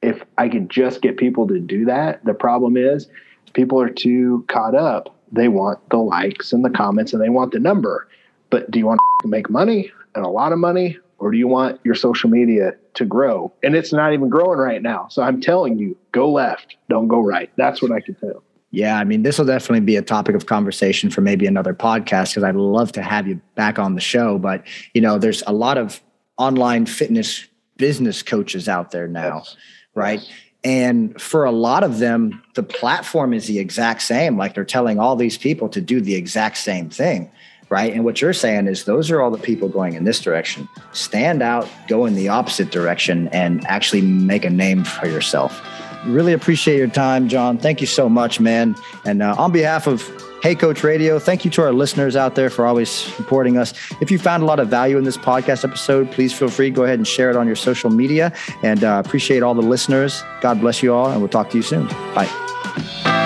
If 0.00 0.24
I 0.38 0.48
could 0.48 0.70
just 0.70 1.02
get 1.02 1.16
people 1.16 1.46
to 1.46 1.60
do 1.60 1.84
that, 1.84 2.24
the 2.24 2.34
problem 2.34 2.76
is 2.76 3.08
people 3.52 3.80
are 3.80 3.90
too 3.90 4.44
caught 4.48 4.74
up. 4.74 5.16
They 5.30 5.48
want 5.48 5.88
the 5.90 5.98
likes 5.98 6.52
and 6.52 6.64
the 6.64 6.70
comments 6.70 7.12
and 7.12 7.22
they 7.22 7.28
want 7.28 7.52
the 7.52 7.60
number. 7.60 8.08
But 8.50 8.70
do 8.70 8.78
you 8.78 8.86
want 8.86 9.00
to 9.22 9.28
make 9.28 9.48
money 9.48 9.92
and 10.14 10.24
a 10.24 10.28
lot 10.28 10.52
of 10.52 10.58
money, 10.58 10.98
or 11.18 11.30
do 11.30 11.38
you 11.38 11.48
want 11.48 11.80
your 11.84 11.94
social 11.94 12.28
media 12.28 12.72
to 12.94 13.04
grow? 13.04 13.52
And 13.62 13.76
it's 13.76 13.92
not 13.92 14.12
even 14.12 14.28
growing 14.28 14.58
right 14.58 14.82
now. 14.82 15.06
So 15.08 15.22
I'm 15.22 15.40
telling 15.40 15.78
you, 15.78 15.96
go 16.10 16.30
left, 16.30 16.76
don't 16.88 17.08
go 17.08 17.20
right. 17.20 17.50
That's 17.56 17.80
what 17.80 17.92
I 17.92 18.00
can 18.00 18.14
tell. 18.16 18.42
Yeah, 18.72 18.98
I 18.98 19.04
mean, 19.04 19.22
this 19.22 19.38
will 19.38 19.44
definitely 19.44 19.80
be 19.80 19.96
a 19.96 20.02
topic 20.02 20.34
of 20.34 20.46
conversation 20.46 21.10
for 21.10 21.20
maybe 21.20 21.46
another 21.46 21.74
podcast 21.74 22.30
because 22.30 22.42
I'd 22.42 22.56
love 22.56 22.90
to 22.92 23.02
have 23.02 23.28
you 23.28 23.40
back 23.54 23.78
on 23.78 23.94
the 23.94 24.00
show. 24.00 24.38
But, 24.38 24.64
you 24.94 25.00
know, 25.00 25.18
there's 25.18 25.42
a 25.46 25.52
lot 25.52 25.76
of 25.76 26.00
online 26.38 26.86
fitness 26.86 27.46
business 27.76 28.22
coaches 28.22 28.68
out 28.68 28.90
there 28.90 29.06
now, 29.06 29.36
yes. 29.38 29.56
right? 29.94 30.20
Yes. 30.20 30.30
And 30.64 31.20
for 31.20 31.44
a 31.44 31.50
lot 31.50 31.84
of 31.84 31.98
them, 31.98 32.42
the 32.54 32.62
platform 32.62 33.34
is 33.34 33.46
the 33.46 33.58
exact 33.58 34.02
same. 34.02 34.38
Like 34.38 34.54
they're 34.54 34.64
telling 34.64 34.98
all 34.98 35.16
these 35.16 35.36
people 35.36 35.68
to 35.70 35.80
do 35.80 36.00
the 36.00 36.14
exact 36.14 36.56
same 36.56 36.88
thing 36.88 37.30
right? 37.72 37.94
And 37.94 38.04
what 38.04 38.20
you're 38.20 38.34
saying 38.34 38.66
is 38.66 38.84
those 38.84 39.10
are 39.10 39.22
all 39.22 39.30
the 39.30 39.38
people 39.38 39.66
going 39.66 39.94
in 39.94 40.04
this 40.04 40.20
direction. 40.20 40.68
Stand 40.92 41.40
out, 41.40 41.66
go 41.88 42.04
in 42.04 42.14
the 42.14 42.28
opposite 42.28 42.70
direction, 42.70 43.28
and 43.28 43.66
actually 43.66 44.02
make 44.02 44.44
a 44.44 44.50
name 44.50 44.84
for 44.84 45.06
yourself. 45.06 45.58
Really 46.06 46.32
appreciate 46.32 46.78
your 46.78 46.88
time, 46.88 47.28
John. 47.28 47.58
Thank 47.58 47.80
you 47.80 47.86
so 47.86 48.08
much, 48.08 48.40
man. 48.40 48.76
And 49.04 49.22
uh, 49.22 49.34
on 49.38 49.52
behalf 49.52 49.86
of 49.86 50.02
Hey 50.42 50.56
Coach 50.56 50.82
Radio, 50.82 51.20
thank 51.20 51.44
you 51.44 51.50
to 51.52 51.62
our 51.62 51.72
listeners 51.72 52.16
out 52.16 52.34
there 52.34 52.50
for 52.50 52.66
always 52.66 52.90
supporting 52.90 53.58
us. 53.58 53.72
If 54.00 54.10
you 54.10 54.18
found 54.18 54.42
a 54.42 54.46
lot 54.46 54.58
of 54.58 54.68
value 54.68 54.98
in 54.98 55.04
this 55.04 55.16
podcast 55.16 55.62
episode, 55.62 56.10
please 56.10 56.32
feel 56.32 56.48
free 56.48 56.70
go 56.70 56.82
ahead 56.82 56.98
and 56.98 57.06
share 57.06 57.30
it 57.30 57.36
on 57.36 57.46
your 57.46 57.54
social 57.54 57.90
media. 57.90 58.32
And 58.64 58.82
uh, 58.82 59.00
appreciate 59.04 59.44
all 59.44 59.54
the 59.54 59.62
listeners. 59.62 60.24
God 60.40 60.60
bless 60.60 60.82
you 60.82 60.92
all, 60.92 61.10
and 61.10 61.20
we'll 61.20 61.28
talk 61.28 61.50
to 61.50 61.56
you 61.56 61.62
soon. 61.62 61.86
Bye. 62.14 63.21